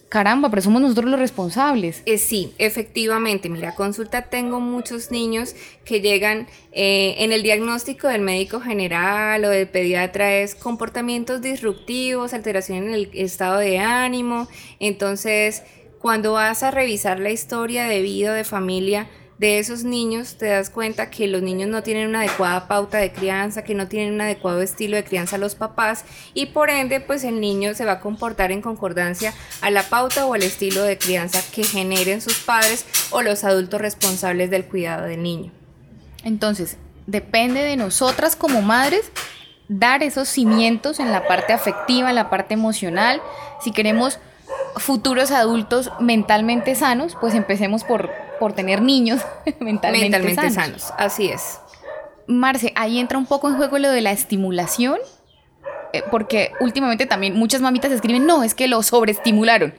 Caramba, 0.08 0.50
pero 0.50 0.62
somos 0.62 0.82
nosotros 0.82 1.08
los 1.08 1.20
responsables. 1.20 2.02
Eh, 2.06 2.18
sí, 2.18 2.54
efectivamente. 2.58 3.48
Mira, 3.48 3.76
consulta, 3.76 4.22
tengo 4.22 4.58
muchos 4.58 5.12
niños 5.12 5.54
que 5.84 6.00
llegan 6.00 6.48
eh, 6.72 7.14
en 7.18 7.30
el 7.30 7.44
diagnóstico 7.44 8.08
del 8.08 8.22
médico 8.22 8.60
general 8.60 9.44
o 9.44 9.48
del 9.48 9.68
pediatra 9.68 10.38
es 10.38 10.56
comportamientos 10.56 11.40
disruptivos, 11.40 12.34
alteración 12.34 12.88
en 12.88 12.94
el 12.94 13.10
estado 13.12 13.58
de 13.58 13.78
ánimo. 13.78 14.48
Entonces, 14.80 15.62
cuando 16.00 16.32
vas 16.32 16.64
a 16.64 16.72
revisar 16.72 17.20
la 17.20 17.30
historia 17.30 17.84
de 17.84 18.02
vida 18.02 18.34
de 18.34 18.42
familia 18.42 19.06
de 19.40 19.58
esos 19.58 19.84
niños, 19.84 20.34
te 20.34 20.48
das 20.48 20.68
cuenta 20.68 21.08
que 21.08 21.26
los 21.26 21.40
niños 21.40 21.70
no 21.70 21.82
tienen 21.82 22.08
una 22.08 22.20
adecuada 22.20 22.68
pauta 22.68 22.98
de 22.98 23.10
crianza, 23.10 23.64
que 23.64 23.74
no 23.74 23.88
tienen 23.88 24.12
un 24.12 24.20
adecuado 24.20 24.60
estilo 24.60 24.96
de 24.96 25.04
crianza 25.04 25.38
los 25.38 25.54
papás 25.54 26.04
y 26.34 26.46
por 26.46 26.68
ende 26.68 27.00
pues 27.00 27.24
el 27.24 27.40
niño 27.40 27.72
se 27.72 27.86
va 27.86 27.92
a 27.92 28.00
comportar 28.00 28.52
en 28.52 28.60
concordancia 28.60 29.32
a 29.62 29.70
la 29.70 29.82
pauta 29.82 30.26
o 30.26 30.34
al 30.34 30.42
estilo 30.42 30.82
de 30.82 30.98
crianza 30.98 31.40
que 31.54 31.64
generen 31.64 32.20
sus 32.20 32.38
padres 32.40 32.84
o 33.12 33.22
los 33.22 33.42
adultos 33.42 33.80
responsables 33.80 34.50
del 34.50 34.66
cuidado 34.66 35.06
del 35.06 35.22
niño. 35.22 35.50
Entonces, 36.22 36.76
depende 37.06 37.62
de 37.62 37.76
nosotras 37.78 38.36
como 38.36 38.60
madres 38.60 39.10
dar 39.68 40.02
esos 40.02 40.28
cimientos 40.28 41.00
en 41.00 41.12
la 41.12 41.26
parte 41.26 41.54
afectiva, 41.54 42.10
en 42.10 42.16
la 42.16 42.28
parte 42.28 42.52
emocional. 42.52 43.22
Si 43.62 43.72
queremos 43.72 44.18
futuros 44.76 45.30
adultos 45.30 45.90
mentalmente 45.98 46.74
sanos, 46.74 47.16
pues 47.18 47.34
empecemos 47.34 47.84
por, 47.84 48.10
por 48.40 48.54
tener 48.54 48.82
niños 48.82 49.20
mentalmente, 49.60 50.08
Mentalmente 50.10 50.50
sanos. 50.50 50.82
sanos, 50.82 50.94
así 50.98 51.28
es. 51.28 51.60
Marce, 52.26 52.72
ahí 52.74 52.98
entra 52.98 53.18
un 53.18 53.26
poco 53.26 53.48
en 53.48 53.56
juego 53.56 53.78
lo 53.78 53.90
de 53.90 54.00
la 54.00 54.10
estimulación, 54.10 54.98
eh, 55.92 56.02
porque 56.10 56.52
últimamente 56.60 57.06
también 57.06 57.34
muchas 57.36 57.60
mamitas 57.60 57.92
escriben, 57.92 58.26
no, 58.26 58.42
es 58.42 58.54
que 58.54 58.66
lo 58.66 58.82
sobreestimularon. 58.82 59.74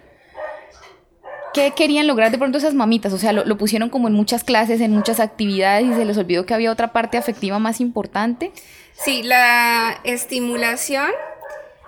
¿Qué 1.54 1.72
querían 1.72 2.08
lograr 2.08 2.32
de 2.32 2.38
pronto 2.38 2.58
esas 2.58 2.74
mamitas? 2.74 3.12
O 3.12 3.18
sea, 3.18 3.34
lo, 3.34 3.44
lo 3.44 3.58
pusieron 3.58 3.90
como 3.90 4.08
en 4.08 4.14
muchas 4.14 4.46
clases, 4.46 4.80
en 4.80 4.92
muchas 4.92 5.20
actividades 5.20 5.86
y 5.86 5.94
se 5.94 6.06
les 6.06 6.18
olvidó 6.18 6.46
que 6.46 6.54
había 6.54 6.72
otra 6.72 6.94
parte 6.94 7.18
afectiva 7.18 7.60
más 7.60 7.82
importante. 7.82 8.54
Sí, 8.94 9.22
la 9.24 10.00
estimulación 10.06 11.10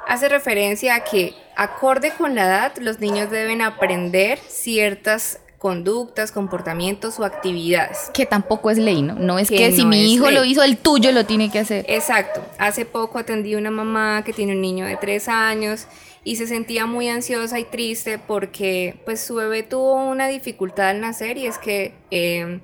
hace 0.07 0.27
referencia 0.27 0.95
a 0.95 1.03
que, 1.03 1.33
acorde 1.55 2.11
con 2.11 2.35
la 2.35 2.45
edad, 2.45 2.73
los 2.77 2.99
niños 2.99 3.29
deben 3.29 3.61
aprender 3.61 4.39
ciertas 4.47 5.39
conductas, 5.63 6.33
comportamientos 6.33 7.21
o 7.21 7.23
actividades. 7.23 8.11
Que 8.13 8.25
tampoco 8.25 8.69
es 8.69 8.77
ley, 8.77 9.01
¿no? 9.01 9.15
No 9.15 9.39
es 9.39 9.47
que, 9.47 9.55
Que 9.55 9.71
si 9.71 9.85
mi 9.85 10.13
hijo 10.13 10.25
ley. 10.25 10.35
lo 10.35 10.43
hizo, 10.43 10.61
el 10.61 10.75
tuyo 10.75 11.13
lo 11.13 11.25
tiene 11.25 11.49
que 11.49 11.59
hacer. 11.59 11.85
Exacto. 11.87 12.41
Hace 12.57 12.83
poco 12.85 13.17
atendí 13.17 13.53
a 13.53 13.57
una 13.57 13.71
mamá 13.71 14.23
que 14.25 14.33
tiene 14.33 14.51
un 14.51 14.59
niño 14.61 14.85
de 14.85 14.97
tres 14.97 15.29
años 15.29 15.87
y 16.25 16.35
se 16.35 16.47
sentía 16.47 16.85
muy 16.85 17.07
ansiosa 17.07 17.61
y 17.61 17.63
triste 17.63 18.17
porque 18.19 18.99
pues 19.05 19.21
su 19.21 19.35
bebé 19.35 19.63
tuvo 19.63 19.93
una 19.93 20.27
dificultad 20.27 20.89
al 20.89 20.99
nacer 20.99 21.37
y 21.37 21.45
es 21.45 21.57
que 21.57 21.93
eh, 22.11 22.59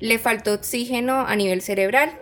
le 0.00 0.18
faltó 0.18 0.54
oxígeno 0.54 1.26
a 1.26 1.36
nivel 1.36 1.60
cerebral. 1.60 2.18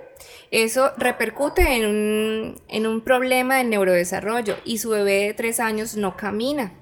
Eso 0.51 0.91
repercute 0.97 1.77
en 1.77 1.87
un, 1.87 2.61
en 2.67 2.89
un 2.89 3.01
problema 3.01 3.59
del 3.59 3.71
neurodesarrollo 3.71 4.57
y 4.65 4.79
su 4.79 4.91
bebé 4.91 5.27
de 5.29 5.35
tres 5.35 5.61
años 5.61 5.95
no 5.95 6.17
camina. 6.17 6.73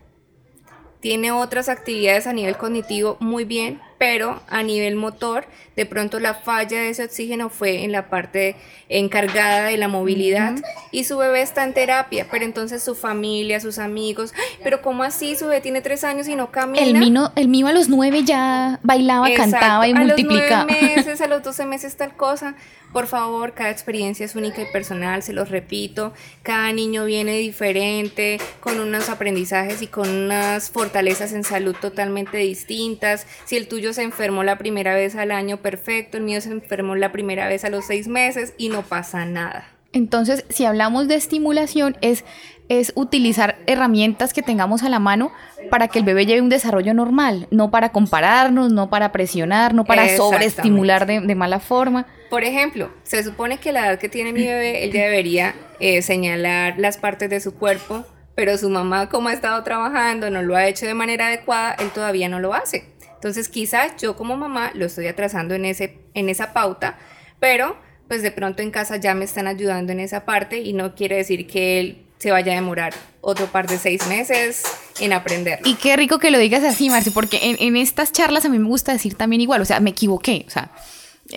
Tiene 1.04 1.32
otras 1.32 1.68
actividades 1.68 2.26
a 2.26 2.32
nivel 2.32 2.56
cognitivo 2.56 3.18
muy 3.20 3.44
bien, 3.44 3.78
pero 3.98 4.40
a 4.48 4.62
nivel 4.62 4.96
motor, 4.96 5.44
de 5.76 5.84
pronto 5.84 6.18
la 6.18 6.32
falla 6.32 6.78
de 6.80 6.88
ese 6.88 7.04
oxígeno 7.04 7.50
fue 7.50 7.84
en 7.84 7.92
la 7.92 8.08
parte 8.08 8.56
encargada 8.88 9.64
de 9.64 9.76
la 9.76 9.86
movilidad 9.88 10.54
y 10.92 11.04
su 11.04 11.18
bebé 11.18 11.42
está 11.42 11.62
en 11.64 11.74
terapia, 11.74 12.26
pero 12.30 12.46
entonces 12.46 12.82
su 12.82 12.94
familia, 12.94 13.60
sus 13.60 13.78
amigos, 13.78 14.32
"Ay, 14.34 14.60
pero 14.64 14.80
¿cómo 14.80 15.02
así? 15.02 15.36
Su 15.36 15.44
bebé 15.44 15.60
tiene 15.60 15.82
tres 15.82 16.04
años 16.04 16.26
y 16.26 16.36
no 16.36 16.50
camina. 16.50 16.82
El, 16.82 16.94
mino, 16.94 17.32
el 17.36 17.48
mío 17.48 17.66
a 17.66 17.72
los 17.74 17.90
nueve 17.90 18.22
ya 18.24 18.80
bailaba, 18.82 19.28
Exacto, 19.28 19.50
cantaba 19.52 19.86
y 19.86 19.92
a 19.92 19.96
multiplicaba. 19.96 20.64
los 20.64 20.72
nueve 20.80 20.96
meses, 20.96 21.20
a 21.20 21.26
los 21.26 21.42
12 21.42 21.66
meses 21.66 21.96
tal 21.96 22.16
cosa. 22.16 22.54
Por 22.94 23.08
favor, 23.08 23.54
cada 23.54 23.70
experiencia 23.70 24.24
es 24.24 24.36
única 24.36 24.62
y 24.62 24.66
personal, 24.66 25.24
se 25.24 25.32
los 25.32 25.50
repito. 25.50 26.12
Cada 26.44 26.70
niño 26.70 27.04
viene 27.04 27.36
diferente, 27.38 28.38
con 28.60 28.78
unos 28.78 29.10
aprendizajes 29.10 29.82
y 29.82 29.88
con 29.88 30.08
unas 30.08 30.70
fortalezas 30.70 31.32
en 31.32 31.42
salud 31.42 31.74
totalmente 31.74 32.38
distintas. 32.38 33.26
Si 33.46 33.56
el 33.56 33.66
tuyo 33.66 33.92
se 33.92 34.04
enfermó 34.04 34.44
la 34.44 34.58
primera 34.58 34.94
vez 34.94 35.16
al 35.16 35.32
año, 35.32 35.56
perfecto. 35.56 36.18
El 36.18 36.22
mío 36.22 36.40
se 36.40 36.52
enfermó 36.52 36.94
la 36.94 37.10
primera 37.10 37.48
vez 37.48 37.64
a 37.64 37.68
los 37.68 37.84
seis 37.84 38.06
meses 38.06 38.54
y 38.58 38.68
no 38.68 38.82
pasa 38.82 39.24
nada. 39.24 39.66
Entonces, 39.92 40.44
si 40.48 40.64
hablamos 40.64 41.08
de 41.08 41.16
estimulación, 41.16 41.96
es, 42.00 42.24
es 42.68 42.92
utilizar 42.94 43.56
herramientas 43.66 44.32
que 44.32 44.42
tengamos 44.42 44.84
a 44.84 44.88
la 44.88 45.00
mano 45.00 45.32
para 45.68 45.88
que 45.88 45.98
el 45.98 46.04
bebé 46.04 46.26
lleve 46.26 46.42
un 46.42 46.48
desarrollo 46.48 46.94
normal, 46.94 47.48
no 47.50 47.72
para 47.72 47.90
compararnos, 47.90 48.72
no 48.72 48.88
para 48.88 49.10
presionar, 49.10 49.74
no 49.74 49.84
para 49.84 50.16
sobreestimular 50.16 51.06
de, 51.06 51.20
de 51.20 51.34
mala 51.34 51.58
forma. 51.58 52.06
Por 52.34 52.42
ejemplo, 52.42 52.90
se 53.04 53.22
supone 53.22 53.58
que 53.58 53.70
la 53.70 53.86
edad 53.86 53.98
que 54.00 54.08
tiene 54.08 54.32
mi 54.32 54.44
bebé, 54.44 54.82
él 54.82 54.90
ya 54.90 55.04
debería 55.04 55.54
eh, 55.78 56.02
señalar 56.02 56.74
las 56.78 56.98
partes 56.98 57.30
de 57.30 57.38
su 57.38 57.54
cuerpo, 57.54 58.04
pero 58.34 58.58
su 58.58 58.68
mamá, 58.70 59.08
como 59.08 59.28
ha 59.28 59.32
estado 59.32 59.62
trabajando, 59.62 60.28
no 60.30 60.42
lo 60.42 60.56
ha 60.56 60.66
hecho 60.66 60.84
de 60.84 60.94
manera 60.94 61.28
adecuada, 61.28 61.76
él 61.78 61.90
todavía 61.90 62.28
no 62.28 62.40
lo 62.40 62.52
hace. 62.52 62.86
Entonces, 63.14 63.48
quizás 63.48 63.92
yo 64.02 64.16
como 64.16 64.36
mamá 64.36 64.72
lo 64.74 64.86
estoy 64.86 65.06
atrasando 65.06 65.54
en, 65.54 65.64
ese, 65.64 66.00
en 66.14 66.28
esa 66.28 66.52
pauta, 66.52 66.98
pero 67.38 67.76
pues 68.08 68.22
de 68.22 68.32
pronto 68.32 68.62
en 68.62 68.72
casa 68.72 68.96
ya 68.96 69.14
me 69.14 69.26
están 69.26 69.46
ayudando 69.46 69.92
en 69.92 70.00
esa 70.00 70.24
parte 70.24 70.58
y 70.58 70.72
no 70.72 70.96
quiere 70.96 71.14
decir 71.14 71.46
que 71.46 71.78
él 71.78 72.04
se 72.18 72.32
vaya 72.32 72.50
a 72.50 72.56
demorar 72.56 72.94
otro 73.20 73.46
par 73.46 73.68
de 73.68 73.78
seis 73.78 74.08
meses 74.08 74.64
en 74.98 75.12
aprender. 75.12 75.60
Y 75.64 75.76
qué 75.76 75.96
rico 75.96 76.18
que 76.18 76.32
lo 76.32 76.38
digas 76.40 76.64
así, 76.64 76.90
Marci, 76.90 77.10
porque 77.10 77.38
en, 77.50 77.58
en 77.60 77.76
estas 77.76 78.10
charlas 78.10 78.44
a 78.44 78.48
mí 78.48 78.58
me 78.58 78.66
gusta 78.66 78.90
decir 78.90 79.14
también 79.14 79.40
igual, 79.40 79.62
o 79.62 79.64
sea, 79.64 79.78
me 79.78 79.90
equivoqué, 79.90 80.44
o 80.48 80.50
sea, 80.50 80.72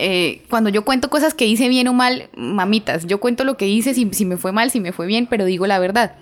eh, 0.00 0.42
cuando 0.48 0.70
yo 0.70 0.84
cuento 0.84 1.10
cosas 1.10 1.34
que 1.34 1.46
hice 1.46 1.68
bien 1.68 1.88
o 1.88 1.92
mal, 1.92 2.30
mamitas, 2.36 3.06
yo 3.06 3.18
cuento 3.18 3.42
lo 3.42 3.56
que 3.56 3.66
hice, 3.66 3.94
si, 3.94 4.08
si 4.12 4.24
me 4.24 4.36
fue 4.36 4.52
mal, 4.52 4.70
si 4.70 4.78
me 4.78 4.92
fue 4.92 5.06
bien, 5.06 5.26
pero 5.26 5.44
digo 5.44 5.66
la 5.66 5.80
verdad. 5.80 6.14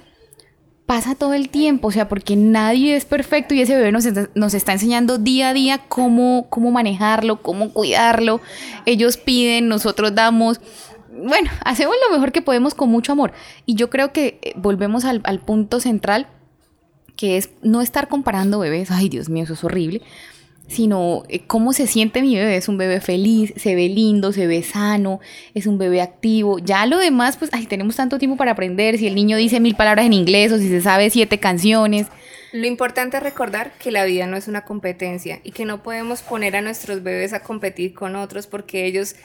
Pasa 0.86 1.14
todo 1.14 1.34
el 1.34 1.50
tiempo, 1.50 1.88
o 1.88 1.92
sea, 1.92 2.08
porque 2.08 2.36
nadie 2.36 2.96
es 2.96 3.04
perfecto 3.04 3.54
y 3.54 3.60
ese 3.60 3.76
bebé 3.76 3.92
nos 3.92 4.06
nos 4.34 4.54
está 4.54 4.72
enseñando 4.72 5.18
día 5.18 5.50
a 5.50 5.52
día 5.52 5.78
cómo, 5.88 6.46
cómo 6.48 6.70
manejarlo, 6.70 7.42
cómo 7.42 7.72
cuidarlo. 7.72 8.40
Ellos 8.86 9.18
piden, 9.18 9.68
nosotros 9.68 10.14
damos. 10.14 10.60
Bueno, 11.10 11.50
hacemos 11.64 11.96
lo 12.08 12.14
mejor 12.14 12.32
que 12.32 12.40
podemos 12.40 12.74
con 12.74 12.88
mucho 12.88 13.12
amor. 13.12 13.32
Y 13.66 13.74
yo 13.74 13.90
creo 13.90 14.12
que 14.12 14.38
eh, 14.42 14.52
volvemos 14.56 15.04
al, 15.04 15.20
al 15.24 15.40
punto 15.40 15.80
central 15.80 16.28
que 17.16 17.36
es 17.36 17.50
no 17.62 17.80
estar 17.82 18.08
comparando 18.08 18.58
bebés, 18.58 18.90
ay 18.90 19.08
Dios 19.08 19.28
mío, 19.28 19.44
eso 19.44 19.54
es 19.54 19.64
horrible, 19.64 20.02
sino 20.68 21.22
eh, 21.28 21.40
cómo 21.46 21.72
se 21.72 21.86
siente 21.86 22.22
mi 22.22 22.34
bebé, 22.36 22.56
es 22.56 22.68
un 22.68 22.78
bebé 22.78 23.00
feliz, 23.00 23.52
se 23.56 23.74
ve 23.74 23.88
lindo, 23.88 24.32
se 24.32 24.46
ve 24.46 24.62
sano, 24.62 25.20
es 25.54 25.66
un 25.66 25.78
bebé 25.78 26.00
activo, 26.00 26.58
ya 26.58 26.86
lo 26.86 26.98
demás, 26.98 27.36
pues, 27.36 27.50
ay, 27.52 27.66
tenemos 27.66 27.96
tanto 27.96 28.18
tiempo 28.18 28.36
para 28.36 28.52
aprender, 28.52 28.98
si 28.98 29.06
el 29.06 29.14
niño 29.14 29.36
dice 29.36 29.60
mil 29.60 29.76
palabras 29.76 30.06
en 30.06 30.12
inglés 30.12 30.52
o 30.52 30.58
si 30.58 30.68
se 30.68 30.80
sabe 30.80 31.10
siete 31.10 31.38
canciones, 31.38 32.06
Lo 32.52 32.66
importante 32.66 33.16
es 33.18 33.22
recordar 33.22 33.72
que 33.78 33.90
la 33.90 34.04
vida 34.04 34.26
no 34.26 34.36
es 34.36 34.48
una 34.48 34.62
competencia 34.62 35.40
y 35.44 35.50
que 35.50 35.64
no 35.64 35.82
podemos 35.82 36.22
poner 36.22 36.56
a 36.56 36.62
nuestros 36.62 37.02
bebés 37.02 37.32
a 37.32 37.40
competir 37.40 37.92
con 37.92 38.16
otros 38.16 38.46
porque 38.46 38.86
ellos 38.86 39.16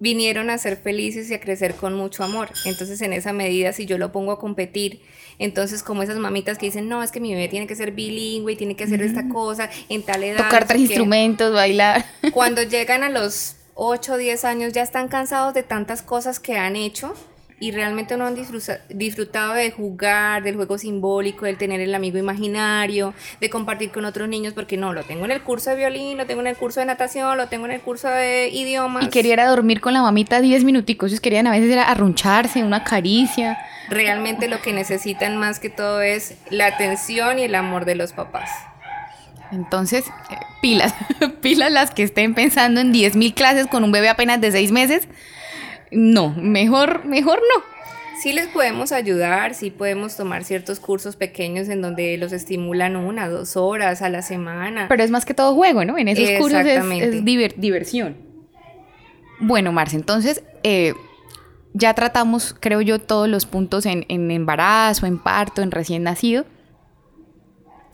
vinieron 0.00 0.48
a 0.48 0.58
ser 0.58 0.76
felices 0.76 1.30
y 1.30 1.34
a 1.34 1.40
crecer 1.40 1.74
con 1.74 1.94
mucho 1.94 2.24
amor. 2.24 2.50
Entonces, 2.64 3.00
en 3.02 3.12
esa 3.12 3.32
medida, 3.32 3.72
si 3.72 3.86
yo 3.86 3.98
lo 3.98 4.12
pongo 4.12 4.32
a 4.32 4.38
competir, 4.38 5.00
entonces 5.38 5.82
como 5.82 6.02
esas 6.02 6.18
mamitas 6.18 6.58
que 6.58 6.66
dicen, 6.66 6.88
no, 6.88 7.02
es 7.02 7.10
que 7.10 7.20
mi 7.20 7.32
bebé 7.34 7.48
tiene 7.48 7.66
que 7.66 7.76
ser 7.76 7.92
bilingüe 7.92 8.52
y 8.52 8.56
tiene 8.56 8.74
que 8.76 8.84
hacer 8.84 9.02
esta 9.02 9.28
cosa 9.28 9.70
en 9.88 10.02
tal 10.02 10.24
edad. 10.24 10.38
tocar 10.38 10.66
tres 10.66 10.78
qué". 10.78 10.82
instrumentos, 10.84 11.52
bailar. 11.52 12.04
Cuando 12.32 12.62
llegan 12.62 13.02
a 13.02 13.08
los 13.08 13.56
8 13.74 14.14
o 14.14 14.16
10 14.16 14.44
años 14.44 14.72
ya 14.72 14.82
están 14.82 15.08
cansados 15.08 15.54
de 15.54 15.62
tantas 15.62 16.02
cosas 16.02 16.40
que 16.40 16.56
han 16.56 16.74
hecho 16.74 17.14
y 17.60 17.72
realmente 17.72 18.16
no 18.16 18.26
han 18.26 18.34
disfruta- 18.36 18.80
disfrutado 18.88 19.54
de 19.54 19.70
jugar, 19.70 20.42
del 20.42 20.54
juego 20.56 20.78
simbólico, 20.78 21.44
del 21.44 21.56
tener 21.58 21.80
el 21.80 21.94
amigo 21.94 22.16
imaginario, 22.18 23.14
de 23.40 23.50
compartir 23.50 23.90
con 23.90 24.04
otros 24.04 24.28
niños, 24.28 24.52
porque 24.54 24.76
no, 24.76 24.92
lo 24.92 25.02
tengo 25.02 25.24
en 25.24 25.32
el 25.32 25.42
curso 25.42 25.70
de 25.70 25.76
violín, 25.76 26.18
lo 26.18 26.26
tengo 26.26 26.40
en 26.40 26.46
el 26.46 26.56
curso 26.56 26.80
de 26.80 26.86
natación, 26.86 27.36
lo 27.36 27.48
tengo 27.48 27.66
en 27.66 27.72
el 27.72 27.80
curso 27.80 28.08
de 28.08 28.48
idiomas. 28.52 29.04
Y 29.04 29.08
quería 29.08 29.32
ir 29.34 29.40
a 29.40 29.46
dormir 29.48 29.80
con 29.80 29.92
la 29.92 30.02
mamita 30.02 30.40
10 30.40 30.64
minuticos, 30.64 31.10
ellos 31.10 31.20
querían 31.20 31.46
a 31.46 31.50
veces 31.50 31.70
era 31.70 31.84
arruncharse, 31.84 32.62
una 32.62 32.84
caricia. 32.84 33.58
Realmente 33.88 34.48
lo 34.48 34.60
que 34.62 34.72
necesitan 34.72 35.36
más 35.36 35.58
que 35.60 35.70
todo 35.70 36.00
es 36.02 36.34
la 36.50 36.66
atención 36.66 37.38
y 37.38 37.42
el 37.44 37.54
amor 37.54 37.84
de 37.86 37.94
los 37.94 38.12
papás. 38.12 38.50
Entonces, 39.50 40.04
eh, 40.30 40.36
pilas, 40.60 40.94
pilas 41.40 41.72
las 41.72 41.90
que 41.90 42.02
estén 42.02 42.34
pensando 42.34 42.80
en 42.80 42.92
10.000 42.92 43.34
clases 43.34 43.66
con 43.66 43.82
un 43.82 43.90
bebé 43.92 44.08
apenas 44.10 44.40
de 44.40 44.52
6 44.52 44.72
meses. 44.72 45.08
No, 45.90 46.30
mejor, 46.36 47.04
mejor 47.04 47.38
no. 47.38 47.62
Sí 48.22 48.32
les 48.32 48.48
podemos 48.48 48.90
ayudar, 48.90 49.54
sí 49.54 49.70
podemos 49.70 50.16
tomar 50.16 50.42
ciertos 50.42 50.80
cursos 50.80 51.14
pequeños 51.14 51.68
en 51.68 51.80
donde 51.80 52.16
los 52.18 52.32
estimulan 52.32 52.96
una, 52.96 53.28
dos 53.28 53.56
horas 53.56 54.02
a 54.02 54.08
la 54.08 54.22
semana. 54.22 54.86
Pero 54.88 55.04
es 55.04 55.10
más 55.10 55.24
que 55.24 55.34
todo 55.34 55.54
juego, 55.54 55.84
¿no? 55.84 55.96
En 55.98 56.08
esos 56.08 56.28
cursos 56.40 56.60
es, 56.60 56.66
Exactamente. 56.66 57.18
es 57.18 57.24
diver- 57.24 57.54
diversión. 57.56 58.16
Bueno, 59.40 59.70
Marce, 59.70 59.94
entonces 59.94 60.42
eh, 60.64 60.94
ya 61.74 61.94
tratamos, 61.94 62.56
creo 62.58 62.80
yo, 62.80 62.98
todos 62.98 63.28
los 63.28 63.46
puntos 63.46 63.86
en, 63.86 64.04
en 64.08 64.32
embarazo, 64.32 65.06
en 65.06 65.18
parto, 65.18 65.62
en 65.62 65.70
recién 65.70 66.02
nacido. 66.02 66.44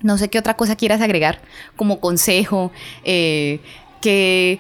No 0.03 0.17
sé 0.17 0.29
qué 0.29 0.39
otra 0.39 0.55
cosa 0.55 0.75
quieras 0.77 1.03
agregar 1.03 1.41
como 1.77 2.01
consejo, 2.01 2.73
eh, 3.05 3.61
que, 4.01 4.59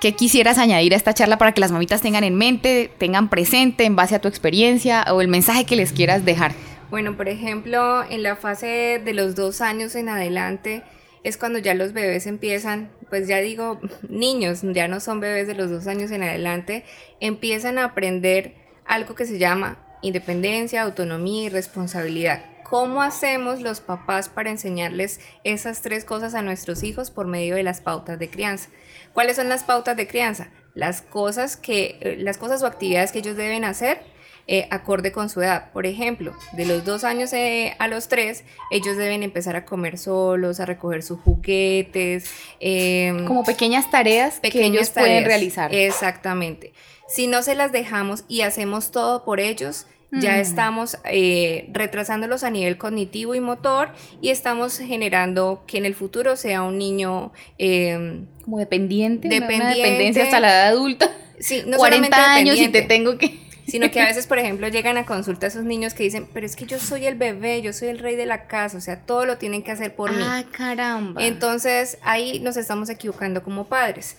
que 0.00 0.14
quisieras 0.14 0.58
añadir 0.58 0.92
a 0.94 0.96
esta 0.96 1.14
charla 1.14 1.38
para 1.38 1.52
que 1.52 1.60
las 1.60 1.72
mamitas 1.72 2.00
tengan 2.00 2.24
en 2.24 2.34
mente, 2.34 2.90
tengan 2.98 3.28
presente 3.28 3.84
en 3.84 3.96
base 3.96 4.14
a 4.14 4.20
tu 4.20 4.28
experiencia 4.28 5.04
o 5.10 5.20
el 5.20 5.28
mensaje 5.28 5.64
que 5.64 5.76
les 5.76 5.92
quieras 5.92 6.24
dejar. 6.24 6.52
Bueno, 6.90 7.16
por 7.16 7.28
ejemplo, 7.28 8.04
en 8.08 8.22
la 8.22 8.36
fase 8.36 9.00
de 9.04 9.12
los 9.12 9.34
dos 9.34 9.60
años 9.60 9.94
en 9.94 10.08
adelante 10.08 10.82
es 11.24 11.36
cuando 11.36 11.58
ya 11.58 11.74
los 11.74 11.92
bebés 11.92 12.26
empiezan, 12.26 12.90
pues 13.10 13.26
ya 13.26 13.38
digo, 13.38 13.80
niños, 14.08 14.60
ya 14.62 14.86
no 14.86 15.00
son 15.00 15.18
bebés 15.18 15.48
de 15.48 15.54
los 15.54 15.70
dos 15.70 15.88
años 15.88 16.12
en 16.12 16.22
adelante, 16.22 16.84
empiezan 17.18 17.78
a 17.78 17.84
aprender 17.84 18.54
algo 18.84 19.16
que 19.16 19.26
se 19.26 19.38
llama 19.38 19.78
independencia, 20.02 20.82
autonomía 20.82 21.44
y 21.44 21.48
responsabilidad. 21.48 22.44
¿Cómo 22.62 23.02
hacemos 23.02 23.60
los 23.60 23.80
papás 23.80 24.28
para 24.28 24.50
enseñarles 24.50 25.20
esas 25.42 25.82
tres 25.82 26.04
cosas 26.04 26.34
a 26.34 26.42
nuestros 26.42 26.82
hijos 26.82 27.10
por 27.10 27.26
medio 27.26 27.56
de 27.56 27.62
las 27.62 27.80
pautas 27.80 28.18
de 28.18 28.30
crianza? 28.30 28.68
¿Cuáles 29.16 29.36
son 29.36 29.48
las 29.48 29.64
pautas 29.64 29.96
de 29.96 30.06
crianza? 30.06 30.48
Las 30.74 31.00
cosas 31.00 31.56
que, 31.56 31.96
eh, 32.02 32.16
las 32.18 32.36
cosas 32.36 32.62
o 32.62 32.66
actividades 32.66 33.12
que 33.12 33.20
ellos 33.20 33.34
deben 33.34 33.64
hacer 33.64 34.02
eh, 34.46 34.68
acorde 34.70 35.10
con 35.10 35.30
su 35.30 35.40
edad. 35.40 35.72
Por 35.72 35.86
ejemplo, 35.86 36.34
de 36.52 36.66
los 36.66 36.84
dos 36.84 37.02
años 37.02 37.32
eh, 37.32 37.74
a 37.78 37.88
los 37.88 38.08
tres, 38.08 38.44
ellos 38.70 38.98
deben 38.98 39.22
empezar 39.22 39.56
a 39.56 39.64
comer 39.64 39.96
solos, 39.96 40.60
a 40.60 40.66
recoger 40.66 41.02
sus 41.02 41.18
juguetes, 41.18 42.30
em, 42.60 43.24
Como 43.26 43.42
pequeñas 43.42 43.90
tareas 43.90 44.38
que 44.38 44.48
ellos 44.66 44.90
pueden 44.90 45.22
tareas. 45.22 45.24
realizar. 45.24 45.74
Exactamente. 45.74 46.74
Si 47.08 47.26
no 47.26 47.42
se 47.42 47.54
las 47.54 47.72
dejamos 47.72 48.24
y 48.28 48.42
hacemos 48.42 48.90
todo 48.90 49.24
por 49.24 49.40
ellos, 49.40 49.86
ya 50.12 50.36
Mm. 50.36 50.40
estamos 50.40 50.98
eh, 51.04 51.68
retrasándolos 51.72 52.44
a 52.44 52.50
nivel 52.50 52.78
cognitivo 52.78 53.34
y 53.34 53.40
motor 53.40 53.90
y 54.20 54.30
estamos 54.30 54.78
generando 54.78 55.64
que 55.66 55.78
en 55.78 55.84
el 55.86 55.94
futuro 55.94 56.36
sea 56.36 56.62
un 56.62 56.78
niño, 56.78 57.32
em, 57.58 58.26
como 58.44 58.58
dependiente, 58.58 59.26
una 59.28 59.74
dependencia 59.74 60.24
hasta 60.24 60.40
la 60.40 60.48
edad 60.48 60.66
adulta. 60.68 61.10
sí, 61.40 61.62
no 61.66 61.76
40 61.78 62.06
solamente 62.16 62.16
años 62.40 62.58
y 62.58 62.68
te 62.68 62.82
tengo 62.82 63.18
que... 63.18 63.44
Sino 63.66 63.90
que 63.90 64.00
a 64.00 64.04
veces, 64.06 64.28
por 64.28 64.38
ejemplo, 64.38 64.68
llegan 64.68 64.96
a 64.96 65.04
consulta 65.04 65.48
esos 65.48 65.64
niños 65.64 65.92
que 65.92 66.04
dicen, 66.04 66.28
pero 66.32 66.46
es 66.46 66.54
que 66.54 66.66
yo 66.66 66.78
soy 66.78 67.04
el 67.06 67.16
bebé, 67.16 67.62
yo 67.62 67.72
soy 67.72 67.88
el 67.88 67.98
rey 67.98 68.14
de 68.14 68.24
la 68.24 68.46
casa, 68.46 68.78
o 68.78 68.80
sea, 68.80 69.00
todo 69.00 69.26
lo 69.26 69.38
tienen 69.38 69.64
que 69.64 69.72
hacer 69.72 69.96
por 69.96 70.12
mí. 70.12 70.22
Ah, 70.24 70.44
caramba. 70.52 71.24
Entonces 71.26 71.98
ahí 72.02 72.38
nos 72.38 72.56
estamos 72.56 72.88
equivocando 72.90 73.42
como 73.42 73.64
padres. 73.66 74.16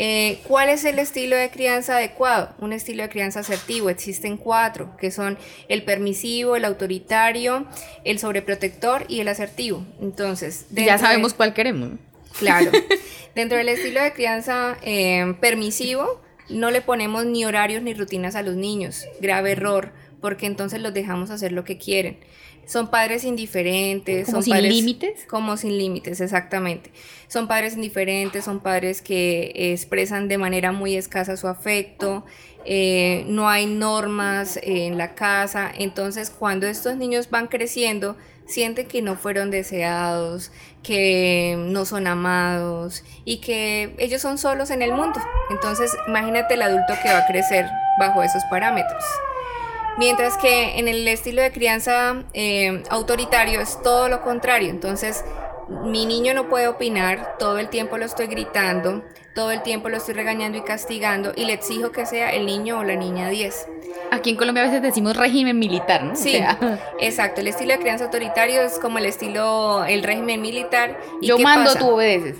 Eh, 0.00 0.38
¿Cuál 0.46 0.68
es 0.68 0.84
el 0.84 1.00
estilo 1.00 1.34
de 1.34 1.50
crianza 1.50 1.96
adecuado? 1.96 2.54
Un 2.60 2.72
estilo 2.72 3.02
de 3.02 3.08
crianza 3.08 3.40
asertivo. 3.40 3.90
Existen 3.90 4.36
cuatro, 4.36 4.96
que 4.96 5.10
son 5.10 5.36
el 5.68 5.82
permisivo, 5.82 6.54
el 6.54 6.64
autoritario, 6.64 7.66
el 8.04 8.20
sobreprotector 8.20 9.04
y 9.08 9.18
el 9.18 9.26
asertivo. 9.26 9.84
Entonces, 10.00 10.66
ya 10.70 10.92
de- 10.92 10.98
sabemos 11.00 11.34
cuál 11.34 11.52
queremos. 11.52 11.90
Claro. 12.38 12.70
Dentro 13.34 13.58
del 13.58 13.68
estilo 13.70 14.00
de 14.00 14.12
crianza 14.12 14.76
eh, 14.82 15.34
permisivo, 15.40 16.22
no 16.48 16.70
le 16.70 16.80
ponemos 16.80 17.24
ni 17.26 17.44
horarios 17.44 17.82
ni 17.82 17.92
rutinas 17.92 18.36
a 18.36 18.42
los 18.42 18.54
niños. 18.54 19.04
Grave 19.20 19.50
error. 19.52 19.92
porque 20.20 20.46
entonces 20.46 20.80
los 20.80 20.94
dejamos 20.94 21.30
hacer 21.30 21.50
lo 21.52 21.64
que 21.64 21.76
quieren. 21.78 22.18
Son 22.68 22.88
padres 22.88 23.24
indiferentes, 23.24 24.26
Como 24.26 24.36
son 24.36 24.42
sin 24.42 24.52
padres 24.52 24.74
límites. 24.74 25.26
como 25.26 25.56
sin 25.56 25.78
límites, 25.78 26.20
exactamente. 26.20 26.92
Son 27.26 27.48
padres 27.48 27.74
indiferentes, 27.76 28.44
son 28.44 28.60
padres 28.60 29.00
que 29.00 29.72
expresan 29.72 30.28
de 30.28 30.36
manera 30.36 30.70
muy 30.70 30.94
escasa 30.94 31.38
su 31.38 31.48
afecto, 31.48 32.26
eh, 32.66 33.24
no 33.26 33.48
hay 33.48 33.64
normas 33.64 34.60
en 34.62 34.98
la 34.98 35.14
casa, 35.14 35.72
entonces 35.74 36.28
cuando 36.28 36.66
estos 36.66 36.96
niños 36.96 37.30
van 37.30 37.46
creciendo, 37.46 38.16
sienten 38.46 38.86
que 38.86 39.00
no 39.00 39.16
fueron 39.16 39.50
deseados, 39.50 40.52
que 40.82 41.56
no 41.58 41.86
son 41.86 42.06
amados 42.06 43.02
y 43.24 43.38
que 43.38 43.94
ellos 43.96 44.20
son 44.20 44.36
solos 44.36 44.70
en 44.70 44.82
el 44.82 44.92
mundo. 44.92 45.18
Entonces 45.48 45.96
imagínate 46.06 46.52
el 46.52 46.62
adulto 46.62 46.92
que 47.02 47.08
va 47.08 47.20
a 47.20 47.26
crecer 47.26 47.66
bajo 47.98 48.22
esos 48.22 48.42
parámetros. 48.50 49.02
Mientras 49.98 50.36
que 50.36 50.78
en 50.78 50.86
el 50.88 51.06
estilo 51.08 51.42
de 51.42 51.50
crianza 51.50 52.22
eh, 52.32 52.82
autoritario 52.88 53.60
es 53.60 53.82
todo 53.82 54.08
lo 54.08 54.22
contrario. 54.22 54.70
Entonces, 54.70 55.24
mi 55.68 56.06
niño 56.06 56.34
no 56.34 56.48
puede 56.48 56.68
opinar, 56.68 57.36
todo 57.38 57.58
el 57.58 57.68
tiempo 57.68 57.98
lo 57.98 58.04
estoy 58.06 58.26
gritando, 58.28 59.02
todo 59.34 59.50
el 59.50 59.62
tiempo 59.62 59.88
lo 59.88 59.96
estoy 59.96 60.14
regañando 60.14 60.56
y 60.56 60.62
castigando 60.62 61.32
y 61.36 61.44
le 61.44 61.52
exijo 61.52 61.90
que 61.92 62.06
sea 62.06 62.32
el 62.32 62.46
niño 62.46 62.78
o 62.78 62.84
la 62.84 62.94
niña 62.94 63.28
10. 63.28 63.66
Aquí 64.10 64.30
en 64.30 64.36
Colombia 64.36 64.62
a 64.62 64.66
veces 64.66 64.82
decimos 64.82 65.16
régimen 65.16 65.58
militar, 65.58 66.04
¿no? 66.04 66.12
O 66.12 66.16
Sí, 66.16 66.32
sea, 66.32 66.58
exacto. 67.00 67.40
El 67.40 67.48
estilo 67.48 67.72
de 67.72 67.80
crianza 67.80 68.04
autoritario 68.04 68.62
es 68.62 68.78
como 68.78 68.98
el 68.98 69.04
estilo, 69.06 69.84
el 69.84 70.02
régimen 70.02 70.40
militar. 70.40 70.98
¿Y 71.20 71.26
yo 71.26 71.38
mando, 71.38 71.66
pasa? 71.72 71.78
tú 71.80 71.90
obedeces. 71.90 72.36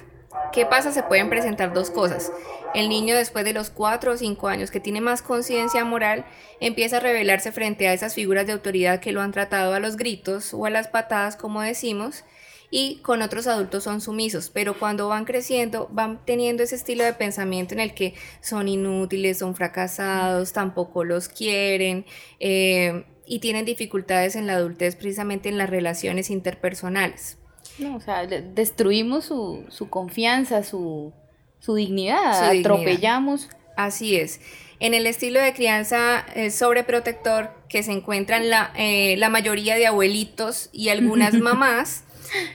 ¿Qué 0.53 0.67
pasa? 0.67 0.93
Se 0.93 1.03
pueden 1.03 1.29
presentar 1.29 1.73
dos 1.73 1.91
cosas. 1.91 2.33
El 2.75 2.89
niño 2.89 3.15
después 3.15 3.45
de 3.45 3.53
los 3.53 3.71
4 3.71 4.13
o 4.13 4.17
5 4.17 4.49
años 4.49 4.71
que 4.71 4.81
tiene 4.81 5.01
más 5.01 5.23
conciencia 5.23 5.85
moral 5.85 6.25
empieza 6.61 6.99
a 6.99 7.01
rebelarse 7.01 7.53
frente 7.53 7.89
a 7.89 7.93
esas 7.93 8.15
figuras 8.15 8.47
de 8.47 8.53
autoridad 8.53 9.01
que 9.01 9.13
lo 9.13 9.23
han 9.23 9.33
tratado 9.33 9.75
a 9.75 9.81
los 9.81 9.97
gritos 9.97 10.53
o 10.53 10.67
a 10.67 10.71
las 10.71 10.89
patadas, 10.89 11.37
como 11.37 11.63
decimos, 11.63 12.25
y 12.71 12.97
con 13.03 13.23
otros 13.23 13.47
adultos 13.47 13.85
son 13.85 14.01
sumisos, 14.01 14.51
pero 14.51 14.79
cuando 14.79 15.09
van 15.09 15.25
creciendo 15.25 15.89
van 15.91 16.25
teniendo 16.25 16.63
ese 16.63 16.77
estilo 16.77 17.05
de 17.05 17.15
pensamiento 17.15 17.75
en 17.75 17.81
el 17.81 17.95
que 17.95 18.15
son 18.43 18.69
inútiles, 18.69 19.39
son 19.39 19.55
fracasados, 19.55 20.53
tampoco 20.53 21.05
los 21.05 21.29
quieren 21.29 22.05
eh, 22.41 23.05
y 23.27 23.39
tienen 23.39 23.65
dificultades 23.65 24.37
en 24.37 24.47
la 24.47 24.55
adultez 24.55 24.97
precisamente 24.97 25.49
en 25.49 25.57
las 25.57 25.71
relaciones 25.71 26.29
interpersonales. 26.31 27.39
No, 27.79 27.97
o 27.97 28.01
sea, 28.01 28.27
de- 28.27 28.43
destruimos 28.43 29.25
su, 29.27 29.65
su 29.69 29.89
confianza, 29.91 30.63
su, 30.65 31.13
su 31.61 31.75
dignidad, 31.75 32.35
Su 32.39 32.51
dignidad. 32.53 32.73
atropellamos. 32.73 33.49
Así 33.77 34.17
es. 34.17 34.41
En 34.81 34.95
el 34.95 35.07
estilo 35.07 35.41
de 35.41 35.53
crianza 35.55 36.25
eh, 36.35 36.51
sobreprotector 36.51 37.51
que 37.69 37.83
se 37.83 37.93
encuentran 37.93 38.49
la, 38.51 38.73
eh, 38.77 39.17
la 39.19 39.29
mayoría 39.29 39.77
de 39.77 39.87
abuelitos 39.87 40.71
y 40.73 40.89
algunas 40.89 41.35
mamás, 41.41 42.05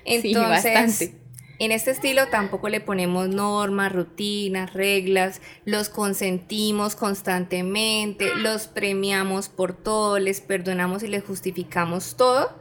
entonces 0.06 1.12
en 1.60 1.72
este 1.72 1.92
estilo 1.92 2.28
tampoco 2.28 2.68
le 2.68 2.82
ponemos 2.82 3.30
normas, 3.30 3.92
rutinas, 3.92 4.74
reglas, 4.74 5.42
los 5.66 5.88
consentimos 5.90 6.96
constantemente, 6.96 8.36
los 8.36 8.68
premiamos 8.68 9.50
por 9.50 9.74
todo, 9.74 10.20
les 10.20 10.42
perdonamos 10.42 11.04
y 11.04 11.08
les 11.08 11.24
justificamos 11.24 12.18
todo. 12.18 12.52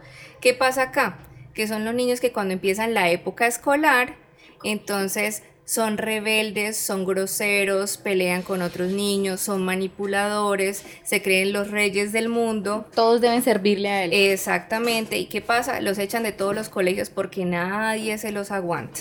¿Qué 0.41 0.55
pasa 0.55 0.83
acá? 0.83 1.19
Que 1.55 1.67
son 1.67 1.85
los 1.85 1.95
niños 1.95 2.21
que 2.21 2.33
cuando 2.33 2.55
empiezan 2.55 2.95
la 2.95 3.11
época 3.11 3.47
escolar, 3.47 4.17
entonces 4.65 5.43
son 5.65 5.97
rebeldes, 5.97 6.77
son 6.77 7.05
groseros, 7.05 7.97
pelean 7.97 8.43
con 8.43 8.63
otros 8.63 8.91
niños, 8.91 9.41
son 9.41 9.65
manipuladores, 9.65 10.85
se 11.05 11.23
creen 11.23 11.53
los 11.53 11.71
reyes 11.71 12.13
del 12.13 12.29
mundo. 12.29 12.87
Todos 12.95 13.21
deben 13.21 13.43
servirle 13.43 13.89
a 13.89 14.05
él. 14.05 14.13
Exactamente. 14.13 15.19
¿Y 15.19 15.27
qué 15.27 15.41
pasa? 15.41 15.81
Los 15.81 15.99
echan 15.99 16.25
de 16.25 16.33
todos 16.33 16.55
los 16.55 16.69
colegios 16.69 17.11
porque 17.11 17.45
nadie 17.45 18.19
se 18.19 18.33
los 18.33 18.51
aguanta. 18.51 19.01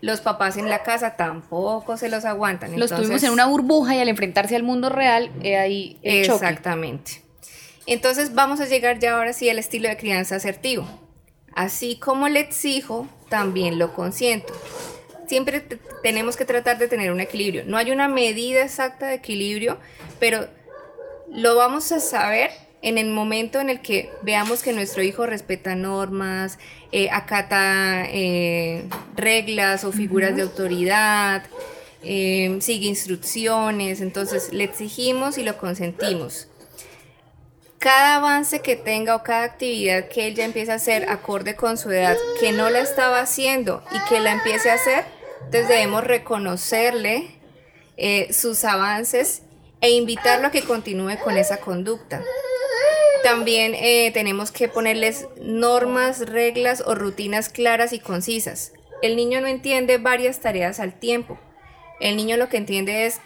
Los 0.00 0.20
papás 0.20 0.56
en 0.56 0.68
la 0.68 0.82
casa 0.82 1.16
tampoco 1.16 1.96
se 1.96 2.08
los 2.08 2.24
aguantan. 2.24 2.78
Los 2.78 2.94
tuvimos 2.94 3.22
en 3.24 3.32
una 3.32 3.46
burbuja 3.46 3.96
y 3.96 3.98
al 3.98 4.08
enfrentarse 4.08 4.54
al 4.54 4.62
mundo 4.62 4.88
real, 4.88 5.30
he 5.42 5.56
ahí 5.56 5.98
el 6.02 6.24
choque. 6.24 6.46
Exactamente. 6.46 7.22
Entonces 7.86 8.34
vamos 8.34 8.60
a 8.60 8.66
llegar 8.66 8.98
ya 8.98 9.16
ahora 9.16 9.32
sí 9.32 9.48
al 9.48 9.58
estilo 9.58 9.88
de 9.88 9.96
crianza 9.96 10.36
asertivo. 10.36 10.86
Así 11.54 11.96
como 11.98 12.28
le 12.28 12.40
exijo, 12.40 13.08
también 13.28 13.78
lo 13.78 13.92
consiento. 13.94 14.52
Siempre 15.26 15.60
te- 15.60 15.78
tenemos 16.02 16.36
que 16.36 16.44
tratar 16.44 16.78
de 16.78 16.88
tener 16.88 17.10
un 17.12 17.20
equilibrio. 17.20 17.64
No 17.66 17.76
hay 17.76 17.90
una 17.90 18.08
medida 18.08 18.62
exacta 18.62 19.06
de 19.08 19.14
equilibrio, 19.14 19.78
pero 20.18 20.46
lo 21.30 21.56
vamos 21.56 21.92
a 21.92 22.00
saber 22.00 22.50
en 22.80 22.96
el 22.96 23.08
momento 23.10 23.60
en 23.60 23.70
el 23.70 23.80
que 23.80 24.08
veamos 24.22 24.62
que 24.62 24.72
nuestro 24.72 25.02
hijo 25.02 25.26
respeta 25.26 25.74
normas, 25.74 26.58
eh, 26.92 27.10
acata 27.10 28.06
eh, 28.08 28.84
reglas 29.16 29.84
o 29.84 29.90
figuras 29.92 30.36
de 30.36 30.42
autoridad, 30.42 31.42
eh, 32.04 32.56
sigue 32.60 32.86
instrucciones, 32.86 34.00
entonces 34.00 34.52
le 34.52 34.62
exigimos 34.64 35.36
y 35.38 35.42
lo 35.42 35.58
consentimos. 35.58 36.46
Cada 37.78 38.16
avance 38.16 38.60
que 38.60 38.74
tenga 38.74 39.14
o 39.14 39.22
cada 39.22 39.44
actividad 39.44 40.08
que 40.08 40.26
él 40.26 40.34
ya 40.34 40.44
empiece 40.44 40.72
a 40.72 40.76
hacer 40.76 41.08
acorde 41.08 41.54
con 41.54 41.78
su 41.78 41.92
edad, 41.92 42.16
que 42.40 42.50
no 42.50 42.70
la 42.70 42.80
estaba 42.80 43.20
haciendo 43.20 43.84
y 43.92 44.08
que 44.08 44.18
la 44.18 44.32
empiece 44.32 44.70
a 44.70 44.74
hacer, 44.74 45.04
entonces 45.44 45.68
debemos 45.68 46.02
reconocerle 46.02 47.38
eh, 47.96 48.32
sus 48.32 48.64
avances 48.64 49.42
e 49.80 49.90
invitarlo 49.90 50.48
a 50.48 50.50
que 50.50 50.62
continúe 50.62 51.18
con 51.22 51.36
esa 51.36 51.58
conducta. 51.58 52.20
También 53.22 53.74
eh, 53.76 54.10
tenemos 54.12 54.50
que 54.50 54.68
ponerles 54.68 55.28
normas, 55.40 56.28
reglas 56.28 56.82
o 56.84 56.96
rutinas 56.96 57.48
claras 57.48 57.92
y 57.92 58.00
concisas. 58.00 58.72
El 59.02 59.14
niño 59.14 59.40
no 59.40 59.46
entiende 59.46 59.98
varias 59.98 60.40
tareas 60.40 60.80
al 60.80 60.98
tiempo. 60.98 61.38
El 62.00 62.16
niño 62.16 62.36
lo 62.36 62.48
que 62.48 62.56
entiende 62.56 63.06
es, 63.06 63.20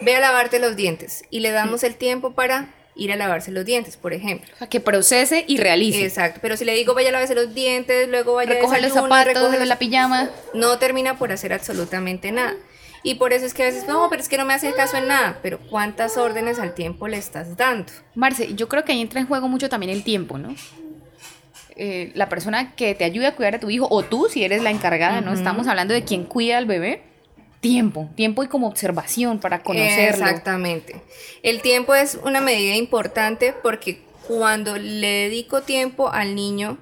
ve 0.00 0.16
a 0.16 0.20
lavarte 0.20 0.58
los 0.58 0.76
dientes 0.76 1.24
y 1.28 1.40
le 1.40 1.50
damos 1.50 1.82
el 1.82 1.96
tiempo 1.96 2.34
para 2.34 2.74
ir 2.94 3.10
a 3.12 3.16
lavarse 3.16 3.50
los 3.50 3.64
dientes, 3.64 3.96
por 3.96 4.12
ejemplo. 4.12 4.48
O 4.54 4.58
sea, 4.58 4.68
que 4.68 4.80
procese 4.80 5.44
y 5.48 5.56
realice. 5.58 6.04
Exacto, 6.04 6.40
pero 6.42 6.56
si 6.56 6.64
le 6.64 6.74
digo 6.74 6.94
vaya 6.94 7.08
a 7.08 7.12
lavarse 7.12 7.34
los 7.34 7.54
dientes, 7.54 8.08
luego 8.08 8.34
vaya 8.34 8.52
Recoge 8.54 8.76
a 8.76 8.80
los 8.80 8.92
zapatos, 8.92 9.34
recoge 9.34 9.58
los- 9.58 9.68
la 9.68 9.78
pijama. 9.78 10.28
no 10.54 10.78
termina 10.78 11.18
por 11.18 11.32
hacer 11.32 11.52
absolutamente 11.52 12.32
nada. 12.32 12.54
Y 13.04 13.16
por 13.16 13.32
eso 13.32 13.44
es 13.46 13.52
que 13.54 13.64
a 13.64 13.66
veces, 13.66 13.88
no, 13.88 14.06
pero 14.10 14.22
es 14.22 14.28
que 14.28 14.36
no 14.38 14.44
me 14.44 14.54
hace 14.54 14.72
caso 14.74 14.96
en 14.96 15.08
nada. 15.08 15.40
Pero 15.42 15.58
¿cuántas 15.70 16.16
órdenes 16.16 16.60
al 16.60 16.72
tiempo 16.74 17.08
le 17.08 17.16
estás 17.16 17.56
dando? 17.56 17.90
Marce, 18.14 18.54
yo 18.54 18.68
creo 18.68 18.84
que 18.84 18.92
ahí 18.92 19.00
entra 19.00 19.18
en 19.20 19.26
juego 19.26 19.48
mucho 19.48 19.68
también 19.68 19.90
el 19.90 20.04
tiempo, 20.04 20.38
¿no? 20.38 20.54
Eh, 21.74 22.12
la 22.14 22.28
persona 22.28 22.74
que 22.76 22.94
te 22.94 23.04
ayude 23.04 23.26
a 23.26 23.34
cuidar 23.34 23.54
a 23.54 23.58
tu 23.60 23.70
hijo, 23.70 23.88
o 23.90 24.02
tú 24.04 24.28
si 24.30 24.44
eres 24.44 24.62
la 24.62 24.70
encargada, 24.70 25.20
¿no? 25.22 25.32
Estamos 25.32 25.66
hablando 25.66 25.94
de 25.94 26.04
quien 26.04 26.24
cuida 26.24 26.58
al 26.58 26.66
bebé. 26.66 27.02
Tiempo, 27.62 28.10
tiempo 28.16 28.42
y 28.42 28.48
como 28.48 28.66
observación 28.66 29.38
para 29.38 29.62
conocerlo. 29.62 30.26
Exactamente. 30.26 31.00
El 31.44 31.62
tiempo 31.62 31.94
es 31.94 32.18
una 32.24 32.40
medida 32.40 32.74
importante 32.74 33.54
porque 33.62 34.02
cuando 34.26 34.78
le 34.78 35.06
dedico 35.06 35.62
tiempo 35.62 36.10
al 36.10 36.34
niño, 36.34 36.78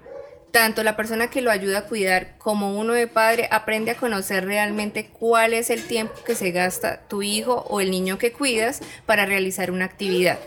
tanto 0.52 0.82
la 0.82 0.96
persona 0.96 1.28
que 1.28 1.42
lo 1.42 1.50
ayuda 1.50 1.80
a 1.80 1.84
cuidar 1.84 2.38
como 2.38 2.78
uno 2.80 2.94
de 2.94 3.08
padre 3.08 3.46
aprende 3.50 3.90
a 3.90 3.94
conocer 3.94 4.46
realmente 4.46 5.04
cuál 5.06 5.52
es 5.52 5.68
el 5.68 5.86
tiempo 5.86 6.14
que 6.24 6.34
se 6.34 6.50
gasta 6.50 7.02
tu 7.08 7.20
hijo 7.20 7.66
o 7.68 7.82
el 7.82 7.90
niño 7.90 8.16
que 8.16 8.32
cuidas 8.32 8.80
para 9.04 9.26
realizar 9.26 9.70
una 9.70 9.84
actividad. 9.84 10.38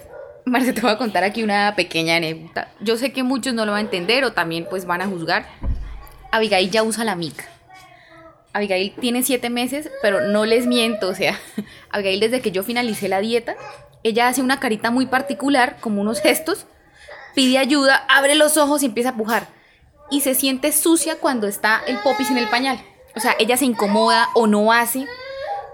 Marce, 0.46 0.74
te 0.74 0.82
voy 0.82 0.90
a 0.90 0.98
contar 0.98 1.24
aquí 1.24 1.44
una 1.44 1.76
pequeña 1.76 2.16
anécdota. 2.16 2.72
Yo 2.80 2.98
sé 2.98 3.14
que 3.14 3.22
muchos 3.22 3.54
no 3.54 3.68
lo 3.68 3.74
van 3.74 3.82
a 3.82 3.82
entender 3.82 4.24
o 4.24 4.34
también 4.34 4.66
pues 4.68 4.86
van 4.86 5.04
a 5.04 5.06
juzgar. 5.06 5.46
Abigail 6.32 6.72
ya 6.72 6.82
usa 6.82 7.04
la 7.04 7.16
mica. 7.16 7.53
Abigail 8.54 8.94
tiene 9.00 9.24
siete 9.24 9.50
meses, 9.50 9.90
pero 10.02 10.22
no 10.22 10.46
les 10.46 10.68
miento, 10.68 11.10
o 11.10 11.16
sea, 11.16 11.40
Abigail 11.90 12.20
desde 12.20 12.42
que 12.42 12.52
yo 12.52 12.64
finalicé 12.64 13.10
la 13.10 13.20
dieta, 13.20 13.56
ella 14.04 14.28
hace 14.28 14.42
una 14.42 14.60
carita 14.60 14.92
muy 14.92 15.08
particular, 15.08 15.78
como 15.82 16.02
unos 16.02 16.22
gestos, 16.22 16.68
pide 17.36 17.58
ayuda, 17.58 18.06
abre 18.08 18.36
los 18.36 18.58
ojos 18.58 18.84
y 18.84 18.86
empieza 18.86 19.10
a 19.10 19.18
pujar. 19.18 19.48
Y 20.12 20.22
se 20.22 20.36
siente 20.36 20.72
sucia 20.72 21.18
cuando 21.20 21.48
está 21.48 21.82
el 21.88 21.98
popis 22.00 22.30
en 22.30 22.38
el 22.38 22.48
pañal. 22.48 22.80
O 23.16 23.20
sea, 23.20 23.36
ella 23.40 23.58
se 23.58 23.66
incomoda 23.66 24.30
o 24.36 24.48
no 24.48 24.72
hace. 24.72 25.08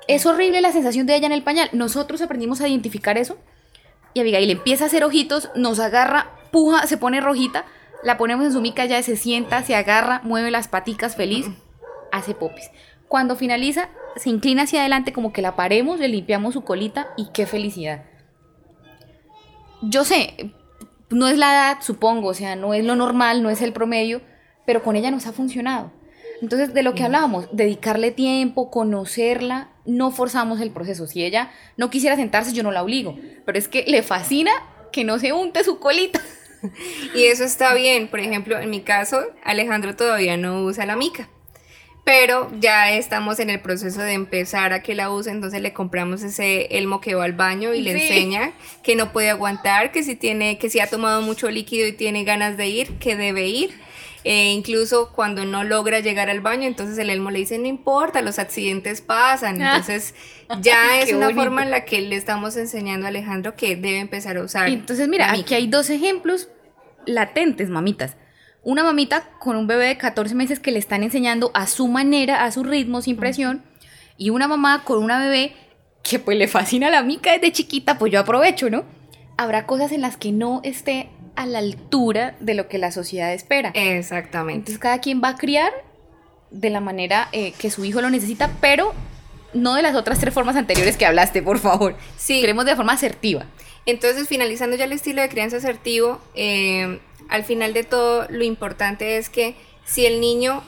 Es 0.07 0.25
horrible 0.25 0.61
la 0.61 0.71
sensación 0.71 1.07
de 1.07 1.15
ella 1.15 1.25
en 1.25 1.33
el 1.33 1.43
pañal. 1.43 1.69
Nosotros 1.73 2.21
aprendimos 2.21 2.61
a 2.61 2.67
identificar 2.67 3.17
eso 3.17 3.37
y 4.13 4.21
Abigail 4.21 4.49
empieza 4.49 4.85
a 4.85 4.87
hacer 4.87 5.03
ojitos, 5.03 5.49
nos 5.55 5.79
agarra, 5.79 6.31
puja, 6.51 6.87
se 6.87 6.97
pone 6.97 7.21
rojita, 7.21 7.65
la 8.03 8.17
ponemos 8.17 8.45
en 8.45 8.53
su 8.53 8.61
mica, 8.61 8.85
ya 8.85 9.01
se 9.03 9.17
sienta, 9.17 9.63
se 9.63 9.75
agarra, 9.75 10.21
mueve 10.23 10.51
las 10.51 10.67
paticas 10.67 11.15
feliz, 11.15 11.47
hace 12.11 12.33
popis. 12.33 12.71
Cuando 13.07 13.35
finaliza, 13.35 13.89
se 14.15 14.29
inclina 14.29 14.63
hacia 14.63 14.81
adelante 14.81 15.13
como 15.13 15.33
que 15.33 15.41
la 15.41 15.55
paremos, 15.55 15.99
le 15.99 16.07
limpiamos 16.07 16.53
su 16.53 16.63
colita 16.63 17.07
y 17.17 17.29
qué 17.33 17.45
felicidad. 17.45 18.05
Yo 19.81 20.03
sé, 20.03 20.53
no 21.09 21.27
es 21.27 21.37
la 21.37 21.51
edad, 21.51 21.77
supongo, 21.81 22.29
o 22.29 22.33
sea, 22.33 22.55
no 22.55 22.73
es 22.73 22.85
lo 22.85 22.95
normal, 22.95 23.41
no 23.41 23.49
es 23.49 23.61
el 23.61 23.73
promedio, 23.73 24.21
pero 24.65 24.83
con 24.83 24.95
ella 24.95 25.09
nos 25.09 25.25
ha 25.25 25.33
funcionado. 25.33 25.91
Entonces, 26.41 26.73
de 26.73 26.83
lo 26.83 26.93
que 26.93 27.03
hablábamos, 27.03 27.49
dedicarle 27.51 28.11
tiempo, 28.11 28.69
conocerla, 28.69 29.69
no 29.85 30.11
forzamos 30.11 30.61
el 30.61 30.71
proceso. 30.71 31.07
Si 31.07 31.23
ella 31.23 31.51
no 31.77 31.89
quisiera 31.89 32.15
sentarse, 32.15 32.53
yo 32.53 32.63
no 32.63 32.71
la 32.71 32.83
obligo, 32.83 33.17
pero 33.45 33.57
es 33.57 33.67
que 33.67 33.83
le 33.87 34.03
fascina 34.03 34.51
que 34.91 35.03
no 35.03 35.19
se 35.19 35.33
unte 35.33 35.63
su 35.63 35.79
colita. 35.79 36.21
Y 37.15 37.23
eso 37.23 37.45
está 37.45 37.73
bien. 37.73 38.09
Por 38.09 38.19
ejemplo, 38.19 38.59
en 38.59 38.69
mi 38.69 38.81
caso, 38.81 39.21
Alejandro 39.45 39.95
todavía 39.95 40.35
no 40.35 40.63
usa 40.63 40.85
la 40.85 40.97
mica. 40.97 41.29
Pero 42.11 42.49
ya 42.59 42.91
estamos 42.91 43.39
en 43.39 43.51
el 43.51 43.59
proceso 43.59 44.01
de 44.01 44.13
empezar 44.13 44.73
a 44.73 44.81
que 44.81 44.95
la 44.95 45.11
use, 45.11 45.29
entonces 45.29 45.61
le 45.61 45.73
compramos 45.73 46.23
ese 46.23 46.65
elmo 46.77 47.01
que 47.01 47.13
va 47.13 47.23
al 47.25 47.33
baño 47.33 47.75
y 47.75 47.81
le 47.83 47.93
Sí. 47.99 48.01
enseña 48.07 48.53
que 48.81 48.95
no 48.95 49.11
puede 49.11 49.29
aguantar, 49.29 49.91
que 49.91 50.01
si 50.03 50.15
tiene, 50.15 50.57
que 50.57 50.71
si 50.71 50.79
ha 50.79 50.87
tomado 50.87 51.21
mucho 51.21 51.51
líquido 51.51 51.87
y 51.87 51.91
tiene 51.91 52.23
ganas 52.23 52.57
de 52.57 52.67
ir, 52.67 52.93
que 52.97 53.15
debe 53.15 53.45
ir. 53.47 53.69
Eh, 54.23 54.51
incluso 54.51 55.11
cuando 55.13 55.45
no 55.45 55.63
logra 55.63 55.99
llegar 55.99 56.31
al 56.31 56.41
baño, 56.41 56.67
entonces 56.67 56.97
el 56.97 57.11
elmo 57.11 57.29
le 57.29 57.39
dice, 57.39 57.57
no 57.59 57.67
importa, 57.67 58.21
los 58.23 58.39
accidentes 58.39 59.01
pasan. 59.01 59.61
Ah. 59.61 59.75
Entonces 59.75 60.15
ya 60.61 60.99
es 61.01 61.13
una 61.13 61.27
bonito. 61.27 61.41
forma 61.43 61.61
en 61.63 61.69
la 61.69 61.85
que 61.85 62.01
le 62.01 62.15
estamos 62.15 62.57
enseñando 62.57 63.05
a 63.05 63.09
Alejandro 63.09 63.55
que 63.55 63.75
debe 63.75 63.99
empezar 63.99 64.35
a 64.37 64.41
usar. 64.41 64.67
Entonces, 64.67 65.07
mira, 65.07 65.31
aquí 65.31 65.53
hay 65.53 65.67
dos 65.67 65.89
ejemplos 65.91 66.49
latentes, 67.05 67.69
mamitas. 67.69 68.17
Una 68.63 68.83
mamita 68.83 69.23
con 69.39 69.55
un 69.55 69.67
bebé 69.67 69.87
de 69.87 69.97
14 69.97 70.35
meses 70.35 70.59
que 70.59 70.71
le 70.71 70.79
están 70.79 71.03
enseñando 71.03 71.51
a 71.53 71.65
su 71.67 71.87
manera, 71.87 72.43
a 72.43 72.51
su 72.51 72.63
ritmo, 72.63 73.01
sin 73.01 73.15
presión. 73.15 73.63
Y 74.17 74.31
una 74.31 74.47
mamá 74.47 74.83
con 74.83 75.01
una 75.01 75.19
bebé 75.19 75.53
que 76.03 76.19
pues 76.19 76.37
le 76.37 76.47
fascina 76.47 76.89
la 76.89 77.03
mica 77.03 77.31
desde 77.31 77.51
chiquita, 77.51 77.97
pues 77.97 78.11
yo 78.11 78.19
aprovecho, 78.19 78.69
¿no? 78.69 78.83
Habrá 79.37 79.65
cosas 79.65 79.91
en 79.91 80.01
las 80.01 80.17
que 80.17 80.31
no 80.31 80.59
esté 80.63 81.09
a 81.35 81.45
la 81.45 81.59
altura 81.59 82.35
de 82.41 82.53
lo 82.53 82.67
que 82.67 82.77
la 82.77 82.91
sociedad 82.91 83.33
espera. 83.33 83.71
Exactamente. 83.73 84.59
Entonces 84.59 84.79
cada 84.79 84.99
quien 84.99 85.21
va 85.23 85.29
a 85.29 85.37
criar 85.37 85.71
de 86.51 86.69
la 86.69 86.81
manera 86.81 87.29
eh, 87.31 87.53
que 87.57 87.71
su 87.71 87.85
hijo 87.85 88.01
lo 88.01 88.09
necesita, 88.09 88.51
pero 88.59 88.93
no 89.53 89.75
de 89.75 89.81
las 89.81 89.95
otras 89.95 90.19
tres 90.19 90.33
formas 90.33 90.55
anteriores 90.55 90.97
que 90.97 91.05
hablaste, 91.05 91.41
por 91.41 91.59
favor. 91.59 91.95
Sí. 92.17 92.41
Queremos 92.41 92.65
de 92.65 92.75
forma 92.75 92.93
asertiva. 92.93 93.45
Entonces, 93.85 94.27
finalizando 94.27 94.75
ya 94.75 94.85
el 94.85 94.91
estilo 94.91 95.21
de 95.21 95.29
crianza 95.29 95.57
asertivo, 95.57 96.21
eh, 96.35 96.99
al 97.29 97.43
final 97.43 97.73
de 97.73 97.83
todo, 97.83 98.27
lo 98.29 98.43
importante 98.43 99.17
es 99.17 99.29
que 99.29 99.55
si 99.85 100.05
el 100.05 100.21
niño, 100.21 100.63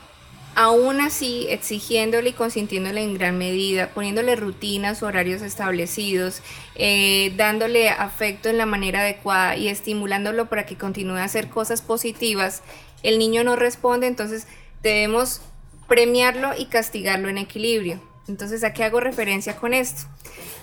aún 0.55 1.01
así, 1.01 1.45
exigiéndole 1.49 2.29
y 2.29 2.33
consintiéndole 2.33 3.03
en 3.03 3.13
gran 3.13 3.37
medida, 3.37 3.89
poniéndole 3.89 4.35
rutinas, 4.35 5.03
horarios 5.03 5.41
establecidos, 5.41 6.41
eh, 6.75 7.33
dándole 7.35 7.89
afecto 7.89 8.49
en 8.49 8.57
la 8.57 8.65
manera 8.65 9.01
adecuada 9.01 9.55
y 9.55 9.67
estimulándolo 9.67 10.47
para 10.49 10.65
que 10.65 10.77
continúe 10.77 11.17
a 11.17 11.23
hacer 11.23 11.49
cosas 11.49 11.81
positivas, 11.81 12.63
el 13.03 13.19
niño 13.19 13.43
no 13.43 13.55
responde, 13.55 14.07
entonces 14.07 14.47
debemos 14.81 15.41
premiarlo 15.87 16.51
y 16.57 16.65
castigarlo 16.65 17.29
en 17.29 17.37
equilibrio. 17.37 18.10
Entonces, 18.31 18.63
¿a 18.63 18.73
qué 18.73 18.85
hago 18.85 19.01
referencia 19.01 19.57
con 19.57 19.73
esto? 19.73 20.03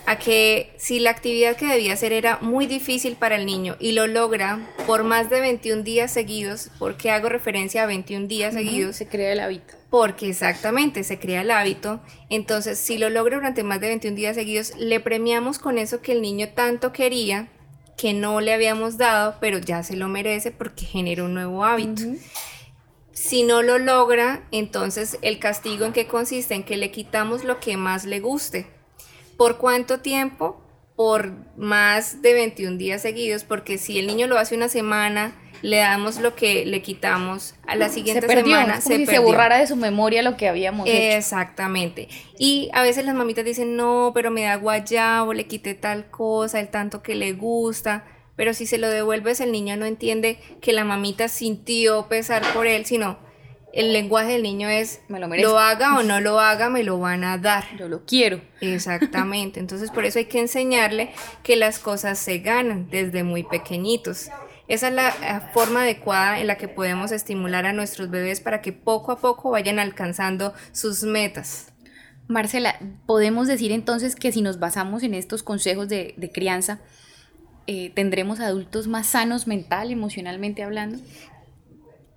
A 0.06 0.18
que 0.18 0.72
si 0.78 1.00
la 1.00 1.10
actividad 1.10 1.54
que 1.54 1.66
debía 1.66 1.92
hacer 1.92 2.14
era 2.14 2.38
muy 2.40 2.66
difícil 2.66 3.16
para 3.16 3.36
el 3.36 3.44
niño 3.44 3.76
y 3.78 3.92
lo 3.92 4.06
logra 4.06 4.58
por 4.86 5.04
más 5.04 5.28
de 5.28 5.40
21 5.40 5.82
días 5.82 6.10
seguidos, 6.10 6.70
¿por 6.78 6.96
qué 6.96 7.10
hago 7.10 7.28
referencia 7.28 7.82
a 7.82 7.86
21 7.86 8.26
días 8.26 8.54
seguidos? 8.54 8.96
Se 8.96 9.06
crea 9.06 9.32
el 9.32 9.40
hábito. 9.40 9.74
Porque 9.90 10.30
exactamente 10.30 11.04
se 11.04 11.18
crea 11.18 11.42
el 11.42 11.50
hábito. 11.50 12.00
Entonces, 12.30 12.78
si 12.78 12.96
lo 12.96 13.10
logra 13.10 13.36
durante 13.36 13.62
más 13.62 13.82
de 13.82 13.88
21 13.88 14.16
días 14.16 14.34
seguidos, 14.34 14.72
le 14.78 14.98
premiamos 14.98 15.58
con 15.58 15.76
eso 15.76 16.00
que 16.00 16.12
el 16.12 16.22
niño 16.22 16.48
tanto 16.54 16.90
quería, 16.92 17.48
que 17.98 18.14
no 18.14 18.40
le 18.40 18.54
habíamos 18.54 18.96
dado, 18.96 19.36
pero 19.40 19.58
ya 19.58 19.82
se 19.82 19.94
lo 19.94 20.08
merece 20.08 20.52
porque 20.52 20.86
genera 20.86 21.22
un 21.22 21.34
nuevo 21.34 21.66
hábito. 21.66 22.02
Si 23.18 23.42
no 23.42 23.62
lo 23.62 23.78
logra, 23.78 24.46
entonces 24.52 25.18
el 25.22 25.40
castigo 25.40 25.84
en 25.84 25.92
qué 25.92 26.06
consiste? 26.06 26.54
En 26.54 26.62
que 26.62 26.76
le 26.76 26.92
quitamos 26.92 27.42
lo 27.42 27.58
que 27.58 27.76
más 27.76 28.04
le 28.04 28.20
guste. 28.20 28.66
¿Por 29.36 29.58
cuánto 29.58 29.98
tiempo? 29.98 30.62
Por 30.94 31.32
más 31.56 32.22
de 32.22 32.32
21 32.34 32.76
días 32.78 33.02
seguidos, 33.02 33.42
porque 33.42 33.76
si 33.76 33.98
el 33.98 34.06
niño 34.06 34.28
lo 34.28 34.38
hace 34.38 34.54
una 34.54 34.68
semana, 34.68 35.34
le 35.62 35.78
damos 35.78 36.20
lo 36.20 36.36
que 36.36 36.64
le 36.64 36.80
quitamos 36.80 37.56
a 37.66 37.74
la 37.74 37.88
siguiente 37.88 38.20
se 38.20 38.26
perdió, 38.28 38.54
semana, 38.54 38.78
es 38.78 38.84
como 38.84 38.96
si 38.96 39.06
se 39.06 39.12
perdió. 39.12 39.22
borrara 39.26 39.58
de 39.58 39.66
su 39.66 39.74
memoria 39.74 40.22
lo 40.22 40.36
que 40.36 40.46
habíamos 40.46 40.86
hecho. 40.88 41.16
Exactamente. 41.16 42.08
Y 42.38 42.70
a 42.72 42.82
veces 42.82 43.04
las 43.04 43.16
mamitas 43.16 43.44
dicen, 43.44 43.74
no, 43.74 44.12
pero 44.14 44.30
me 44.30 44.42
da 44.42 44.54
guayabo, 44.54 45.34
le 45.34 45.48
quité 45.48 45.74
tal 45.74 46.08
cosa, 46.08 46.60
el 46.60 46.68
tanto 46.68 47.02
que 47.02 47.16
le 47.16 47.32
gusta. 47.32 48.04
Pero 48.38 48.54
si 48.54 48.66
se 48.66 48.78
lo 48.78 48.88
devuelves, 48.88 49.40
el 49.40 49.50
niño 49.50 49.76
no 49.76 49.84
entiende 49.84 50.38
que 50.60 50.72
la 50.72 50.84
mamita 50.84 51.26
sintió 51.26 52.06
pesar 52.06 52.40
por 52.54 52.68
él, 52.68 52.86
sino 52.86 53.18
el 53.72 53.92
lenguaje 53.92 54.34
del 54.34 54.44
niño 54.44 54.68
es, 54.68 55.00
Me 55.08 55.18
lo 55.18 55.26
merezco. 55.26 55.50
lo 55.50 55.58
haga 55.58 55.98
o 55.98 56.04
no 56.04 56.20
lo 56.20 56.38
haga, 56.38 56.70
me 56.70 56.84
lo 56.84 57.00
van 57.00 57.24
a 57.24 57.36
dar. 57.36 57.64
Yo 57.76 57.88
lo 57.88 58.04
quiero. 58.06 58.40
Exactamente. 58.60 59.58
Entonces, 59.60 59.90
por 59.90 60.04
eso 60.04 60.20
hay 60.20 60.26
que 60.26 60.38
enseñarle 60.38 61.10
que 61.42 61.56
las 61.56 61.80
cosas 61.80 62.16
se 62.16 62.38
ganan 62.38 62.88
desde 62.88 63.24
muy 63.24 63.42
pequeñitos. 63.42 64.28
Esa 64.68 64.86
es 64.86 64.94
la 64.94 65.50
forma 65.52 65.82
adecuada 65.82 66.38
en 66.38 66.46
la 66.46 66.58
que 66.58 66.68
podemos 66.68 67.10
estimular 67.10 67.66
a 67.66 67.72
nuestros 67.72 68.08
bebés 68.08 68.40
para 68.40 68.62
que 68.62 68.72
poco 68.72 69.10
a 69.10 69.18
poco 69.18 69.50
vayan 69.50 69.80
alcanzando 69.80 70.54
sus 70.70 71.02
metas. 71.02 71.72
Marcela, 72.28 72.78
podemos 73.04 73.48
decir 73.48 73.72
entonces 73.72 74.14
que 74.14 74.30
si 74.30 74.42
nos 74.42 74.60
basamos 74.60 75.02
en 75.02 75.14
estos 75.14 75.42
consejos 75.42 75.88
de, 75.88 76.14
de 76.16 76.30
crianza, 76.30 76.78
eh, 77.70 77.92
tendremos 77.94 78.40
adultos 78.40 78.88
más 78.88 79.08
sanos 79.08 79.46
mental, 79.46 79.90
emocionalmente 79.90 80.62
hablando. 80.62 80.98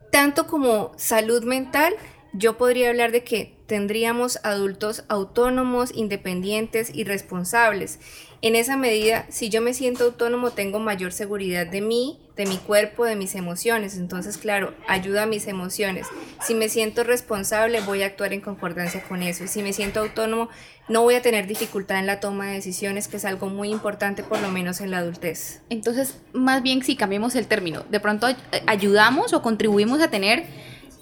Tanto 0.10 0.48
como 0.48 0.94
salud 0.96 1.44
mental, 1.44 1.94
yo 2.32 2.58
podría 2.58 2.88
hablar 2.88 3.12
de 3.12 3.26
que 3.26 3.58
tendríamos 3.66 4.40
adultos 4.44 5.04
autónomos, 5.10 5.92
independientes 5.94 6.90
y 6.96 7.04
responsables. 7.04 8.00
En 8.44 8.56
esa 8.56 8.76
medida, 8.76 9.26
si 9.30 9.50
yo 9.50 9.62
me 9.62 9.74
siento 9.76 10.04
autónomo, 10.06 10.50
tengo 10.50 10.80
mayor 10.80 11.12
seguridad 11.14 11.68
de 11.68 11.80
mí, 11.82 12.18
de 12.36 12.48
mi 12.48 12.58
cuerpo, 12.58 13.06
de 13.06 13.16
mis 13.16 13.36
emociones. 13.36 13.98
Entonces, 13.98 14.38
claro, 14.40 14.74
ayuda 14.88 15.24
a 15.24 15.26
mis 15.28 15.46
emociones. 15.48 16.08
Si 16.44 16.56
me 16.56 16.68
siento 16.68 17.04
responsable, 17.04 17.82
voy 17.82 18.02
a 18.02 18.08
actuar 18.08 18.34
en 18.34 18.42
concordancia 18.42 19.04
con 19.04 19.22
eso. 19.22 19.44
Y 19.44 19.48
si 19.48 19.62
me 19.62 19.74
siento 19.74 20.00
autónomo, 20.00 20.50
no 20.90 21.04
voy 21.04 21.14
a 21.14 21.22
tener 21.22 21.46
dificultad 21.46 22.00
en 22.00 22.08
la 22.08 22.20
toma 22.20 22.48
de 22.48 22.54
decisiones, 22.56 23.08
que 23.08 23.18
es 23.18 23.26
algo 23.26 23.48
muy 23.48 23.70
importante, 23.70 24.24
por 24.24 24.42
lo 24.42 24.50
menos 24.50 24.82
en 24.82 24.90
la 24.90 24.98
adultez. 24.98 25.62
Entonces, 25.70 26.16
más 26.34 26.64
bien 26.64 26.84
si 26.84 26.96
cambiemos 26.96 27.36
el 27.36 27.46
término, 27.46 27.84
de 27.92 28.00
pronto 28.00 28.26
ay- 28.26 28.38
ayudamos 28.66 29.34
o 29.34 29.44
contribuimos 29.44 30.02
a 30.02 30.10
tener 30.10 30.46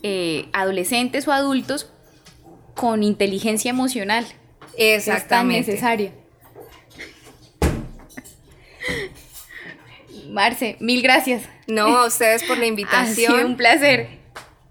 eh, 0.04 0.50
adolescentes 0.52 1.26
o 1.26 1.32
adultos 1.32 1.90
con 2.76 3.02
inteligencia 3.02 3.70
emocional. 3.70 4.26
que 4.76 4.96
es 4.96 5.06
tan 5.06 5.16
Exactamente. 5.16 5.72
necesaria. 5.72 6.12
Marce, 10.30 10.78
mil 10.80 11.02
gracias. 11.02 11.44
No, 11.68 11.98
a 11.98 12.08
ustedes 12.08 12.44
por 12.44 12.58
la 12.58 12.64
Ha 12.66 12.68
invitación. 12.68 13.16
sido 13.36 13.46
un 13.48 13.58
placer. 13.58 14.20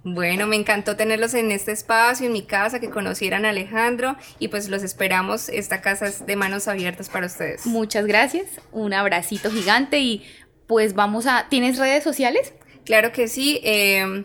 Bueno, 0.05 0.47
me 0.47 0.57
encantó 0.57 0.97
tenerlos 0.97 1.35
en 1.35 1.51
este 1.53 1.73
espacio, 1.73 2.27
en 2.27 2.33
mi 2.33 2.43
casa, 2.43 2.81
que 2.81 2.89
conocieran 2.89 3.45
a 3.45 3.51
Alejandro 3.51 4.17
y 4.39 4.49
pues 4.49 4.69
los 4.69 4.83
esperamos. 4.83 5.49
Esta 5.49 5.81
casa 5.81 6.07
es 6.07 6.25
de 6.25 6.37
manos 6.37 6.67
abiertas 6.69 7.09
para 7.11 7.27
ustedes. 7.27 7.67
Muchas 7.67 8.07
gracias. 8.07 8.47
Un 8.73 8.95
abracito 8.95 9.51
gigante 9.51 9.99
y 10.01 10.25
pues 10.67 10.95
vamos 10.95 11.27
a... 11.27 11.47
¿Tienes 11.51 11.79
redes 11.79 12.05
sociales? 12.05 12.53
Claro 12.85 13.13
que 13.13 13.29
sí. 13.29 13.61
eh, 13.65 14.25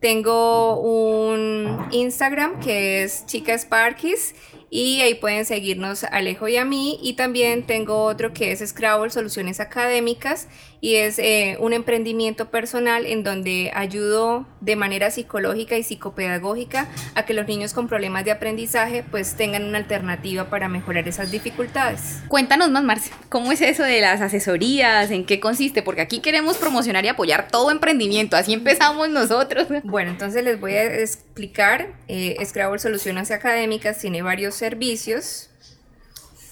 tengo 0.00 0.78
un 0.80 1.86
Instagram 1.90 2.60
que 2.60 3.02
es 3.02 3.24
Chica 3.26 3.56
Sparkies 3.58 4.34
y 4.70 5.00
ahí 5.00 5.14
pueden 5.14 5.44
seguirnos 5.44 6.04
Alejo 6.04 6.48
y 6.48 6.56
a 6.56 6.64
mí. 6.64 6.98
Y 7.02 7.14
también 7.14 7.66
tengo 7.66 8.04
otro 8.04 8.32
que 8.32 8.52
es 8.52 8.66
Scrabble 8.66 9.10
Soluciones 9.10 9.60
Académicas 9.60 10.48
y 10.80 10.96
es 10.96 11.18
eh, 11.18 11.56
un 11.60 11.72
emprendimiento 11.72 12.50
personal 12.50 13.06
en 13.06 13.24
donde 13.24 13.70
ayudo 13.74 14.46
de 14.60 14.76
manera 14.76 15.10
psicológica 15.10 15.76
y 15.76 15.82
psicopedagógica 15.82 16.88
a 17.14 17.24
que 17.24 17.34
los 17.34 17.46
niños 17.46 17.72
con 17.72 17.88
problemas 17.88 18.24
de 18.24 18.30
aprendizaje 18.30 19.04
pues 19.10 19.34
tengan 19.34 19.64
una 19.64 19.78
alternativa 19.78 20.50
para 20.50 20.68
mejorar 20.68 21.08
esas 21.08 21.30
dificultades. 21.30 22.20
Cuéntanos 22.28 22.70
más, 22.70 22.84
Marce. 22.84 23.10
¿Cómo 23.28 23.50
es 23.52 23.60
eso 23.60 23.82
de 23.82 24.00
las 24.00 24.20
asesorías? 24.20 25.10
¿En 25.10 25.24
qué 25.24 25.40
consiste? 25.40 25.82
Porque 25.82 26.00
aquí 26.00 26.20
queremos 26.20 26.56
promocionar 26.56 27.04
y 27.04 27.08
apoyar 27.08 27.48
todo 27.48 27.70
emprendimiento. 27.70 28.36
Así 28.36 28.52
empezamos 28.52 29.08
nosotros. 29.08 29.66
Bueno, 29.84 30.10
entonces 30.10 30.44
les 30.44 30.60
voy 30.60 30.74
a 30.74 30.84
explicar. 31.00 31.88
Eh, 32.06 32.36
Scrabble 32.44 32.78
Soluciones 32.78 33.30
Académicas 33.30 33.98
tiene 33.98 34.22
varios 34.22 34.54
servicios. 34.54 35.50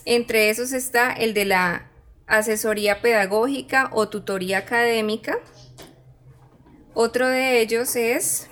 Entre 0.04 0.50
esos 0.50 0.72
está 0.72 1.12
el 1.12 1.34
de 1.34 1.44
la 1.44 1.86
asesoría 2.26 3.00
pedagógica 3.00 3.90
o 3.92 4.08
tutoría 4.08 4.58
académica. 4.58 5.38
Otro 6.94 7.28
de 7.28 7.60
ellos 7.60 7.94
es 7.96 8.48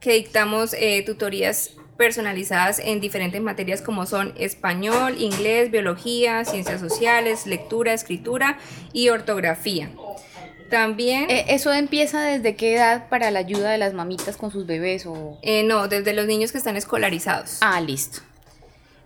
que 0.00 0.14
dictamos 0.14 0.74
eh, 0.74 1.02
tutorías 1.04 1.72
personalizadas 1.96 2.78
en 2.78 3.00
diferentes 3.00 3.40
materias 3.40 3.80
como 3.80 4.06
son 4.06 4.32
español, 4.36 5.16
inglés, 5.18 5.70
biología, 5.70 6.44
ciencias 6.44 6.80
sociales, 6.80 7.46
lectura, 7.46 7.92
escritura 7.92 8.58
y 8.92 9.08
ortografía. 9.10 9.90
También... 10.70 11.30
Eh, 11.30 11.44
¿Eso 11.48 11.72
empieza 11.72 12.22
desde 12.22 12.56
qué 12.56 12.74
edad 12.74 13.08
para 13.08 13.30
la 13.30 13.38
ayuda 13.40 13.70
de 13.70 13.78
las 13.78 13.94
mamitas 13.94 14.36
con 14.36 14.50
sus 14.50 14.66
bebés? 14.66 15.06
O... 15.06 15.38
Eh, 15.42 15.62
no, 15.62 15.88
desde 15.88 16.14
los 16.14 16.26
niños 16.26 16.52
que 16.52 16.58
están 16.58 16.76
escolarizados. 16.76 17.58
Ah, 17.60 17.80
listo. 17.80 18.20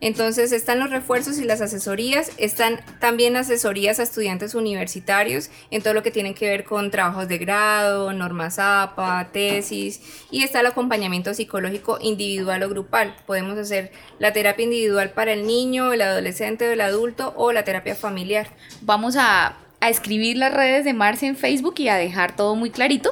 Entonces 0.01 0.53
están 0.53 0.79
los 0.79 0.91
refuerzos 0.91 1.39
y 1.39 1.45
las 1.45 1.61
asesorías, 1.61 2.31
están 2.37 2.81
también 3.01 3.37
asesorías 3.37 3.99
a 3.99 4.05
estudiantes 4.05 4.55
universitarios 4.55 5.51
en 5.71 5.83
todo 5.83 5.95
lo 5.95 6.03
que 6.03 6.11
tiene 6.11 6.35
que 6.35 6.49
ver 6.49 6.65
con 6.65 6.91
trabajos 6.91 7.27
de 7.27 7.39
grado, 7.39 8.13
normas 8.13 8.59
APA, 8.59 9.31
tesis 9.33 10.01
y 10.31 10.45
está 10.45 10.61
el 10.61 10.67
acompañamiento 10.67 11.35
psicológico 11.35 11.99
individual 12.01 12.63
o 12.63 12.69
grupal. 12.69 13.17
Podemos 13.27 13.59
hacer 13.59 13.91
la 14.19 14.33
terapia 14.33 14.65
individual 14.65 15.11
para 15.11 15.33
el 15.33 15.47
niño, 15.47 15.93
el 15.93 16.03
adolescente 16.03 16.69
o 16.69 16.73
el 16.73 16.81
adulto 16.81 17.35
o 17.37 17.51
la 17.53 17.65
terapia 17.65 17.97
familiar. 17.97 18.49
Vamos 18.83 19.17
a, 19.17 19.57
a 19.81 19.89
escribir 19.89 20.37
las 20.37 20.55
redes 20.55 20.85
de 20.85 20.95
Marce 20.95 21.27
en 21.27 21.37
Facebook 21.37 21.75
y 21.79 21.89
a 21.89 21.97
dejar 21.97 22.37
todo 22.37 22.55
muy 22.55 22.71
clarito 22.71 23.11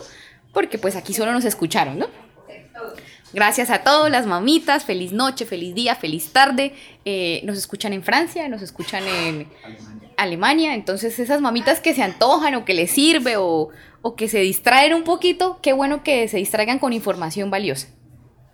porque 0.53 0.79
pues 0.79 0.97
aquí 0.97 1.13
solo 1.13 1.33
nos 1.33 1.45
escucharon, 1.45 1.99
¿no? 1.99 2.26
Gracias 3.33 3.71
a 3.71 3.79
todos, 3.83 4.11
las 4.11 4.27
mamitas, 4.27 4.85
feliz 4.85 5.13
noche, 5.13 5.47
feliz 5.47 5.75
día, 5.75 5.97
feliz 5.97 6.33
tarde. 6.33 6.75
Eh, 7.05 7.43
nos 7.45 7.59
escuchan 7.59 7.93
en 7.93 8.03
Francia, 8.03 8.49
nos 8.49 8.63
escuchan 8.63 9.03
en 9.05 9.47
Alemania. 10.17 10.75
Entonces 10.75 11.19
esas 11.19 11.41
mamitas 11.41 11.81
que 11.81 11.95
se 11.95 12.03
antojan 12.03 12.55
o 12.55 12.65
que 12.65 12.75
les 12.75 12.91
sirve 12.91 13.37
o, 13.37 13.71
o 14.03 14.17
que 14.17 14.29
se 14.29 14.39
distraen 14.39 14.95
un 14.95 15.05
poquito, 15.05 15.59
qué 15.63 15.73
bueno 15.73 16.03
que 16.03 16.29
se 16.29 16.37
distraigan 16.37 16.79
con 16.79 16.93
información 16.93 17.51
valiosa. 17.51 17.89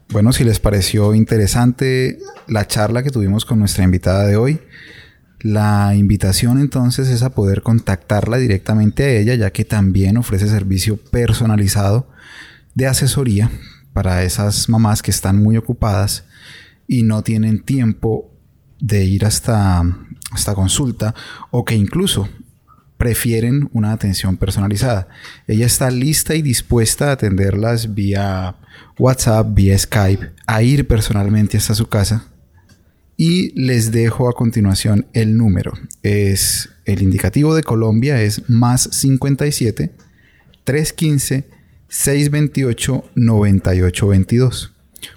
Bueno, 0.08 0.32
si 0.32 0.44
les 0.44 0.58
pareció 0.58 1.14
interesante 1.14 2.18
la 2.46 2.66
charla 2.66 3.02
que 3.02 3.10
tuvimos 3.10 3.44
con 3.44 3.58
nuestra 3.58 3.84
invitada 3.84 4.26
de 4.26 4.36
hoy, 4.36 4.60
la 5.40 5.94
invitación 5.94 6.60
entonces 6.60 7.08
es 7.08 7.22
a 7.22 7.34
poder 7.34 7.62
contactarla 7.62 8.36
directamente 8.36 9.04
a 9.04 9.10
ella, 9.10 9.34
ya 9.34 9.50
que 9.50 9.64
también 9.64 10.16
ofrece 10.16 10.48
servicio 10.48 10.96
personalizado 10.96 12.08
de 12.74 12.86
asesoría 12.86 13.50
para 13.92 14.24
esas 14.24 14.68
mamás 14.68 15.02
que 15.02 15.10
están 15.10 15.42
muy 15.42 15.56
ocupadas 15.56 16.24
y 16.86 17.02
no 17.02 17.22
tienen 17.22 17.62
tiempo 17.62 18.30
de 18.80 19.04
ir 19.04 19.24
hasta, 19.24 19.82
esta 20.34 20.54
consulta 20.54 21.14
o 21.50 21.64
que 21.64 21.74
incluso 21.74 22.28
prefieren 22.96 23.68
una 23.72 23.92
atención 23.92 24.36
personalizada. 24.36 25.08
Ella 25.46 25.66
está 25.66 25.90
lista 25.90 26.34
y 26.34 26.42
dispuesta 26.42 27.08
a 27.08 27.12
atenderlas 27.12 27.94
vía 27.94 28.56
WhatsApp, 28.98 29.54
vía 29.54 29.76
Skype, 29.76 30.30
a 30.46 30.62
ir 30.62 30.86
personalmente 30.86 31.56
hasta 31.56 31.74
su 31.74 31.86
casa. 31.86 32.26
Y 33.16 33.50
les 33.60 33.90
dejo 33.90 34.28
a 34.28 34.32
continuación 34.32 35.06
el 35.12 35.36
número. 35.36 35.72
Es 36.02 36.70
el 36.84 37.02
indicativo 37.02 37.54
de 37.54 37.62
Colombia 37.62 38.20
es 38.22 38.48
más 38.48 38.88
57 38.92 39.92
315 40.64 41.48
628-9822. 41.92 44.70